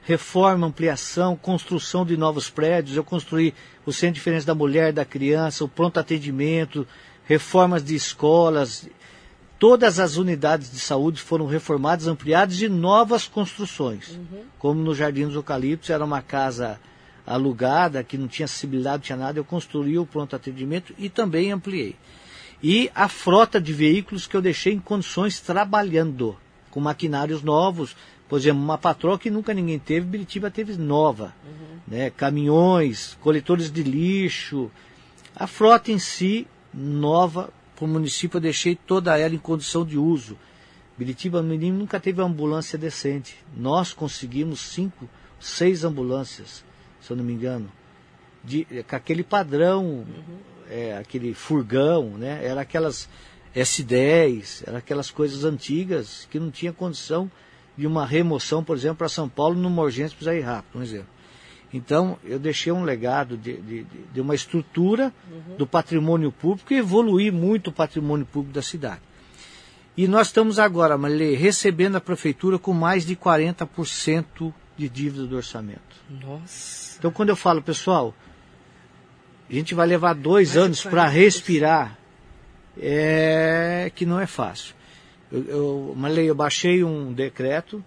Reforma, 0.04 0.68
ampliação, 0.68 1.36
construção 1.36 2.06
de 2.06 2.18
novos 2.18 2.50
prédios. 2.50 2.98
Eu 2.98 3.04
construí 3.04 3.54
o 3.86 3.92
Centro 3.94 4.14
de 4.14 4.20
Diferença 4.20 4.46
da 4.46 4.56
Mulher, 4.56 4.92
da 4.92 5.06
Criança, 5.06 5.64
o 5.64 5.70
pronto 5.70 6.00
atendimento, 6.00 6.88
reformas 7.26 7.84
de 7.84 7.96
escolas. 7.96 8.88
Todas 9.58 10.00
as 10.00 10.18
unidades 10.18 10.70
de 10.70 10.80
saúde 10.80 11.22
foram 11.22 11.46
reformadas, 11.46 12.08
ampliadas 12.08 12.62
e 12.62 12.68
novas 12.68 13.28
construções. 13.28 14.20
Como 14.60 14.82
no 14.82 14.94
Jardim 14.94 15.26
dos 15.26 15.36
Eucaliptos, 15.36 15.90
era 15.90 16.04
uma 16.04 16.22
casa 16.22 16.80
alugada, 17.26 18.04
que 18.04 18.18
não 18.18 18.28
tinha 18.28 18.46
acessibilidade, 18.46 18.98
não 18.98 19.02
tinha 19.04 19.18
nada. 19.18 19.40
Eu 19.40 19.46
construí 19.46 19.98
o 19.98 20.06
pronto 20.06 20.36
atendimento 20.36 20.94
e 20.98 21.10
também 21.10 21.52
ampliei 21.52 21.96
e 22.64 22.90
a 22.96 23.10
frota 23.10 23.60
de 23.60 23.74
veículos 23.74 24.26
que 24.26 24.38
eu 24.38 24.42
deixei 24.42 24.74
em 24.74 24.80
condições 24.80 25.42
trabalhando, 25.42 26.38
com 26.72 26.80
maquinários 26.80 27.44
novos. 27.44 27.94
Por 28.34 28.40
exemplo, 28.40 28.64
uma 28.64 28.80
patroa 28.80 29.20
que 29.20 29.30
nunca 29.30 29.54
ninguém 29.54 29.78
teve, 29.78 30.08
Biritiba 30.08 30.50
teve 30.50 30.76
nova. 30.76 31.36
Né? 31.88 32.10
Caminhões, 32.10 33.16
coletores 33.22 33.72
de 33.72 33.84
lixo. 33.84 34.72
A 35.36 35.46
frota 35.46 35.92
em 35.92 36.00
si, 36.00 36.48
nova, 36.74 37.54
para 37.76 37.86
o 37.86 37.88
município, 37.88 38.38
eu 38.38 38.42
deixei 38.42 38.76
toda 38.76 39.16
ela 39.20 39.36
em 39.36 39.38
condição 39.38 39.86
de 39.86 40.00
uso. 40.00 40.36
Biritiba 40.98 41.44
menino 41.44 41.78
nunca 41.78 42.00
teve 42.00 42.22
uma 42.22 42.28
ambulância 42.28 42.76
decente. 42.76 43.38
Nós 43.56 43.94
conseguimos 43.94 44.62
cinco, 44.62 45.08
seis 45.40 45.84
ambulâncias, 45.84 46.66
se 47.00 47.12
eu 47.12 47.16
não 47.16 47.24
me 47.24 47.34
engano, 47.34 47.72
de, 48.44 48.66
com 48.90 48.96
aquele 48.96 49.24
padrão 49.24 50.08
é, 50.72 50.98
aquele 50.98 51.36
furgão, 51.36 52.18
né? 52.18 52.44
Era 52.44 52.62
aquelas 52.62 53.08
S10, 53.56 54.64
era 54.66 54.80
aquelas 54.80 55.12
coisas 55.12 55.44
antigas 55.44 56.28
que 56.32 56.40
não 56.40 56.50
tinha 56.50 56.74
condição 56.74 57.30
de 57.78 57.88
uma 57.88 58.06
remoção, 58.06 58.64
por 58.64 58.76
exemplo, 58.76 58.98
para 58.98 59.10
São 59.10 59.28
Paulo, 59.28 59.56
numa 59.56 59.82
urgência 59.82 60.16
precisa 60.16 60.36
ir 60.36 60.42
rápido, 60.42 60.80
um 60.80 60.84
exemplo. 60.84 61.14
Então, 61.74 62.20
eu 62.24 62.38
deixei 62.38 62.72
um 62.72 62.84
legado 62.84 63.36
de, 63.36 63.58
de, 63.58 63.86
de 64.14 64.22
uma 64.22 64.36
estrutura 64.36 65.12
uhum. 65.32 65.56
do 65.58 65.66
patrimônio 65.66 66.32
público 66.32 66.72
e 66.72 66.78
evoluir 66.78 67.34
muito 67.34 67.72
o 67.72 67.74
patrimônio 67.74 68.28
público 68.28 68.54
da 68.54 68.62
cidade. 68.62 69.02
E 69.98 70.08
nós 70.08 70.28
estamos 70.28 70.60
agora, 70.60 70.98
Marilê, 70.98 71.36
recebendo 71.36 71.96
a 71.96 72.02
prefeitura 72.02 72.60
com 72.60 72.74
mais 72.74 73.06
de 73.06 73.16
40% 73.16 74.54
de 74.78 74.90
dívida 74.90 75.26
do 75.26 75.36
orçamento. 75.36 75.82
Nossa. 76.10 76.98
Então, 77.00 77.12
quando 77.12 77.30
eu 77.30 77.36
falo, 77.36 77.62
pessoal, 77.62 78.14
a 79.50 79.54
gente 79.54 79.74
vai 79.74 79.88
levar 79.88 80.14
dois 80.14 80.50
mais 80.50 80.66
anos 80.66 80.84
para 80.84 81.08
respirar, 81.08 81.98
é 82.78 83.92
que 83.96 84.06
não 84.06 84.20
é 84.20 84.26
fácil. 84.26 84.76
Eu, 85.34 85.44
eu, 85.46 85.94
Marilê, 85.98 86.30
eu 86.30 86.36
baixei 86.36 86.84
um 86.84 87.12
decreto 87.12 87.84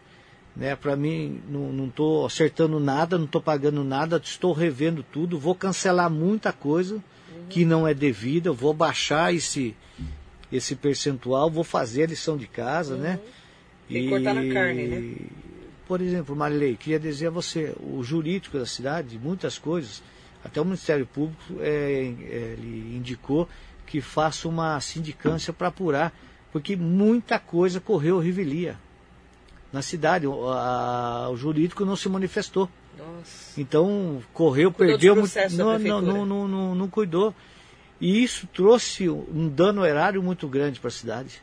né? 0.56 0.74
Para 0.74 0.96
mim, 0.96 1.40
não 1.48 1.86
estou 1.86 2.24
acertando 2.24 2.80
nada, 2.80 3.18
não 3.18 3.26
estou 3.26 3.40
pagando 3.40 3.84
nada, 3.84 4.20
estou 4.22 4.52
revendo 4.52 5.02
tudo, 5.02 5.38
vou 5.38 5.54
cancelar 5.54 6.10
muita 6.10 6.52
coisa 6.52 6.94
uhum. 6.94 7.46
que 7.50 7.64
não 7.64 7.86
é 7.86 7.92
devida, 7.92 8.50
vou 8.50 8.72
baixar 8.72 9.34
esse, 9.34 9.76
esse 10.50 10.74
percentual, 10.74 11.50
vou 11.50 11.62
fazer 11.62 12.04
a 12.04 12.06
lição 12.06 12.36
de 12.36 12.46
casa, 12.46 12.94
uhum. 12.94 13.00
né? 13.02 13.20
E, 13.88 14.08
cortar 14.08 14.34
na 14.34 14.52
carne, 14.52 14.86
né? 14.86 15.16
Por 15.86 16.00
exemplo, 16.00 16.34
Marilei, 16.34 16.74
queria 16.74 16.98
dizer 16.98 17.28
a 17.28 17.30
você, 17.30 17.72
o 17.78 18.02
jurídico 18.02 18.58
da 18.58 18.66
cidade, 18.66 19.20
muitas 19.22 19.58
coisas, 19.58 20.02
até 20.42 20.60
o 20.60 20.64
Ministério 20.64 21.06
Público 21.06 21.60
é, 21.60 21.68
é, 21.68 22.56
ele 22.58 22.96
indicou 22.96 23.48
que 23.86 24.00
faça 24.00 24.48
uma 24.48 24.80
sindicância 24.80 25.52
para 25.52 25.68
apurar, 25.68 26.12
porque 26.56 26.74
muita 26.74 27.38
coisa 27.38 27.78
correu 27.80 28.18
revelia 28.18 28.78
na 29.70 29.82
cidade. 29.82 30.26
O, 30.26 30.48
a, 30.48 31.28
o 31.28 31.36
jurídico 31.36 31.84
não 31.84 31.94
se 31.94 32.08
manifestou. 32.08 32.66
Nossa. 32.96 33.60
Então, 33.60 34.22
correu, 34.32 34.72
perdeu 34.72 35.14
muito. 35.14 35.34
Não, 35.50 35.78
não, 35.78 36.00
não, 36.00 36.24
não, 36.24 36.48
não, 36.48 36.74
não 36.74 36.88
cuidou. 36.88 37.34
E 38.00 38.24
isso 38.24 38.46
trouxe 38.54 39.06
um 39.06 39.50
dano 39.50 39.84
erário 39.84 40.22
muito 40.22 40.48
grande 40.48 40.80
para 40.80 40.88
a 40.88 40.90
cidade. 40.90 41.42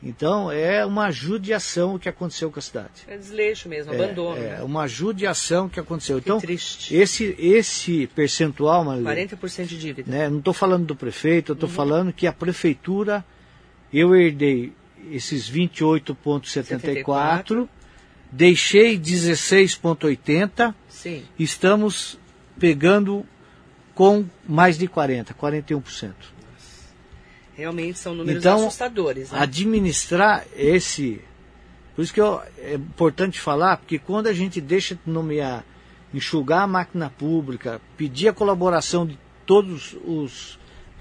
Então, 0.00 0.52
é 0.52 0.86
uma 0.86 1.10
judiação 1.10 1.98
que 1.98 2.08
aconteceu 2.08 2.48
com 2.52 2.60
a 2.60 2.62
cidade. 2.62 3.02
É 3.08 3.16
desleixo 3.16 3.68
mesmo, 3.68 3.92
é, 3.92 3.96
abandono. 3.96 4.36
É, 4.36 4.50
né? 4.50 4.62
uma 4.62 4.86
judiação 4.86 5.68
que 5.68 5.80
aconteceu. 5.80 6.18
Que 6.18 6.28
então, 6.28 6.38
triste. 6.38 6.94
Esse, 6.94 7.34
esse 7.40 8.06
percentual, 8.06 8.84
Marilene, 8.84 9.30
40% 9.30 9.66
de 9.66 9.76
dívida. 9.76 10.08
Né, 10.08 10.28
não 10.28 10.38
estou 10.38 10.54
falando 10.54 10.86
do 10.86 10.94
prefeito, 10.94 11.50
eu 11.50 11.54
estou 11.54 11.68
uhum. 11.68 11.74
falando 11.74 12.12
que 12.12 12.24
a 12.24 12.32
prefeitura, 12.32 13.24
eu 13.92 14.14
herdei 14.14 14.72
esses 15.10 15.50
28,74. 15.50 17.68
Deixei 18.30 18.98
16,80. 18.98 20.74
Estamos 21.38 22.18
pegando 22.58 23.24
com 23.94 24.26
mais 24.46 24.76
de 24.76 24.86
40, 24.86 25.32
41%. 25.34 26.12
Realmente 27.56 27.98
são 27.98 28.14
números 28.14 28.40
então, 28.40 28.66
assustadores. 28.66 29.32
Né? 29.32 29.38
Administrar 29.40 30.44
esse. 30.56 31.22
Por 31.96 32.02
isso 32.02 32.14
que 32.14 32.20
eu, 32.20 32.40
é 32.58 32.74
importante 32.74 33.40
falar, 33.40 33.78
porque 33.78 33.98
quando 33.98 34.28
a 34.28 34.32
gente 34.32 34.60
deixa 34.60 34.94
de 34.94 35.10
nomear, 35.10 35.64
enxugar 36.14 36.62
a 36.62 36.66
máquina 36.68 37.10
pública, 37.10 37.80
pedir 37.96 38.28
a 38.28 38.32
colaboração 38.32 39.04
de 39.04 39.18
todos 39.44 39.96
os 40.04 40.57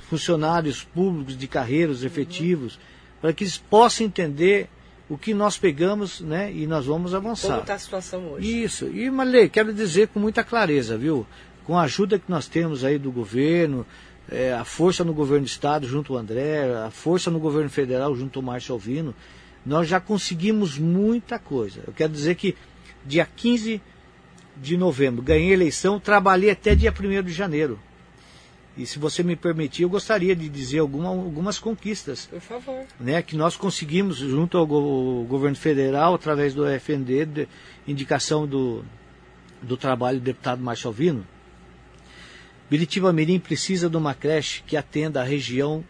funcionários 0.09 0.83
públicos 0.83 1.37
de 1.37 1.47
carreiras 1.47 2.03
efetivos, 2.03 2.75
uhum 2.75 2.97
para 3.21 3.33
que 3.33 3.43
eles 3.43 3.57
possam 3.57 4.05
entender 4.05 4.69
o 5.09 5.17
que 5.17 5.33
nós 5.33 5.57
pegamos, 5.57 6.19
né? 6.19 6.51
E 6.51 6.67
nós 6.67 6.85
vamos 6.85 7.13
avançar. 7.13 7.49
Como 7.49 7.61
está 7.61 7.75
a 7.75 7.79
situação 7.79 8.31
hoje? 8.31 8.63
Isso. 8.63 8.87
E 8.87 9.09
Marley, 9.09 9.49
quero 9.49 9.73
dizer 9.73 10.09
com 10.09 10.19
muita 10.19 10.43
clareza, 10.43 10.97
viu? 10.97 11.25
Com 11.65 11.77
a 11.77 11.83
ajuda 11.83 12.19
que 12.19 12.29
nós 12.29 12.47
temos 12.47 12.83
aí 12.83 12.97
do 12.97 13.11
governo, 13.11 13.85
é, 14.29 14.53
a 14.53 14.65
força 14.65 15.03
no 15.03 15.13
governo 15.13 15.45
do 15.45 15.49
estado 15.49 15.87
junto 15.87 16.13
ao 16.13 16.19
André, 16.19 16.73
a 16.73 16.91
força 16.91 17.31
no 17.31 17.39
governo 17.39 17.69
federal 17.69 18.15
junto 18.15 18.39
ao 18.39 18.43
Márcio 18.43 18.73
Alvino, 18.73 19.15
nós 19.65 19.87
já 19.87 19.99
conseguimos 19.99 20.77
muita 20.77 21.39
coisa. 21.39 21.81
Eu 21.87 21.93
quero 21.93 22.11
dizer 22.11 22.35
que 22.35 22.55
dia 23.05 23.25
15 23.25 23.81
de 24.57 24.75
novembro 24.75 25.21
ganhei 25.21 25.53
eleição, 25.53 25.99
trabalhei 25.99 26.49
até 26.49 26.75
dia 26.75 26.93
1 26.93 27.23
de 27.23 27.31
janeiro. 27.31 27.79
E 28.77 28.85
se 28.85 28.99
você 28.99 29.23
me 29.23 29.35
permitir, 29.35 29.81
eu 29.81 29.89
gostaria 29.89 30.35
de 30.35 30.47
dizer 30.47 30.79
alguma, 30.79 31.09
algumas 31.09 31.57
conquistas. 31.57 32.27
Por 32.27 32.39
favor. 32.39 32.85
Né, 32.99 33.21
que 33.23 33.35
nós 33.35 33.57
conseguimos, 33.57 34.17
junto 34.17 34.55
ao 34.55 34.67
go 34.67 35.25
governo 35.27 35.55
federal, 35.55 36.13
através 36.13 36.53
do 36.53 36.63
FND, 36.79 37.25
de 37.25 37.47
indicação 37.87 38.45
do, 38.45 38.85
do 39.61 39.75
trabalho 39.75 40.19
do 40.19 40.23
deputado 40.23 40.61
Márcio 40.61 40.89
Alvino. 40.89 41.25
Biritiba 42.69 43.11
Mirim 43.11 43.39
precisa 43.39 43.89
de 43.89 43.97
uma 43.97 44.13
creche 44.13 44.61
que 44.67 44.77
atenda 44.77 45.21
a 45.21 45.23
região 45.23 45.83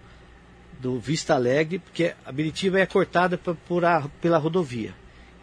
do 0.80 1.00
Vista 1.00 1.34
Alegre, 1.34 1.80
porque 1.80 2.14
a 2.26 2.32
Biritiba 2.32 2.80
é 2.80 2.86
cortada 2.86 3.38
por, 3.38 3.56
por 3.56 3.84
a, 3.84 4.08
pela 4.22 4.38
rodovia. 4.38 4.94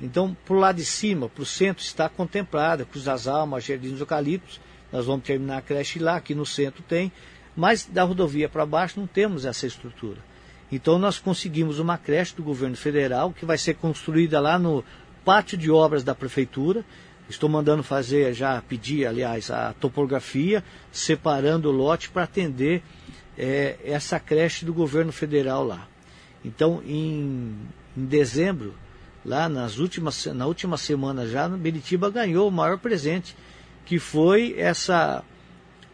Então, 0.00 0.36
por 0.44 0.56
lá 0.56 0.72
de 0.72 0.84
cima, 0.84 1.28
para 1.28 1.42
o 1.42 1.46
centro, 1.46 1.84
está 1.84 2.08
contemplada, 2.08 2.84
Cruz 2.84 3.04
das 3.04 3.26
Almas, 3.26 3.64
Jardim 3.64 3.90
dos 3.90 4.00
Eucaliptos, 4.00 4.60
nós 4.92 5.06
vamos 5.06 5.24
terminar 5.24 5.58
a 5.58 5.62
creche 5.62 5.98
lá, 5.98 6.16
aqui 6.16 6.34
no 6.34 6.46
centro 6.46 6.82
tem, 6.82 7.10
mas 7.56 7.86
da 7.86 8.02
rodovia 8.02 8.48
para 8.48 8.66
baixo 8.66 8.98
não 8.98 9.06
temos 9.06 9.44
essa 9.44 9.66
estrutura. 9.66 10.18
Então 10.70 10.98
nós 10.98 11.18
conseguimos 11.18 11.78
uma 11.78 11.96
creche 11.96 12.34
do 12.34 12.42
governo 12.42 12.76
federal 12.76 13.32
que 13.32 13.44
vai 13.44 13.56
ser 13.58 13.74
construída 13.74 14.40
lá 14.40 14.58
no 14.58 14.84
pátio 15.24 15.56
de 15.56 15.70
obras 15.70 16.02
da 16.02 16.14
prefeitura. 16.14 16.84
Estou 17.28 17.48
mandando 17.48 17.82
fazer, 17.82 18.34
já 18.34 18.60
pedir, 18.60 19.06
aliás, 19.06 19.50
a 19.50 19.72
topografia, 19.72 20.62
separando 20.92 21.70
o 21.70 21.72
lote 21.72 22.10
para 22.10 22.24
atender 22.24 22.82
é, 23.38 23.76
essa 23.84 24.20
creche 24.20 24.64
do 24.64 24.74
governo 24.74 25.12
federal 25.12 25.64
lá. 25.64 25.88
Então, 26.44 26.82
em, 26.84 27.56
em 27.96 28.04
dezembro, 28.04 28.74
lá 29.24 29.48
nas 29.48 29.78
últimas, 29.78 30.26
na 30.26 30.46
última 30.46 30.76
semana 30.76 31.26
já, 31.26 31.48
Beritiba 31.48 32.10
ganhou 32.10 32.48
o 32.48 32.52
maior 32.52 32.78
presente, 32.78 33.34
que 33.86 33.98
foi 33.98 34.54
essa, 34.58 35.24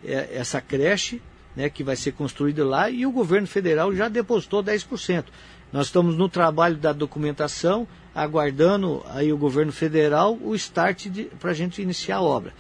é, 0.05 0.31
essa 0.33 0.61
creche 0.61 1.23
né, 1.57 1.69
que 1.69 1.83
vai 1.83 1.97
ser 1.97 2.13
construído 2.13 2.65
lá, 2.65 2.91
e 2.91 3.05
o 3.05 3.13
governo 3.13 3.47
federal 3.47 3.95
já 3.95 4.09
depositou 4.09 4.63
10%. 4.63 5.25
Nós 5.73 5.87
estamos 5.87 6.17
no 6.17 6.29
trabalho 6.29 6.77
da 6.77 6.93
documentação, 6.93 7.87
aguardando 8.15 9.05
aí 9.09 9.33
o 9.33 9.39
governo 9.39 9.73
federal 9.73 10.37
o 10.43 10.55
start 10.55 11.07
para 11.39 11.53
a 11.53 11.55
gente 11.55 11.81
iniciar 11.81 12.17
a 12.17 12.23
obra. 12.23 12.53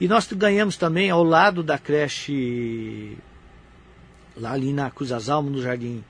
E 0.00 0.08
nós 0.08 0.30
ganhamos 0.32 0.76
também 0.76 1.10
ao 1.10 1.22
lado 1.22 1.62
da 1.62 1.78
creche, 1.78 3.16
lá 4.36 4.52
ali 4.52 4.72
na 4.72 4.90
Almas, 5.28 5.52
no 5.52 5.62
Jardim 5.62 6.02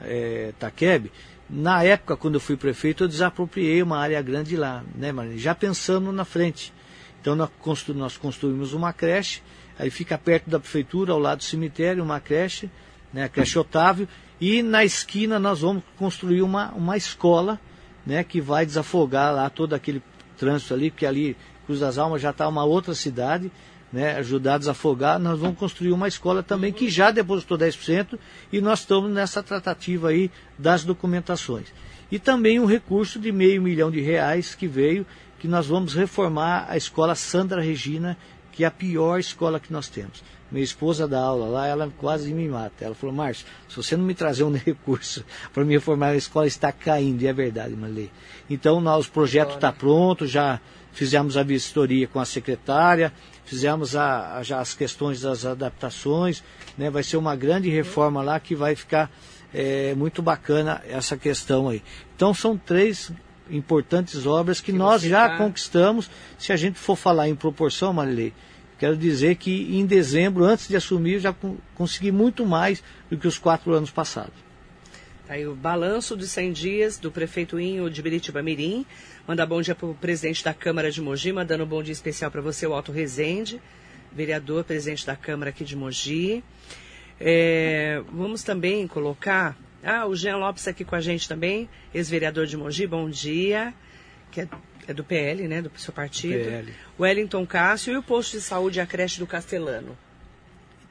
é, 0.00 0.52
Taquebe, 0.58 1.10
na 1.48 1.82
época, 1.82 2.16
quando 2.16 2.34
eu 2.34 2.40
fui 2.40 2.56
prefeito, 2.56 3.04
eu 3.04 3.08
desapropriei 3.08 3.82
uma 3.82 3.98
área 3.98 4.20
grande 4.22 4.56
lá, 4.56 4.82
né, 4.94 5.12
Marina? 5.12 5.36
Já 5.36 5.54
pensando 5.54 6.10
na 6.10 6.24
frente. 6.24 6.72
Então 7.20 7.34
nós 7.34 8.16
construímos 8.16 8.72
uma 8.72 8.92
creche 8.92 9.42
aí 9.78 9.90
fica 9.90 10.16
perto 10.16 10.48
da 10.48 10.58
prefeitura, 10.58 11.12
ao 11.12 11.18
lado 11.18 11.38
do 11.38 11.44
cemitério, 11.44 12.02
uma 12.02 12.20
creche, 12.20 12.70
né, 13.12 13.24
a 13.24 13.28
creche 13.28 13.58
Otávio, 13.58 14.08
e 14.40 14.62
na 14.62 14.84
esquina 14.84 15.38
nós 15.38 15.60
vamos 15.60 15.82
construir 15.96 16.42
uma, 16.42 16.72
uma 16.72 16.96
escola, 16.96 17.60
né, 18.06 18.22
que 18.24 18.40
vai 18.40 18.66
desafogar 18.66 19.34
lá 19.34 19.48
todo 19.48 19.74
aquele 19.74 20.02
trânsito 20.36 20.74
ali, 20.74 20.90
porque 20.90 21.06
ali 21.06 21.36
Cruz 21.64 21.80
das 21.80 21.98
Almas 21.98 22.20
já 22.20 22.30
está 22.30 22.46
uma 22.46 22.64
outra 22.64 22.94
cidade, 22.94 23.50
né, 23.92 24.16
ajudar 24.16 24.54
a 24.54 24.58
desafogar, 24.58 25.20
nós 25.20 25.38
vamos 25.38 25.56
construir 25.56 25.92
uma 25.92 26.08
escola 26.08 26.42
também 26.42 26.72
que 26.72 26.88
já 26.88 27.10
depositou 27.10 27.56
10% 27.56 28.18
e 28.52 28.60
nós 28.60 28.80
estamos 28.80 29.08
nessa 29.10 29.42
tratativa 29.42 30.08
aí 30.08 30.30
das 30.58 30.84
documentações. 30.84 31.68
E 32.10 32.18
também 32.18 32.58
um 32.58 32.66
recurso 32.66 33.20
de 33.20 33.30
meio 33.30 33.62
milhão 33.62 33.90
de 33.90 34.00
reais 34.00 34.54
que 34.54 34.66
veio, 34.66 35.06
que 35.38 35.46
nós 35.46 35.68
vamos 35.68 35.94
reformar 35.94 36.66
a 36.68 36.76
escola 36.76 37.14
Sandra 37.14 37.60
Regina, 37.60 38.16
que 38.54 38.62
é 38.62 38.66
a 38.68 38.70
pior 38.70 39.18
escola 39.18 39.58
que 39.58 39.72
nós 39.72 39.88
temos. 39.88 40.22
Minha 40.50 40.62
esposa 40.62 41.08
dá 41.08 41.20
aula 41.20 41.46
lá, 41.46 41.66
ela 41.66 41.92
quase 41.98 42.32
me 42.32 42.48
mata. 42.48 42.84
Ela 42.84 42.94
falou, 42.94 43.12
Márcio, 43.12 43.44
se 43.68 43.76
você 43.76 43.96
não 43.96 44.04
me 44.04 44.14
trazer 44.14 44.44
um 44.44 44.52
recurso 44.54 45.24
para 45.52 45.64
me 45.64 45.74
reformar, 45.74 46.10
a 46.10 46.16
escola 46.16 46.46
está 46.46 46.70
caindo, 46.70 47.22
e 47.22 47.26
é 47.26 47.32
verdade, 47.32 47.74
Malê. 47.74 48.08
Então, 48.48 48.80
nós, 48.80 49.08
o 49.08 49.10
projeto 49.10 49.56
está 49.56 49.72
pronto, 49.72 50.24
já 50.24 50.60
fizemos 50.92 51.36
a 51.36 51.42
vistoria 51.42 52.06
com 52.06 52.20
a 52.20 52.24
secretária, 52.24 53.12
fizemos 53.44 53.96
a, 53.96 54.36
a, 54.36 54.42
já 54.44 54.60
as 54.60 54.74
questões 54.74 55.22
das 55.22 55.44
adaptações, 55.44 56.44
né? 56.78 56.88
vai 56.88 57.02
ser 57.02 57.16
uma 57.16 57.34
grande 57.34 57.68
reforma 57.68 58.22
lá 58.22 58.38
que 58.38 58.54
vai 58.54 58.76
ficar 58.76 59.10
é, 59.52 59.92
muito 59.96 60.22
bacana 60.22 60.80
essa 60.88 61.16
questão 61.16 61.68
aí. 61.68 61.82
Então, 62.14 62.32
são 62.32 62.56
três 62.56 63.10
importantes 63.50 64.26
obras 64.26 64.60
que, 64.60 64.72
que 64.72 64.78
nós 64.78 65.02
já 65.02 65.28
tá... 65.28 65.38
conquistamos. 65.38 66.10
Se 66.38 66.52
a 66.52 66.56
gente 66.56 66.78
for 66.78 66.96
falar 66.96 67.28
em 67.28 67.34
proporção, 67.34 67.92
Marilei, 67.92 68.32
quero 68.78 68.96
dizer 68.96 69.36
que 69.36 69.76
em 69.76 69.86
dezembro, 69.86 70.44
antes 70.44 70.68
de 70.68 70.76
assumir, 70.76 71.20
já 71.20 71.34
consegui 71.74 72.10
muito 72.10 72.44
mais 72.46 72.82
do 73.10 73.16
que 73.16 73.28
os 73.28 73.38
quatro 73.38 73.72
anos 73.72 73.90
passados. 73.90 74.44
Tá 75.26 75.34
aí 75.34 75.46
o 75.46 75.54
balanço 75.54 76.14
dos 76.14 76.30
100 76.30 76.52
dias 76.52 76.98
do 76.98 77.10
prefeito 77.10 77.58
Inho 77.58 77.88
de 77.88 78.02
Biritiba 78.02 78.42
Mirim. 78.42 78.84
Manda 79.26 79.46
bom 79.46 79.62
dia 79.62 79.74
para 79.74 79.86
o 79.86 79.94
presidente 79.94 80.44
da 80.44 80.52
Câmara 80.52 80.90
de 80.90 81.00
Mogi, 81.00 81.32
mandando 81.32 81.64
um 81.64 81.66
bom 81.66 81.82
dia 81.82 81.92
especial 81.92 82.30
para 82.30 82.42
você, 82.42 82.66
o 82.66 82.76
Otto 82.76 82.92
Rezende, 82.92 83.58
vereador, 84.12 84.64
presidente 84.64 85.06
da 85.06 85.16
Câmara 85.16 85.48
aqui 85.48 85.64
de 85.64 85.74
Mogi. 85.74 86.44
É, 87.18 88.02
vamos 88.12 88.42
também 88.42 88.86
colocar. 88.86 89.56
Ah, 89.84 90.06
o 90.06 90.16
Jean 90.16 90.36
Lopes 90.36 90.66
aqui 90.66 90.84
com 90.84 90.96
a 90.96 91.00
gente 91.00 91.28
também, 91.28 91.68
ex-vereador 91.92 92.46
de 92.46 92.56
Mogi, 92.56 92.86
bom 92.86 93.08
dia. 93.10 93.74
Que 94.30 94.40
é, 94.40 94.48
é, 94.88 94.94
do 94.94 95.04
PL, 95.04 95.46
né? 95.46 95.60
Do 95.60 95.70
seu 95.76 95.92
partido. 95.92 96.44
PL. 96.44 96.72
Wellington 96.98 97.46
Cássio 97.46 97.92
e 97.92 97.96
o 97.96 98.02
posto 98.02 98.38
de 98.38 98.42
saúde 98.42 98.80
a 98.80 98.86
creche 98.86 99.18
do 99.18 99.26
Castelano. 99.26 99.96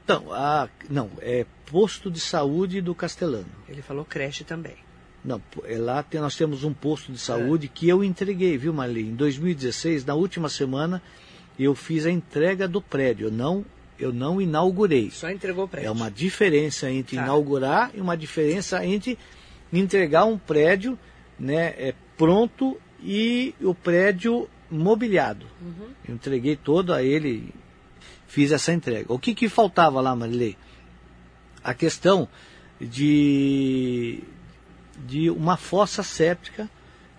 Então, 0.04 0.32
a, 0.32 0.68
não, 0.88 1.10
é 1.20 1.44
posto 1.66 2.10
de 2.10 2.20
saúde 2.20 2.80
do 2.80 2.94
Castelano. 2.94 3.50
Ele 3.68 3.82
falou 3.82 4.04
creche 4.04 4.44
também. 4.44 4.76
Não, 5.24 5.40
é 5.64 5.78
lá 5.78 6.02
tem, 6.02 6.20
nós 6.20 6.36
temos 6.36 6.62
um 6.62 6.72
posto 6.72 7.10
de 7.10 7.18
saúde 7.18 7.66
é. 7.66 7.70
que 7.72 7.88
eu 7.88 8.04
entreguei, 8.04 8.58
viu, 8.58 8.72
Marli? 8.72 9.08
Em 9.08 9.14
2016, 9.14 10.04
na 10.04 10.14
última 10.14 10.50
semana, 10.50 11.02
eu 11.58 11.74
fiz 11.74 12.04
a 12.04 12.10
entrega 12.10 12.68
do 12.68 12.80
prédio. 12.80 13.30
Não, 13.30 13.64
eu 13.98 14.12
não 14.12 14.40
inaugurei. 14.40 15.10
Só 15.10 15.30
entregou 15.30 15.64
o 15.64 15.68
prédio. 15.68 15.88
É 15.88 15.90
uma 15.90 16.10
diferença 16.10 16.90
entre 16.90 17.16
tá. 17.16 17.22
inaugurar 17.22 17.90
e 17.94 18.00
uma 18.00 18.16
diferença 18.16 18.84
entre 18.84 19.18
entregar 19.72 20.24
um 20.24 20.38
prédio 20.38 20.98
né, 21.38 21.74
é, 21.76 21.94
pronto 22.16 22.80
e 23.02 23.54
o 23.60 23.74
prédio 23.74 24.48
mobiliado. 24.70 25.46
Uhum. 25.60 25.88
Eu 26.08 26.14
entreguei 26.14 26.56
todo 26.56 26.92
a 26.92 27.02
ele 27.02 27.52
fiz 28.26 28.50
essa 28.50 28.72
entrega. 28.72 29.12
O 29.12 29.18
que, 29.18 29.34
que 29.34 29.48
faltava 29.48 30.00
lá, 30.00 30.14
Marilei? 30.14 30.56
A 31.62 31.72
questão 31.72 32.28
de, 32.80 34.22
de 35.06 35.30
uma 35.30 35.56
fossa 35.56 36.02
séptica 36.02 36.68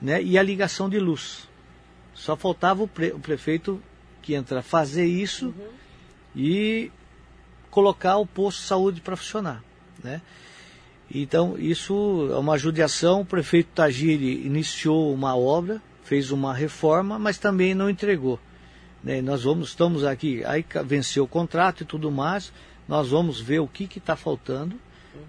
né, 0.02 0.22
e 0.22 0.38
a 0.38 0.44
ligação 0.44 0.90
de 0.90 1.00
luz. 1.00 1.48
Só 2.14 2.36
faltava 2.36 2.84
o, 2.84 2.88
pre, 2.88 3.12
o 3.12 3.20
prefeito 3.20 3.82
que 4.22 4.34
entra 4.34 4.62
fazer 4.62 5.06
isso 5.06 5.48
uhum. 5.48 5.68
E 6.36 6.92
colocar 7.70 8.18
o 8.18 8.26
posto 8.26 8.62
de 8.62 8.68
saúde 8.68 9.02
para 9.02 9.16
funcionar. 9.16 9.64
Né? 10.04 10.22
Então, 11.14 11.56
isso 11.58 12.30
é 12.32 12.38
uma 12.38 12.58
judiação. 12.58 13.22
O 13.22 13.26
prefeito 13.26 13.70
Tagiri 13.74 14.46
iniciou 14.46 15.14
uma 15.14 15.36
obra, 15.36 15.82
fez 16.04 16.32
uma 16.32 16.54
reforma, 16.54 17.18
mas 17.20 17.38
também 17.38 17.74
não 17.74 17.90
entregou. 17.90 18.40
Né? 19.04 19.22
Nós 19.22 19.44
vamos, 19.44 19.70
estamos 19.70 20.04
aqui, 20.04 20.44
aí 20.46 20.66
venceu 20.86 21.26
o 21.26 21.28
contrato 21.28 21.82
e 21.82 21.86
tudo 21.86 22.12
mais, 22.12 22.52
nós 22.88 23.10
vamos 23.10 23.40
ver 23.40 23.60
o 23.60 23.68
que 23.68 23.88
está 23.96 24.16
faltando, 24.16 24.80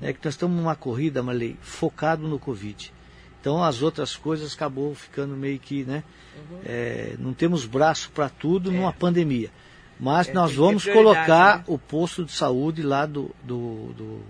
né? 0.01 0.13
que 0.13 0.25
nós 0.25 0.35
estamos 0.35 0.57
numa 0.57 0.75
corrida, 0.75 1.23
Malei, 1.23 1.57
focado 1.61 2.27
no 2.27 2.39
Covid. 2.39 2.93
Então 3.41 3.63
as 3.63 3.83
outras 3.83 4.17
coisas 4.17 4.55
acabou 4.55 4.95
ficando 4.95 5.37
meio 5.37 5.59
que, 5.61 5.85
né? 5.85 6.03
Uhum. 6.37 6.59
É, 6.65 7.15
não 7.17 7.33
temos 7.33 7.65
braço 7.65 8.11
para 8.11 8.29
tudo 8.29 8.73
é. 8.73 8.75
numa 8.75 8.93
pandemia. 8.93 9.53
Mas 9.99 10.29
é, 10.29 10.33
nós 10.33 10.55
vamos 10.55 10.85
colocar 10.85 11.59
né? 11.59 11.65
o 11.67 11.79
posto 11.79 12.25
de 12.25 12.33
saúde 12.33 12.83
lá 12.83 13.07
do, 13.07 13.35
do, 13.43 13.93
do 13.95 14.23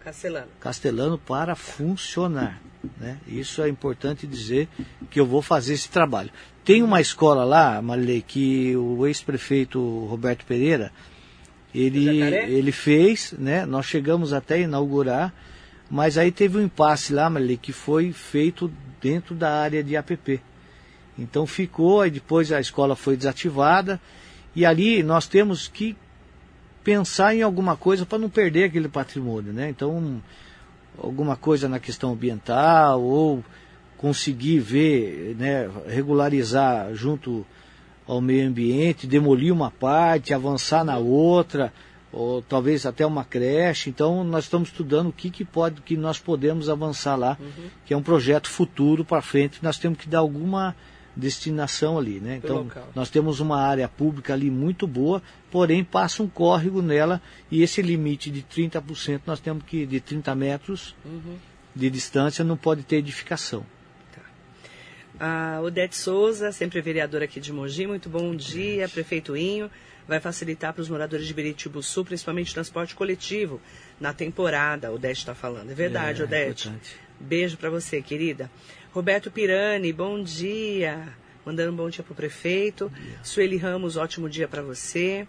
Castelano. 0.00 0.48
Castelano 0.58 1.18
para 1.18 1.54
funcionar. 1.54 2.60
Né? 2.98 3.18
Isso 3.26 3.62
é 3.62 3.68
importante 3.68 4.26
dizer 4.26 4.68
que 5.10 5.20
eu 5.20 5.26
vou 5.26 5.42
fazer 5.42 5.74
esse 5.74 5.90
trabalho. 5.90 6.30
Tem 6.64 6.82
uma 6.82 7.00
escola 7.00 7.44
lá, 7.44 7.80
Marilei, 7.82 8.22
que 8.22 8.74
o 8.76 9.06
ex-prefeito 9.06 9.78
Roberto 10.06 10.44
Pereira, 10.46 10.90
ele, 11.74 12.20
ele 12.20 12.72
fez, 12.72 13.34
né? 13.38 13.66
Nós 13.66 13.86
chegamos 13.86 14.32
até 14.32 14.54
a 14.54 14.58
inaugurar, 14.58 15.34
mas 15.90 16.16
aí 16.16 16.32
teve 16.32 16.58
um 16.58 16.62
impasse 16.62 17.12
lá, 17.12 17.28
Marilei, 17.28 17.56
que 17.56 17.72
foi 17.72 18.12
feito 18.12 18.72
dentro 19.00 19.34
da 19.34 19.60
área 19.60 19.82
de 19.82 19.96
APP. 19.96 20.40
Então 21.18 21.46
ficou, 21.46 22.00
aí 22.00 22.10
depois 22.10 22.50
a 22.50 22.60
escola 22.60 22.96
foi 22.96 23.16
desativada, 23.16 24.00
e 24.54 24.66
ali 24.66 25.02
nós 25.02 25.26
temos 25.26 25.68
que 25.68 25.96
pensar 26.82 27.34
em 27.34 27.42
alguma 27.42 27.76
coisa 27.76 28.06
para 28.06 28.18
não 28.18 28.28
perder 28.28 28.64
aquele 28.64 28.88
patrimônio, 28.88 29.52
né? 29.52 29.68
Então, 29.68 30.20
alguma 30.98 31.36
coisa 31.36 31.68
na 31.68 31.78
questão 31.78 32.12
ambiental 32.12 33.02
ou 33.02 33.44
conseguir 33.96 34.60
ver, 34.60 35.36
né, 35.38 35.70
regularizar 35.86 36.94
junto 36.94 37.46
ao 38.06 38.20
meio 38.20 38.48
ambiente, 38.48 39.06
demolir 39.06 39.52
uma 39.52 39.70
parte, 39.70 40.32
avançar 40.32 40.82
na 40.84 40.96
outra, 40.96 41.72
ou 42.10 42.42
talvez 42.42 42.86
até 42.86 43.04
uma 43.04 43.24
creche. 43.24 43.90
Então 43.90 44.24
nós 44.24 44.44
estamos 44.44 44.70
estudando 44.70 45.10
o 45.10 45.12
que, 45.12 45.30
que 45.30 45.44
pode, 45.44 45.82
que 45.82 45.96
nós 45.96 46.18
podemos 46.18 46.68
avançar 46.68 47.14
lá, 47.14 47.36
uhum. 47.38 47.68
que 47.84 47.94
é 47.94 47.96
um 47.96 48.02
projeto 48.02 48.48
futuro 48.48 49.04
para 49.04 49.22
frente. 49.22 49.62
Nós 49.62 49.78
temos 49.78 49.98
que 49.98 50.08
dar 50.08 50.20
alguma 50.20 50.74
destinação 51.20 51.98
ali, 51.98 52.18
né? 52.18 52.40
Então 52.42 52.66
nós 52.94 53.10
temos 53.10 53.38
uma 53.38 53.60
área 53.62 53.86
pública 53.86 54.32
ali 54.32 54.50
muito 54.50 54.86
boa, 54.86 55.22
porém 55.50 55.84
passa 55.84 56.22
um 56.22 56.28
córrego 56.28 56.82
nela 56.82 57.20
e 57.50 57.62
esse 57.62 57.82
limite 57.82 58.30
de 58.30 58.42
30% 58.42 59.20
nós 59.26 59.38
temos 59.38 59.62
que 59.64 59.86
de 59.86 60.00
30 60.00 60.34
metros 60.34 60.96
uhum. 61.04 61.36
de 61.74 61.90
distância 61.90 62.44
não 62.44 62.56
pode 62.56 62.82
ter 62.82 62.96
edificação. 62.96 63.64
A 65.22 65.60
Odete 65.60 65.96
Souza, 65.96 66.50
sempre 66.50 66.80
vereadora 66.80 67.26
aqui 67.26 67.38
de 67.38 67.52
Mogi, 67.52 67.86
muito 67.86 68.08
bom 68.08 68.34
dia, 68.34 68.88
prefeito 68.88 69.36
Inho. 69.36 69.70
Vai 70.08 70.18
facilitar 70.18 70.72
para 70.72 70.80
os 70.80 70.88
moradores 70.88 71.26
de 71.26 71.34
Beritibu 71.34 71.82
Sul, 71.82 72.06
principalmente 72.06 72.54
transporte 72.54 72.94
coletivo, 72.94 73.60
na 74.00 74.14
temporada, 74.14 74.88
a 74.88 74.90
Odete 74.90 75.18
está 75.18 75.34
falando. 75.34 75.70
É 75.70 75.74
verdade, 75.74 76.22
é, 76.22 76.24
Odete. 76.24 76.70
É 76.70 76.72
Beijo 77.20 77.58
para 77.58 77.68
você, 77.68 78.00
querida. 78.00 78.50
Roberto 78.92 79.30
Pirani, 79.30 79.92
bom 79.92 80.20
dia. 80.20 81.14
Mandando 81.46 81.72
um 81.72 81.76
bom 81.76 81.88
dia 81.88 82.02
para 82.02 82.12
o 82.12 82.16
prefeito. 82.16 82.90
Sueli 83.22 83.56
Ramos, 83.56 83.96
ótimo 83.96 84.28
dia 84.28 84.48
para 84.48 84.62
você. 84.62 85.28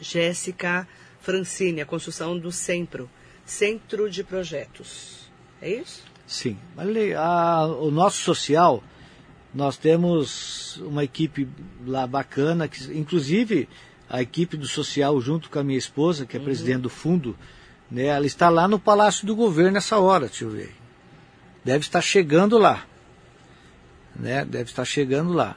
Jéssica 0.00 0.88
Francine, 1.20 1.82
a 1.82 1.86
construção 1.86 2.38
do 2.38 2.50
Centro, 2.50 3.10
Centro 3.44 4.10
de 4.10 4.24
Projetos. 4.24 5.30
É 5.60 5.70
isso? 5.70 6.02
Sim. 6.26 6.56
A, 7.18 7.66
o 7.66 7.90
nosso 7.90 8.22
social, 8.22 8.82
nós 9.54 9.76
temos 9.76 10.78
uma 10.78 11.04
equipe 11.04 11.46
lá 11.86 12.06
bacana, 12.06 12.66
que, 12.66 12.82
inclusive 12.96 13.68
a 14.08 14.22
equipe 14.22 14.56
do 14.56 14.66
social 14.66 15.20
junto 15.20 15.50
com 15.50 15.58
a 15.58 15.64
minha 15.64 15.78
esposa, 15.78 16.24
que 16.24 16.34
é 16.34 16.38
uhum. 16.38 16.46
presidente 16.46 16.80
do 16.80 16.88
fundo, 16.88 17.36
né, 17.90 18.04
ela 18.04 18.24
está 18.24 18.48
lá 18.48 18.66
no 18.66 18.78
Palácio 18.78 19.26
do 19.26 19.36
Governo 19.36 19.72
nessa 19.72 19.98
hora, 19.98 20.28
deixa 20.28 20.44
eu 20.44 20.50
ver. 20.50 20.77
Deve 21.68 21.84
estar 21.84 22.00
chegando 22.00 22.56
lá. 22.56 22.86
Né, 24.16 24.42
deve 24.42 24.70
estar 24.70 24.86
chegando 24.86 25.34
lá. 25.34 25.54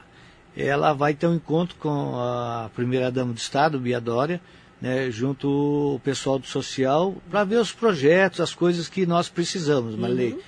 Ela 0.54 0.92
vai 0.92 1.14
ter 1.14 1.26
um 1.26 1.36
encontro 1.36 1.74
com 1.76 2.14
a 2.18 2.70
primeira-dama 2.76 3.32
do 3.32 3.38
Estado, 3.38 3.80
Bia 3.80 3.98
Dória, 3.98 4.38
né, 4.78 5.10
junto 5.10 5.48
o 5.48 6.00
pessoal 6.00 6.38
do 6.38 6.46
social, 6.46 7.16
para 7.30 7.44
ver 7.44 7.56
os 7.56 7.72
projetos, 7.72 8.42
as 8.42 8.54
coisas 8.54 8.90
que 8.90 9.06
nós 9.06 9.30
precisamos, 9.30 9.96
Marley. 9.96 10.34
Uhum. 10.34 10.40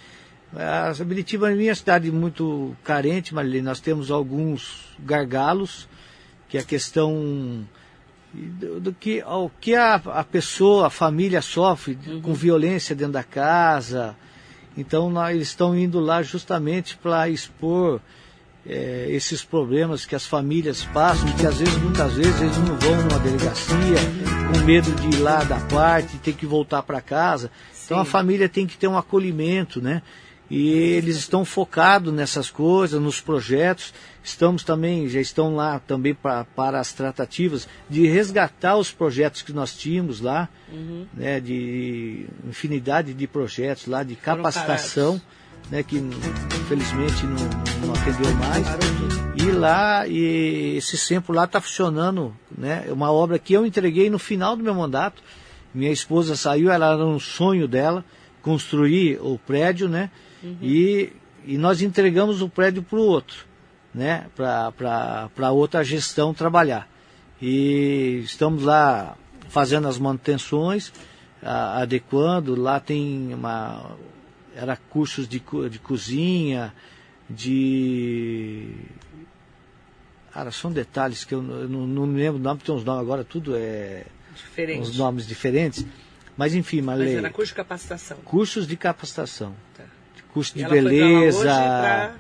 A 1.01 1.03
Biritiba 1.03 1.51
é 1.51 1.55
uma 1.55 1.75
cidade 1.75 2.13
muito 2.13 2.77
carente, 2.85 3.35
Marilene. 3.35 3.63
Nós 3.63 3.81
temos 3.81 4.11
alguns 4.11 4.85
gargalos, 4.99 5.89
que 6.47 6.59
é 6.59 6.61
a 6.61 6.65
questão 6.65 7.67
do, 8.35 8.81
do 8.81 8.93
que, 8.93 9.23
o 9.23 9.49
que 9.63 9.75
a, 9.75 9.95
a, 9.95 10.25
pessoa, 10.25 10.89
a 10.89 10.91
família 10.91 11.41
sofre 11.41 11.99
uhum. 12.07 12.21
com 12.21 12.35
violência 12.35 12.95
dentro 12.95 13.15
da 13.15 13.25
casa. 13.25 14.15
Então 14.77 15.13
eles 15.31 15.49
estão 15.49 15.77
indo 15.77 16.01
lá 16.01 16.23
justamente 16.23 16.97
para 16.97 17.29
expor 17.29 18.01
é, 18.67 19.07
esses 19.11 19.45
problemas 19.45 20.07
que 20.07 20.15
as 20.15 20.27
famílias 20.27 20.85
passam, 20.85 21.31
que 21.35 21.47
às 21.47 21.59
vezes, 21.59 21.77
muitas 21.77 22.15
vezes, 22.15 22.41
eles 22.41 22.57
não 22.59 22.77
vão 22.77 22.97
numa 22.97 23.19
delegacia 23.19 23.99
com 24.53 24.65
medo 24.65 24.91
de 24.93 25.17
ir 25.17 25.21
lá 25.21 25.45
da 25.45 25.61
parte, 25.61 26.17
ter 26.19 26.33
que 26.33 26.47
voltar 26.47 26.83
para 26.83 27.01
casa. 27.01 27.51
Sim. 27.73 27.85
Então 27.85 27.99
a 27.99 28.05
família 28.05 28.49
tem 28.49 28.67
que 28.67 28.77
ter 28.77 28.89
um 28.89 28.97
acolhimento, 28.97 29.81
né? 29.81 30.03
E 30.51 30.71
eles 30.71 31.17
estão 31.17 31.45
focados 31.45 32.13
nessas 32.13 32.51
coisas, 32.51 33.01
nos 33.01 33.21
projetos. 33.21 33.95
Estamos 34.23 34.63
também, 34.63 35.09
já 35.09 35.21
estão 35.21 35.55
lá 35.55 35.79
também 35.79 36.15
pra, 36.15 36.45
para 36.45 36.81
as 36.81 36.93
tratativas 36.93 37.69
de 37.89 38.07
resgatar 38.07 38.77
os 38.77 38.91
projetos 38.91 39.43
que 39.43 39.53
nós 39.53 39.75
tínhamos 39.75 40.21
lá, 40.21 40.49
uhum. 40.73 41.07
né, 41.13 41.41
de 41.41 42.27
infinidade 42.49 43.15
de 43.15 43.27
projetos 43.27 43.87
lá, 43.87 44.03
de 44.03 44.15
capacitação, 44.17 45.21
né, 45.71 45.83
que 45.83 45.97
infelizmente 45.97 47.27
não, 47.27 47.87
não 47.87 47.95
atendeu 47.95 48.35
mais. 48.37 48.67
E 49.37 49.51
lá, 49.51 50.07
e 50.07 50.77
esse 50.77 50.97
centro 50.97 51.33
lá 51.33 51.45
está 51.45 51.61
funcionando, 51.61 52.35
né, 52.57 52.87
uma 52.91 53.11
obra 53.11 53.39
que 53.39 53.53
eu 53.53 53.67
entreguei 53.67 54.09
no 54.09 54.19
final 54.19 54.57
do 54.57 54.63
meu 54.63 54.75
mandato. 54.75 55.23
Minha 55.75 55.91
esposa 55.91 56.37
saiu, 56.37 56.71
ela 56.71 56.93
era 56.93 57.05
um 57.05 57.19
sonho 57.19 57.67
dela, 57.67 58.05
construir 58.41 59.19
o 59.21 59.39
prédio, 59.39 59.89
né? 59.89 60.11
Uhum. 60.45 60.59
E, 60.61 61.13
e 61.47 61.57
nós 61.57 61.81
entregamos 61.81 62.43
o 62.43 62.49
prédio 62.49 62.83
para 62.83 62.99
o 62.99 63.03
outro, 63.03 63.47
né? 63.95 64.27
para 64.37 65.51
outra 65.51 65.83
gestão 65.83 66.35
trabalhar. 66.35 66.89
E 67.41 68.21
estamos 68.25 68.63
lá 68.63 69.17
fazendo 69.49 69.89
as 69.89 69.99
manutenções, 69.99 70.93
a, 71.43 71.81
adequando, 71.83 72.55
lá 72.55 72.79
tem 72.79 73.33
uma. 73.33 73.97
era 74.55 74.77
cursos 74.77 75.27
de, 75.27 75.43
de 75.71 75.79
cozinha, 75.79 76.75
de. 77.29 78.75
Cara, 80.33 80.51
são 80.51 80.73
detalhes 80.73 81.25
que 81.25 81.35
eu 81.35 81.41
não, 81.41 81.87
não 81.87 82.07
me 82.07 82.19
lembro 82.19 82.41
o 82.41 82.43
nome, 82.43 82.61
tem 82.61 82.75
uns 82.75 82.85
nomes 82.85 83.03
agora, 83.03 83.25
tudo 83.25 83.55
é. 83.57 84.05
Diferente. 84.35 84.81
Uns 84.81 84.97
nomes 84.97 85.27
diferentes. 85.27 85.87
Mas 86.37 86.55
enfim, 86.55 86.81
Malê. 86.81 87.05
Mas 87.05 87.15
era 87.15 87.31
curso 87.31 87.53
de 87.53 87.57
capacitação. 87.57 88.17
Cursos 88.25 88.67
de 88.67 88.77
capacitação. 88.77 89.55
Curso 90.35 90.55
de 90.55 90.67
beleza. 90.67 92.13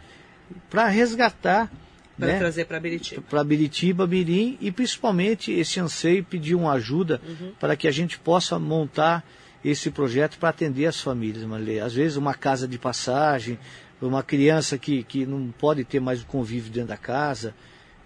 Para 0.70 0.88
resgatar. 0.88 1.70
Para 2.16 2.28
né? 2.28 2.38
trazer 2.38 2.64
para 2.66 2.78
Biritiba. 2.78 3.22
para 3.28 3.42
Biritiba, 3.42 4.06
Mirim 4.06 4.56
e 4.60 4.70
principalmente 4.70 5.50
esse 5.50 5.80
anseio 5.80 6.22
pedir 6.22 6.54
uma 6.54 6.72
ajuda 6.72 7.20
para 7.58 7.74
que 7.74 7.88
a 7.88 7.90
gente 7.90 8.20
possa 8.20 8.56
montar 8.56 9.24
esse 9.64 9.90
projeto 9.90 10.38
para 10.38 10.50
atender 10.50 10.86
as 10.86 11.00
famílias. 11.00 11.44
Às 11.82 11.94
vezes 11.94 12.16
uma 12.16 12.32
casa 12.32 12.68
de 12.68 12.78
passagem, 12.78 13.58
uma 14.00 14.22
criança 14.22 14.78
que, 14.78 15.02
que 15.02 15.26
não 15.26 15.52
pode 15.58 15.82
ter 15.82 15.98
mais 15.98 16.22
o 16.22 16.26
convívio 16.26 16.70
dentro 16.70 16.90
da 16.90 16.96
casa, 16.96 17.52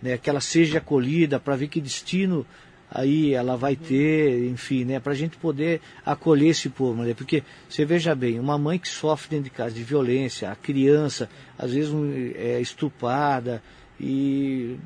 né, 0.00 0.16
que 0.16 0.30
ela 0.30 0.40
seja 0.40 0.78
acolhida 0.78 1.38
para 1.38 1.56
ver 1.56 1.68
que 1.68 1.80
destino 1.80 2.46
aí 2.90 3.34
ela 3.34 3.56
vai 3.56 3.76
ter, 3.76 4.48
enfim, 4.48 4.84
né, 4.84 5.00
para 5.00 5.12
a 5.12 5.16
gente 5.16 5.36
poder 5.36 5.80
acolher 6.04 6.50
esse 6.50 6.68
povo, 6.68 6.98
Malê. 6.98 7.14
Porque 7.14 7.42
você 7.68 7.84
veja 7.84 8.14
bem, 8.14 8.38
uma 8.40 8.58
mãe 8.58 8.78
que 8.78 8.88
sofre 8.88 9.30
dentro 9.30 9.44
de 9.44 9.50
casa 9.50 9.74
de 9.74 9.82
violência, 9.82 10.50
a 10.50 10.56
criança 10.56 11.28
às 11.58 11.72
vezes 11.72 11.92
é 12.36 12.60
estuprada 12.60 13.62
e 14.00 14.76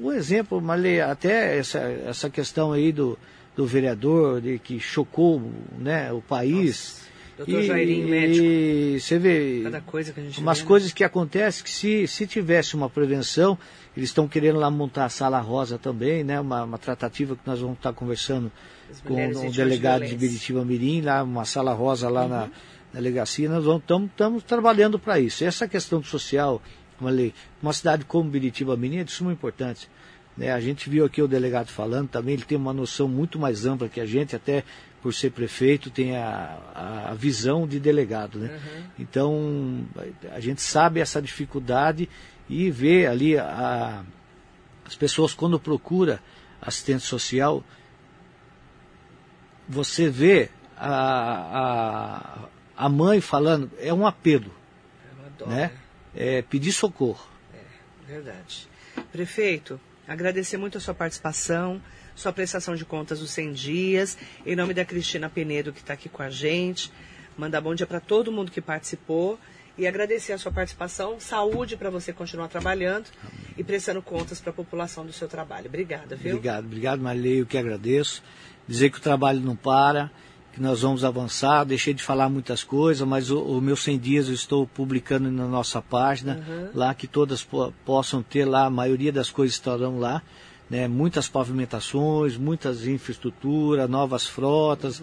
um 0.00 0.12
exemplo, 0.12 0.60
Marley, 0.60 1.00
até 1.00 1.58
essa, 1.58 1.78
essa 1.78 2.28
questão 2.28 2.72
aí 2.72 2.92
do, 2.92 3.18
do 3.56 3.66
vereador 3.66 4.40
de, 4.40 4.58
que 4.58 4.78
chocou 4.78 5.50
né, 5.78 6.12
o 6.12 6.20
país. 6.20 7.06
Doutor 7.36 7.62
Jairinho, 7.62 8.08
médico. 8.08 8.44
e 8.46 8.98
você 8.98 9.18
vê 9.18 9.60
Cada 9.64 9.80
coisa 9.82 10.10
que 10.12 10.20
a 10.20 10.22
gente 10.22 10.40
umas 10.40 10.58
vê, 10.58 10.64
né? 10.64 10.68
coisas 10.68 10.92
que 10.92 11.04
acontecem 11.04 11.64
que 11.64 11.70
se, 11.70 12.06
se 12.06 12.26
tivesse 12.26 12.74
uma 12.74 12.88
prevenção, 12.88 13.58
eles 13.96 14.10
estão 14.10 14.28
querendo 14.28 14.58
lá 14.58 14.70
montar 14.70 15.06
a 15.06 15.08
sala 15.08 15.40
rosa 15.40 15.78
também, 15.78 16.22
né, 16.22 16.38
uma, 16.38 16.64
uma 16.64 16.78
tratativa 16.78 17.34
que 17.34 17.46
nós 17.46 17.60
vamos 17.60 17.78
estar 17.78 17.92
conversando 17.94 18.52
As 18.90 19.00
com 19.00 19.14
o 19.14 19.50
de 19.50 19.56
delegado 19.56 20.04
de. 20.04 20.14
Biritiba 20.14 20.64
Mirim, 20.64 21.00
lá 21.00 21.22
uma 21.22 21.44
sala 21.44 21.72
rosa 21.72 22.08
lá 22.08 22.24
Uhum. 22.24 22.28
na 22.28 22.50
delegacia, 22.92 23.48
nós 23.48 23.64
estamos 23.64 24.42
trabalhando 24.44 24.98
para 24.98 25.18
isso. 25.18 25.44
Essa 25.44 25.66
questão 25.66 26.02
social, 26.02 26.62
Marley, 27.00 27.34
uma 27.62 27.72
cidade 27.72 28.04
como 28.04 28.28
Biritiba 28.28 28.76
Mirim 28.76 28.98
é 28.98 29.04
de 29.04 29.12
suma 29.12 29.32
importância. 29.32 29.88
Né? 30.36 30.52
A 30.52 30.60
gente 30.60 30.90
viu 30.90 31.04
aqui 31.04 31.22
o 31.22 31.28
delegado 31.28 31.68
falando 31.68 32.08
também, 32.08 32.34
ele 32.34 32.44
tem 32.44 32.58
uma 32.58 32.72
noção 32.72 33.08
muito 33.08 33.38
mais 33.38 33.64
ampla 33.64 33.88
que 33.88 34.00
a 34.00 34.06
gente, 34.06 34.36
até 34.36 34.62
por 35.02 35.14
ser 35.14 35.30
prefeito, 35.30 35.88
tem 35.88 36.16
a, 36.16 37.08
a 37.10 37.14
visão 37.14 37.66
de 37.66 37.80
delegado. 37.80 38.38
Né? 38.38 38.50
Uhum. 38.50 38.82
Então, 38.98 39.86
a 40.32 40.40
gente 40.40 40.60
sabe 40.60 41.00
essa 41.00 41.22
dificuldade 41.22 42.08
e 42.48 42.70
vê 42.70 43.06
ali 43.06 43.38
a, 43.38 44.04
as 44.84 44.94
pessoas 44.94 45.34
quando 45.34 45.58
procura 45.58 46.20
assistente 46.60 47.02
social, 47.02 47.62
você 49.68 50.08
vê 50.08 50.50
a, 50.76 52.48
a, 52.76 52.84
a 52.84 52.88
mãe 52.88 53.20
falando, 53.20 53.70
é 53.78 53.92
um 53.92 54.06
apelo, 54.06 54.52
É 55.04 55.20
uma 55.20 55.30
dó, 55.30 55.46
né? 55.46 55.72
É 56.14 56.42
pedir 56.42 56.72
socorro. 56.72 57.26
Verdade. 58.06 58.68
Prefeito, 59.10 59.80
agradecer 60.06 60.56
muito 60.56 60.78
a 60.78 60.80
sua 60.80 60.94
participação, 60.94 61.82
sua 62.14 62.32
prestação 62.32 62.76
de 62.76 62.84
contas 62.84 63.20
dos 63.20 63.30
100 63.32 63.52
dias, 63.52 64.18
em 64.46 64.54
nome 64.54 64.72
da 64.72 64.84
Cristina 64.84 65.28
Penedo, 65.28 65.72
que 65.72 65.80
está 65.80 65.94
aqui 65.94 66.08
com 66.08 66.22
a 66.22 66.30
gente. 66.30 66.92
Mandar 67.36 67.60
bom 67.60 67.74
dia 67.74 67.86
para 67.86 68.00
todo 68.00 68.32
mundo 68.32 68.50
que 68.50 68.60
participou 68.60 69.38
e 69.78 69.86
agradecer 69.86 70.32
a 70.32 70.38
sua 70.38 70.50
participação. 70.52 71.16
Saúde 71.20 71.76
para 71.76 71.90
você 71.90 72.12
continuar 72.12 72.48
trabalhando 72.48 73.06
e 73.56 73.62
prestando 73.64 74.00
contas 74.02 74.40
para 74.40 74.50
a 74.50 74.54
população 74.54 75.04
do 75.04 75.12
seu 75.12 75.28
trabalho. 75.28 75.66
Obrigada, 75.66 76.16
viu? 76.16 76.36
Obrigado, 76.36 76.64
obrigado, 76.64 77.00
Marley, 77.00 77.38
eu 77.40 77.46
que 77.46 77.58
agradeço. 77.58 78.22
Dizer 78.66 78.90
que 78.90 78.98
o 78.98 79.00
trabalho 79.02 79.40
não 79.40 79.54
para, 79.54 80.10
que 80.52 80.60
nós 80.60 80.80
vamos 80.82 81.04
avançar. 81.04 81.64
Deixei 81.64 81.92
de 81.94 82.02
falar 82.02 82.28
muitas 82.28 82.64
coisas, 82.64 83.06
mas 83.06 83.30
o, 83.30 83.40
o 83.40 83.60
meu 83.60 83.76
100 83.76 83.98
dias 83.98 84.28
eu 84.28 84.34
estou 84.34 84.66
publicando 84.66 85.30
na 85.30 85.46
nossa 85.46 85.80
página, 85.82 86.70
lá 86.74 86.94
que 86.94 87.06
todas 87.06 87.44
po- 87.44 87.72
possam 87.84 88.22
ter 88.22 88.44
lá, 88.44 88.64
a 88.66 88.70
maioria 88.70 89.12
das 89.12 89.30
coisas 89.30 89.54
estarão 89.56 89.98
lá. 89.98 90.22
Né, 90.68 90.88
muitas 90.88 91.28
pavimentações, 91.28 92.36
muitas 92.36 92.84
infraestrutura, 92.88 93.86
novas 93.86 94.26
frotas, 94.26 94.98
e- 94.98 95.02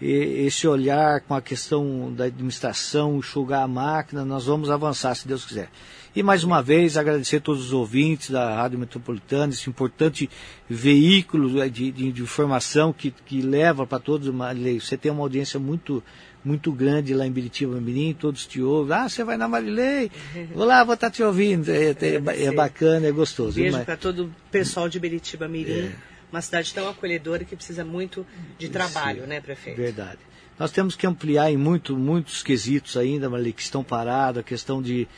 esse 0.00 0.66
olhar 0.66 1.20
com 1.20 1.34
a 1.34 1.42
questão 1.42 2.12
da 2.12 2.24
administração, 2.24 3.18
enxugar 3.18 3.62
a 3.62 3.68
máquina, 3.68 4.24
nós 4.24 4.46
vamos 4.46 4.70
avançar, 4.70 5.14
se 5.14 5.28
Deus 5.28 5.44
quiser. 5.44 5.68
E 6.16 6.22
mais 6.24 6.42
uma 6.42 6.60
vez 6.60 6.96
agradecer 6.96 7.36
a 7.36 7.40
todos 7.40 7.66
os 7.66 7.72
ouvintes 7.72 8.30
da 8.30 8.54
Rádio 8.56 8.78
Metropolitana, 8.78 9.52
esse 9.52 9.68
importante 9.70 10.28
veículo 10.68 11.48
né, 11.50 11.68
de, 11.68 11.92
de- 11.92 12.10
de 12.12 12.22
informação 12.22 12.92
que, 12.92 13.12
que 13.26 13.40
leva 13.42 13.86
para 13.86 13.98
todos. 14.00 14.28
Marilei. 14.28 14.80
Você 14.80 14.96
tem 14.96 15.12
uma 15.12 15.20
audiência 15.22 15.60
muito, 15.60 16.02
muito 16.44 16.72
grande 16.72 17.14
lá 17.14 17.24
em 17.26 17.30
Biritiba 17.30 17.80
Mirim, 17.80 18.12
todos 18.12 18.44
te 18.46 18.60
ouvem. 18.60 18.96
Ah, 18.96 19.08
você 19.08 19.22
vai 19.22 19.36
na 19.36 19.46
Marilei? 19.46 20.10
Vou 20.52 20.64
lá, 20.64 20.82
vou 20.82 20.94
estar 20.94 21.10
te 21.10 21.22
ouvindo. 21.22 21.68
É, 21.70 21.90
é- 22.00 22.44
é 22.46 22.52
bacana, 22.52 23.06
é 23.06 23.12
gostoso. 23.12 23.54
Beijo 23.54 23.70
para 23.84 23.96
todo 23.96 24.24
o 24.24 24.30
pessoal 24.50 24.88
de 24.88 24.98
Beritiba 24.98 25.46
Mirim, 25.46 25.90
uma 26.32 26.40
cidade 26.40 26.72
tão 26.72 26.88
acolhedora 26.88 27.44
que 27.44 27.56
precisa 27.56 27.84
muito 27.84 28.26
de 28.58 28.68
trabalho, 28.68 29.26
né, 29.26 29.40
prefeito? 29.40 29.76
Verdade. 29.76 30.18
Nós 30.58 30.70
temos 30.70 30.94
que 30.94 31.06
ampliar 31.06 31.50
em 31.50 31.56
muito, 31.56 31.96
muitos 31.96 32.42
quesitos 32.42 32.96
ainda, 32.96 33.30
Marli, 33.30 33.52
que 33.52 33.62
estão 33.62 33.82
parados, 33.82 34.40
a 34.40 34.42
questão 34.42 34.82
de, 34.82 35.08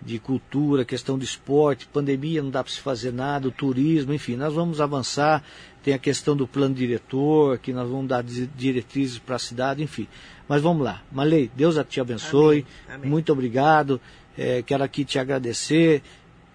de 0.00 0.18
cultura, 0.20 0.82
a 0.82 0.84
questão 0.84 1.18
do 1.18 1.24
esporte, 1.24 1.88
pandemia 1.92 2.42
não 2.42 2.50
dá 2.50 2.62
para 2.62 2.72
se 2.72 2.78
fazer 2.80 3.12
nada, 3.12 3.48
o 3.48 3.50
turismo, 3.50 4.12
enfim, 4.14 4.36
nós 4.36 4.54
vamos 4.54 4.80
avançar. 4.80 5.42
Tem 5.82 5.92
a 5.92 5.98
questão 5.98 6.34
do 6.36 6.46
plano 6.46 6.74
diretor, 6.74 7.58
que 7.58 7.72
nós 7.72 7.90
vamos 7.90 8.06
dar 8.08 8.22
di- 8.22 8.46
diretrizes 8.56 9.18
para 9.18 9.36
a 9.36 9.38
cidade, 9.38 9.82
enfim. 9.82 10.06
Mas 10.48 10.62
vamos 10.62 10.82
lá. 10.82 11.02
Marley, 11.12 11.50
Deus 11.54 11.76
te 11.88 12.00
abençoe. 12.00 12.64
Amém. 12.86 12.96
Amém. 12.96 13.10
Muito 13.10 13.30
obrigado. 13.32 14.00
Eh, 14.38 14.62
quero 14.64 14.82
aqui 14.82 15.04
te 15.04 15.18
agradecer 15.18 16.02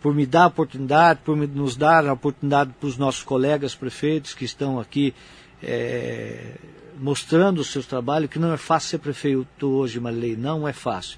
por 0.02 0.14
me 0.14 0.26
dar 0.26 0.44
a 0.44 0.48
oportunidade, 0.48 1.20
por 1.26 1.36
nos 1.36 1.76
dar 1.76 2.06
a 2.08 2.14
oportunidade 2.14 2.72
para 2.80 2.88
os 2.88 2.98
nossos 2.98 3.24
colegas 3.24 3.76
prefeitos 3.76 4.34
que 4.34 4.46
estão 4.46 4.80
aqui 4.80 5.14
eh, 5.62 6.56
mostrando 7.00 7.60
o 7.60 7.64
seu 7.64 7.84
trabalho, 7.84 8.28
que 8.30 8.40
não 8.40 8.54
é 8.54 8.58
fácil 8.58 8.90
ser 8.92 8.98
prefeito 9.00 9.68
hoje, 9.68 10.00
Marilei, 10.00 10.36
não 10.36 10.68
é 10.68 10.74
fácil. 10.74 11.18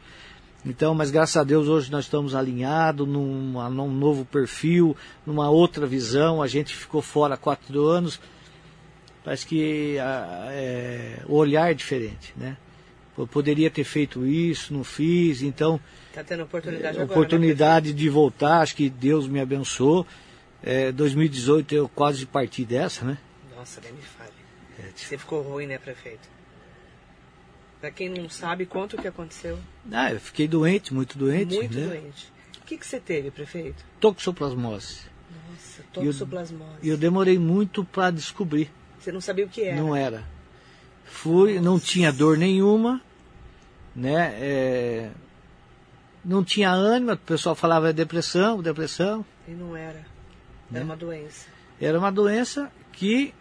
Então, 0.63 0.93
mas 0.93 1.09
graças 1.09 1.37
a 1.37 1.43
Deus 1.43 1.67
hoje 1.67 1.91
nós 1.91 2.05
estamos 2.05 2.35
alinhados 2.35 3.07
numa- 3.07 3.67
num 3.69 3.91
novo 3.91 4.23
perfil, 4.25 4.95
numa 5.25 5.49
outra 5.49 5.87
visão. 5.87 6.39
A 6.41 6.47
gente 6.47 6.75
ficou 6.75 7.01
fora 7.01 7.33
há 7.33 7.37
quatro 7.37 7.83
anos. 7.87 8.19
Parece 9.23 9.45
que 9.45 9.97
ah, 9.99 10.47
é, 10.51 11.23
o 11.27 11.35
olhar 11.35 11.71
é 11.71 11.73
diferente, 11.73 12.31
né? 12.37 12.57
Eu 13.17 13.27
poderia 13.27 13.69
ter 13.69 13.83
feito 13.83 14.25
isso, 14.25 14.73
não 14.73 14.83
fiz, 14.83 15.41
então 15.41 15.79
Tá 16.13 16.23
tendo 16.23 16.43
oportunidade 16.43 16.97
é, 16.97 17.01
agora, 17.01 17.19
oportunidade 17.19 17.93
de 17.93 18.09
voltar, 18.09 18.61
acho 18.61 18.75
que 18.75 18.89
Deus 18.89 19.27
me 19.27 19.39
abençoou. 19.39 20.05
É, 20.63 20.91
2018 20.91 21.73
eu 21.73 21.89
quase 21.89 22.25
parti 22.25 22.63
dessa, 22.65 23.03
né? 23.05 23.11
né? 23.11 23.55
Nossa, 23.57 23.81
nem 23.81 23.93
me 23.93 24.01
fale. 24.01 24.31
Você 24.95 25.17
ficou 25.17 25.41
ruim, 25.41 25.67
né, 25.67 25.77
prefeito? 25.77 26.27
Pra 27.79 27.89
quem 27.91 28.09
não 28.09 28.29
sabe, 28.29 28.65
conta 28.65 28.95
o 28.95 29.01
que 29.01 29.07
aconteceu. 29.07 29.57
Ah, 29.91 30.11
eu 30.11 30.19
fiquei 30.19 30.47
doente, 30.47 30.93
muito 30.93 31.17
doente. 31.17 31.55
Muito 31.55 31.77
né? 31.77 31.87
doente. 31.87 32.31
O 32.61 32.65
que, 32.65 32.77
que 32.77 32.85
você 32.85 32.99
teve, 32.99 33.31
prefeito? 33.31 33.83
Toxoplasmose. 33.99 35.01
Nossa, 35.49 35.81
E 35.81 36.05
eu- 36.05 36.13
toxoplasmose. 36.13 36.77
E 36.83 36.89
eu 36.89 36.97
demorei 36.97 37.39
muito 37.39 37.83
para 37.83 38.11
descobrir. 38.11 38.71
Você 38.99 39.11
não 39.11 39.21
sabia 39.21 39.45
o 39.45 39.49
que 39.49 39.63
era. 39.63 39.75
Não 39.75 39.95
era. 39.95 40.23
Fui, 41.11 41.59
não 41.59 41.79
tinha 41.79 42.11
dor 42.11 42.37
nenhuma, 42.37 42.99
né? 43.95 44.33
É, 44.39 45.11
não 46.25 46.43
tinha 46.43 46.71
ânimo, 46.71 47.11
o 47.11 47.17
pessoal 47.17 47.53
falava 47.53 47.93
depressão, 47.93 48.61
depressão. 48.61 49.23
E 49.47 49.51
não 49.51 49.75
era. 49.75 49.99
Né? 50.69 50.79
Era 50.79 50.85
uma 50.85 50.95
doença. 50.95 51.47
Era 51.79 51.99
uma 51.99 52.11
doença 52.11 52.71
que 52.93 53.33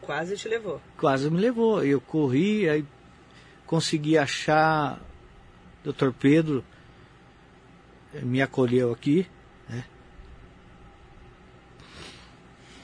Quase 0.00 0.36
te 0.36 0.48
levou. 0.48 0.80
quase 0.96 1.30
me 1.30 1.38
levou. 1.40 1.84
Eu 1.84 2.00
corri, 2.00 2.68
aí 2.68 2.84
consegui 3.66 4.18
achar 4.18 4.98
Dr. 5.84 6.10
Pedro, 6.18 6.64
eh, 8.14 8.20
me 8.22 8.42
acolheu 8.42 8.92
aqui. 8.92 9.26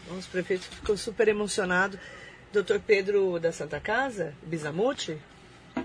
Nossa, 0.08 0.26
o 0.26 0.30
prefeito 0.30 0.64
ficou 0.64 0.96
super 0.96 1.28
emocionado. 1.28 1.98
Doutor 2.52 2.80
Pedro 2.80 3.38
da 3.38 3.52
Santa 3.52 3.78
Casa, 3.78 4.34
Bisamuti? 4.42 5.16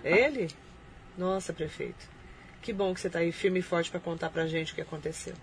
É 0.03 0.25
ele? 0.25 0.49
Nossa, 1.15 1.53
prefeito. 1.53 2.09
Que 2.59 2.73
bom 2.73 2.91
que 2.91 2.99
você 2.99 3.07
está 3.07 3.19
aí 3.19 3.31
firme 3.31 3.59
e 3.59 3.61
forte 3.61 3.91
para 3.91 3.99
contar 3.99 4.31
pra 4.31 4.47
gente 4.47 4.71
o 4.71 4.75
que 4.75 4.81
aconteceu. 4.81 5.35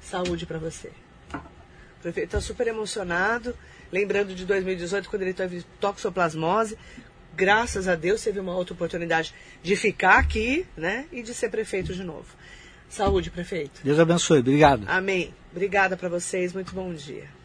Saúde 0.00 0.46
para 0.46 0.58
você. 0.58 0.92
O 1.34 2.02
prefeito 2.02 2.26
está 2.26 2.40
super 2.40 2.68
emocionado, 2.68 3.56
lembrando 3.90 4.36
de 4.36 4.46
2018, 4.46 5.10
quando 5.10 5.22
ele 5.22 5.34
teve 5.34 5.64
toxoplasmose. 5.80 6.78
graças 7.34 7.88
a 7.88 7.96
Deus, 7.96 8.22
teve 8.22 8.38
uma 8.38 8.54
outra 8.54 8.72
oportunidade 8.72 9.34
de 9.64 9.74
ficar 9.74 10.18
aqui, 10.18 10.64
né? 10.76 11.06
E 11.10 11.24
de 11.24 11.34
ser 11.34 11.50
prefeito 11.50 11.92
de 11.92 12.04
novo. 12.04 12.28
Saúde, 12.88 13.32
prefeito. 13.32 13.80
Deus 13.82 13.98
abençoe. 13.98 14.38
Obrigado. 14.38 14.84
Amém. 14.86 15.34
Obrigada 15.50 15.96
para 15.96 16.08
vocês. 16.08 16.52
Muito 16.52 16.72
bom 16.72 16.94
dia. 16.94 17.35